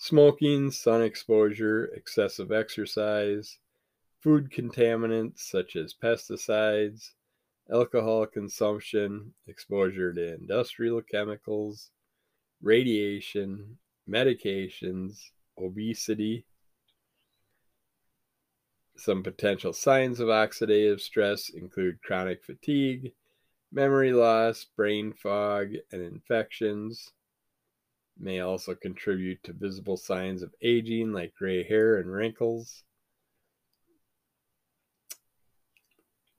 smoking, 0.00 0.70
sun 0.70 1.02
exposure, 1.02 1.84
excessive 1.94 2.50
exercise, 2.50 3.58
food 4.18 4.50
contaminants 4.50 5.40
such 5.40 5.76
as 5.76 5.92
pesticides, 5.92 7.10
alcohol 7.70 8.24
consumption, 8.24 9.34
exposure 9.46 10.10
to 10.10 10.34
industrial 10.34 11.02
chemicals, 11.02 11.90
radiation, 12.62 13.76
medications, 14.08 15.18
obesity. 15.58 16.46
Some 18.96 19.22
potential 19.22 19.74
signs 19.74 20.18
of 20.18 20.28
oxidative 20.28 21.00
stress 21.00 21.50
include 21.50 22.02
chronic 22.02 22.42
fatigue, 22.42 23.12
memory 23.70 24.14
loss, 24.14 24.64
brain 24.64 25.12
fog, 25.12 25.74
and 25.92 26.00
infections. 26.00 27.12
May 28.20 28.40
also 28.40 28.74
contribute 28.74 29.42
to 29.44 29.54
visible 29.54 29.96
signs 29.96 30.42
of 30.42 30.54
aging 30.60 31.12
like 31.12 31.34
gray 31.34 31.64
hair 31.64 31.96
and 31.96 32.12
wrinkles. 32.12 32.84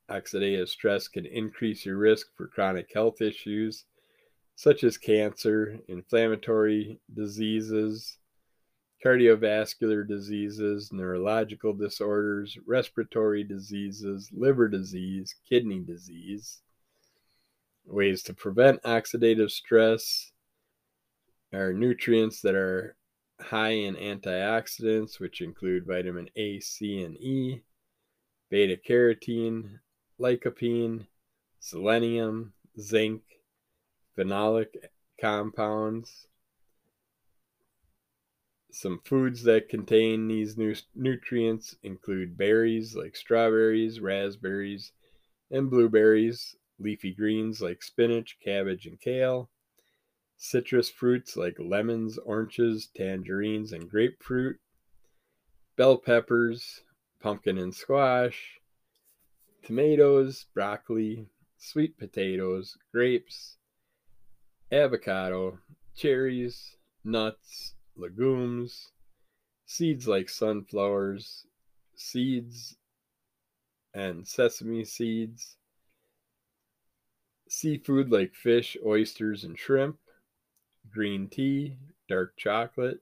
Oxidative 0.09 0.67
stress 0.67 1.07
can 1.07 1.25
increase 1.25 1.85
your 1.85 1.97
risk 1.97 2.27
for 2.35 2.47
chronic 2.47 2.91
health 2.93 3.21
issues 3.21 3.85
such 4.55 4.83
as 4.83 4.95
cancer, 4.95 5.79
inflammatory 5.87 6.99
diseases, 7.15 8.19
cardiovascular 9.03 10.07
diseases, 10.07 10.91
neurological 10.93 11.73
disorders, 11.73 12.57
respiratory 12.67 13.43
diseases, 13.43 14.29
liver 14.31 14.67
disease, 14.67 15.33
kidney 15.49 15.79
disease. 15.79 16.61
Ways 17.85 18.21
to 18.23 18.35
prevent 18.35 18.83
oxidative 18.83 19.49
stress 19.49 20.30
are 21.53 21.73
nutrients 21.73 22.41
that 22.41 22.55
are 22.55 22.95
high 23.39 23.71
in 23.71 23.95
antioxidants, 23.95 25.19
which 25.19 25.41
include 25.41 25.85
vitamin 25.85 26.29
A, 26.35 26.59
C, 26.59 27.03
and 27.03 27.17
E, 27.17 27.63
beta 28.49 28.77
carotene, 28.77 29.79
lycopene, 30.19 31.07
selenium, 31.59 32.53
zinc, 32.79 33.21
phenolic 34.17 34.75
compounds. 35.19 36.27
Some 38.71 39.01
foods 39.03 39.43
that 39.43 39.69
contain 39.69 40.27
these 40.27 40.57
nu- 40.57 40.75
nutrients 40.95 41.75
include 41.83 42.37
berries 42.37 42.95
like 42.95 43.15
strawberries, 43.15 43.99
raspberries, 43.99 44.93
and 45.49 45.69
blueberries, 45.69 46.55
leafy 46.79 47.13
greens 47.13 47.61
like 47.61 47.83
spinach, 47.83 48.37
cabbage, 48.43 48.85
and 48.85 48.99
kale, 48.99 49.49
citrus 50.43 50.89
fruits 50.89 51.37
like 51.37 51.55
lemons, 51.59 52.17
oranges, 52.17 52.89
tangerines, 52.95 53.73
and 53.73 53.87
grapefruit, 53.87 54.57
bell 55.77 55.99
peppers, 55.99 56.81
pumpkin 57.21 57.59
and 57.59 57.75
squash, 57.75 58.59
tomatoes, 59.63 60.47
broccoli, 60.55 61.27
sweet 61.59 61.95
potatoes, 61.95 62.75
grapes, 62.91 63.57
avocado, 64.71 65.59
cherries, 65.95 66.75
nuts, 67.03 67.75
legumes, 67.95 68.93
seeds 69.67 70.07
like 70.07 70.27
sunflowers, 70.27 71.45
seeds 71.95 72.77
and 73.93 74.27
sesame 74.27 74.83
seeds, 74.83 75.57
seafood 77.47 78.11
like 78.11 78.33
fish, 78.33 78.75
oysters, 78.83 79.43
and 79.43 79.59
shrimp, 79.59 79.97
green 80.91 81.27
tea, 81.27 81.77
dark 82.07 82.35
chocolate, 82.37 82.99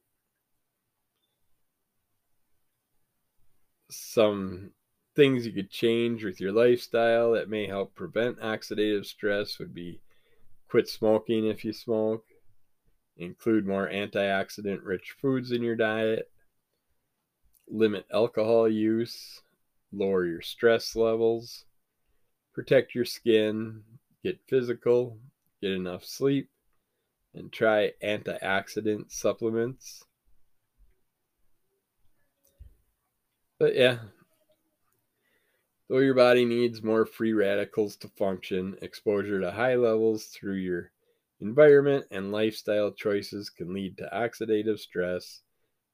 some 3.90 4.72
things 5.16 5.46
you 5.46 5.52
could 5.52 5.70
change 5.70 6.24
with 6.24 6.40
your 6.40 6.52
lifestyle 6.52 7.32
that 7.32 7.50
may 7.50 7.68
help 7.68 7.94
prevent 7.96 8.40
oxidative 8.40 9.06
stress 9.06 9.60
would 9.60 9.74
be 9.74 10.00
quit 10.70 10.88
smoking 10.88 11.48
if 11.48 11.66
you 11.66 11.74
smoke, 11.74 12.26
include 13.18 13.66
more 13.66 13.90
antioxidant 13.90 14.80
rich 14.84 15.16
foods 15.20 15.52
in 15.52 15.64
your 15.64 15.76
diet, 15.76 16.30
limit 17.68 18.06
alcohol 18.14 18.70
use, 18.70 19.42
lower 19.92 20.26
your 20.26 20.42
stress 20.42 20.96
levels, 20.96 21.66
protect 22.54 22.94
your 22.94 23.06
skin, 23.06 23.84
get 24.24 24.40
physical, 24.48 25.18
get 25.62 25.72
enough 25.72 26.06
sleep, 26.06 26.50
and 27.34 27.52
try 27.52 27.92
antioxidant 28.04 29.12
supplements. 29.12 30.04
But 33.60 33.76
yeah, 33.76 34.00
Though 35.90 36.00
your 36.00 36.14
body 36.14 36.46
needs 36.46 36.84
more 36.84 37.04
free 37.04 37.34
radicals 37.34 37.96
to 37.98 38.10
function, 38.10 38.78
exposure 38.80 39.42
to 39.42 39.50
high 39.50 39.74
levels 39.74 40.26
through 40.26 40.58
your 40.58 40.92
environment 41.42 42.06
and 42.12 42.32
lifestyle 42.32 42.92
choices 42.92 43.50
can 43.50 43.74
lead 43.74 43.98
to 43.98 44.10
oxidative 44.14 44.78
stress, 44.78 45.42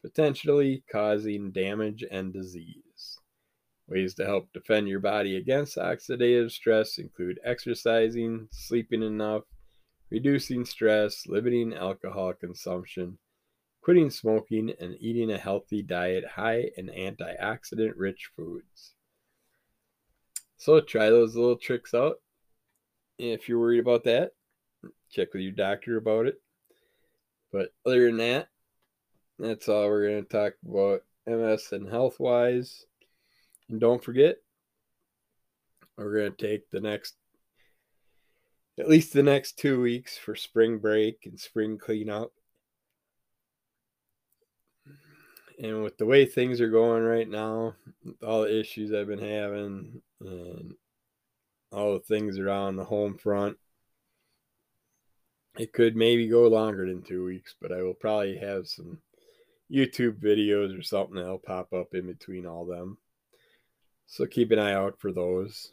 potentially 0.02 0.84
causing 0.92 1.52
damage 1.52 2.04
and 2.12 2.34
disease. 2.34 3.20
Ways 3.88 4.14
to 4.16 4.26
help 4.26 4.52
defend 4.52 4.90
your 4.90 5.00
body 5.00 5.38
against 5.38 5.78
oxidative 5.78 6.52
stress 6.52 6.98
include 6.98 7.40
exercising, 7.46 8.50
sleeping 8.52 9.02
enough, 9.02 9.44
reducing 10.10 10.66
stress, 10.66 11.26
limiting 11.28 11.74
alcohol 11.74 12.34
consumption, 12.34 13.18
quitting 13.82 14.10
smoking, 14.10 14.74
and 14.80 14.96
eating 15.00 15.32
a 15.32 15.38
healthy 15.38 15.82
diet 15.82 16.26
high 16.26 16.70
in 16.78 16.88
antioxidant 16.88 17.94
rich 17.96 18.30
foods. 18.36 18.94
So 20.58 20.80
try 20.82 21.10
those 21.10 21.36
little 21.36 21.58
tricks 21.58 21.94
out. 21.94 22.16
If 23.18 23.48
you're 23.48 23.60
worried 23.60 23.80
about 23.80 24.04
that, 24.06 24.32
check 25.12 25.34
with 25.34 25.44
your 25.44 25.52
doctor 25.52 25.98
about 25.98 26.26
it. 26.26 26.42
But 27.52 27.74
other 27.86 28.08
than 28.08 28.18
that, 28.18 28.48
that's 29.40 29.70
all 29.70 29.88
we're 29.88 30.10
going 30.10 30.26
to 30.26 30.30
talk 30.30 30.54
about 30.68 31.04
MS 31.28 31.72
and 31.72 31.90
health 31.90 32.20
wise. 32.20 32.86
And 33.70 33.80
don't 33.80 34.04
forget, 34.04 34.38
we're 35.98 36.20
going 36.20 36.34
to 36.34 36.48
take 36.48 36.70
the 36.72 36.82
next, 36.82 37.16
at 38.80 38.90
least 38.90 39.14
the 39.14 39.24
next 39.24 39.58
two 39.58 39.82
weeks 39.82 40.18
for 40.18 40.36
spring 40.36 40.80
break 40.80 41.26
and 41.26 41.40
spring 41.40 41.78
cleanup. 41.78 42.32
And 45.58 45.84
with 45.84 45.98
the 45.98 46.06
way 46.06 46.26
things 46.26 46.60
are 46.60 46.70
going 46.70 47.04
right 47.04 47.30
now, 47.30 47.76
all 48.22 48.42
the 48.42 48.60
issues 48.60 48.94
I've 48.94 49.08
been 49.08 49.20
having, 49.20 50.02
and 50.20 50.76
all 51.72 51.94
the 51.94 52.02
things 52.02 52.38
around 52.38 52.76
the 52.76 52.84
home 52.84 53.18
front, 53.18 53.58
it 55.58 55.72
could 55.72 55.96
maybe 55.96 56.28
go 56.28 56.48
longer 56.50 56.86
than 56.86 57.02
two 57.02 57.24
weeks, 57.24 57.56
but 57.62 57.72
I 57.72 57.82
will 57.82 57.94
probably 57.94 58.38
have 58.38 58.68
some 58.68 59.00
YouTube 59.72 60.20
videos 60.20 60.78
or 60.78 60.84
something 60.84 61.16
that'll 61.16 61.40
pop 61.40 61.72
up 61.72 61.96
in 61.96 62.06
between 62.08 62.46
all 62.46 62.66
them. 62.66 62.98
So 64.08 64.26
keep 64.26 64.52
an 64.52 64.60
eye 64.60 64.74
out 64.74 65.00
for 65.00 65.14
those. 65.14 65.72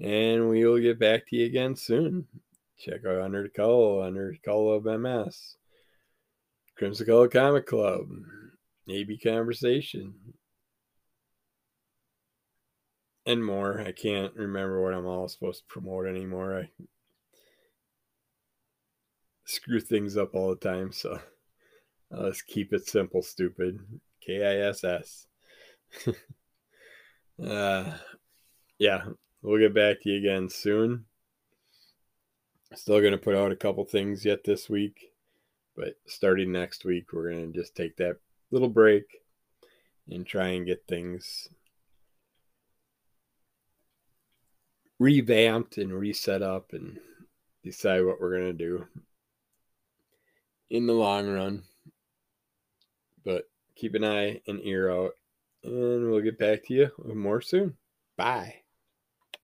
And 0.00 0.48
we 0.48 0.64
will 0.64 0.78
get 0.78 0.98
back 0.98 1.26
to 1.28 1.36
you 1.36 1.46
again 1.46 1.74
soon. 1.74 2.26
Check 2.78 3.06
out 3.06 3.22
Under 3.22 3.42
the 3.42 4.02
Under 4.02 4.34
the 4.44 4.52
of 4.52 4.84
MS, 4.84 5.56
Crimson 6.76 7.06
Cowl 7.06 7.28
Comic 7.28 7.66
Club, 7.66 8.06
AB 8.88 9.18
Conversation, 9.18 10.14
and 13.24 13.44
more. 13.44 13.80
I 13.80 13.92
can't 13.92 14.34
remember 14.34 14.82
what 14.82 14.92
I'm 14.92 15.06
all 15.06 15.28
supposed 15.28 15.60
to 15.60 15.72
promote 15.72 16.06
anymore. 16.06 16.60
I 16.60 16.70
screw 19.46 19.80
things 19.80 20.18
up 20.18 20.34
all 20.34 20.50
the 20.50 20.56
time, 20.56 20.92
so 20.92 21.18
let's 22.10 22.42
keep 22.42 22.74
it 22.74 22.86
simple, 22.86 23.22
stupid. 23.22 23.80
K 24.20 24.44
I 24.44 24.68
S 24.68 24.84
S. 24.84 25.26
Uh, 27.38 27.92
yeah, 28.78 29.04
we'll 29.46 29.60
get 29.60 29.72
back 29.72 30.02
to 30.02 30.10
you 30.10 30.18
again 30.18 30.48
soon. 30.50 31.04
Still 32.74 33.00
going 33.00 33.12
to 33.12 33.18
put 33.18 33.36
out 33.36 33.52
a 33.52 33.56
couple 33.56 33.84
things 33.84 34.24
yet 34.24 34.42
this 34.44 34.68
week, 34.68 35.12
but 35.76 35.94
starting 36.04 36.50
next 36.50 36.84
week, 36.84 37.12
we're 37.12 37.30
going 37.30 37.52
to 37.52 37.58
just 37.58 37.76
take 37.76 37.96
that 37.96 38.16
little 38.50 38.68
break 38.68 39.04
and 40.10 40.26
try 40.26 40.48
and 40.48 40.66
get 40.66 40.84
things 40.88 41.48
revamped 44.98 45.78
and 45.78 45.92
reset 45.92 46.42
up 46.42 46.72
and 46.72 46.98
decide 47.62 48.04
what 48.04 48.20
we're 48.20 48.38
going 48.38 48.56
to 48.56 48.64
do 48.64 48.86
in 50.70 50.88
the 50.88 50.92
long 50.92 51.28
run. 51.28 51.62
But 53.24 53.44
keep 53.76 53.94
an 53.94 54.04
eye 54.04 54.40
and 54.48 54.60
ear 54.64 54.90
out, 54.90 55.12
and 55.62 56.10
we'll 56.10 56.20
get 56.20 56.38
back 56.38 56.64
to 56.64 56.74
you 56.74 56.90
more 57.14 57.40
soon. 57.40 57.76
Bye. 58.16 58.65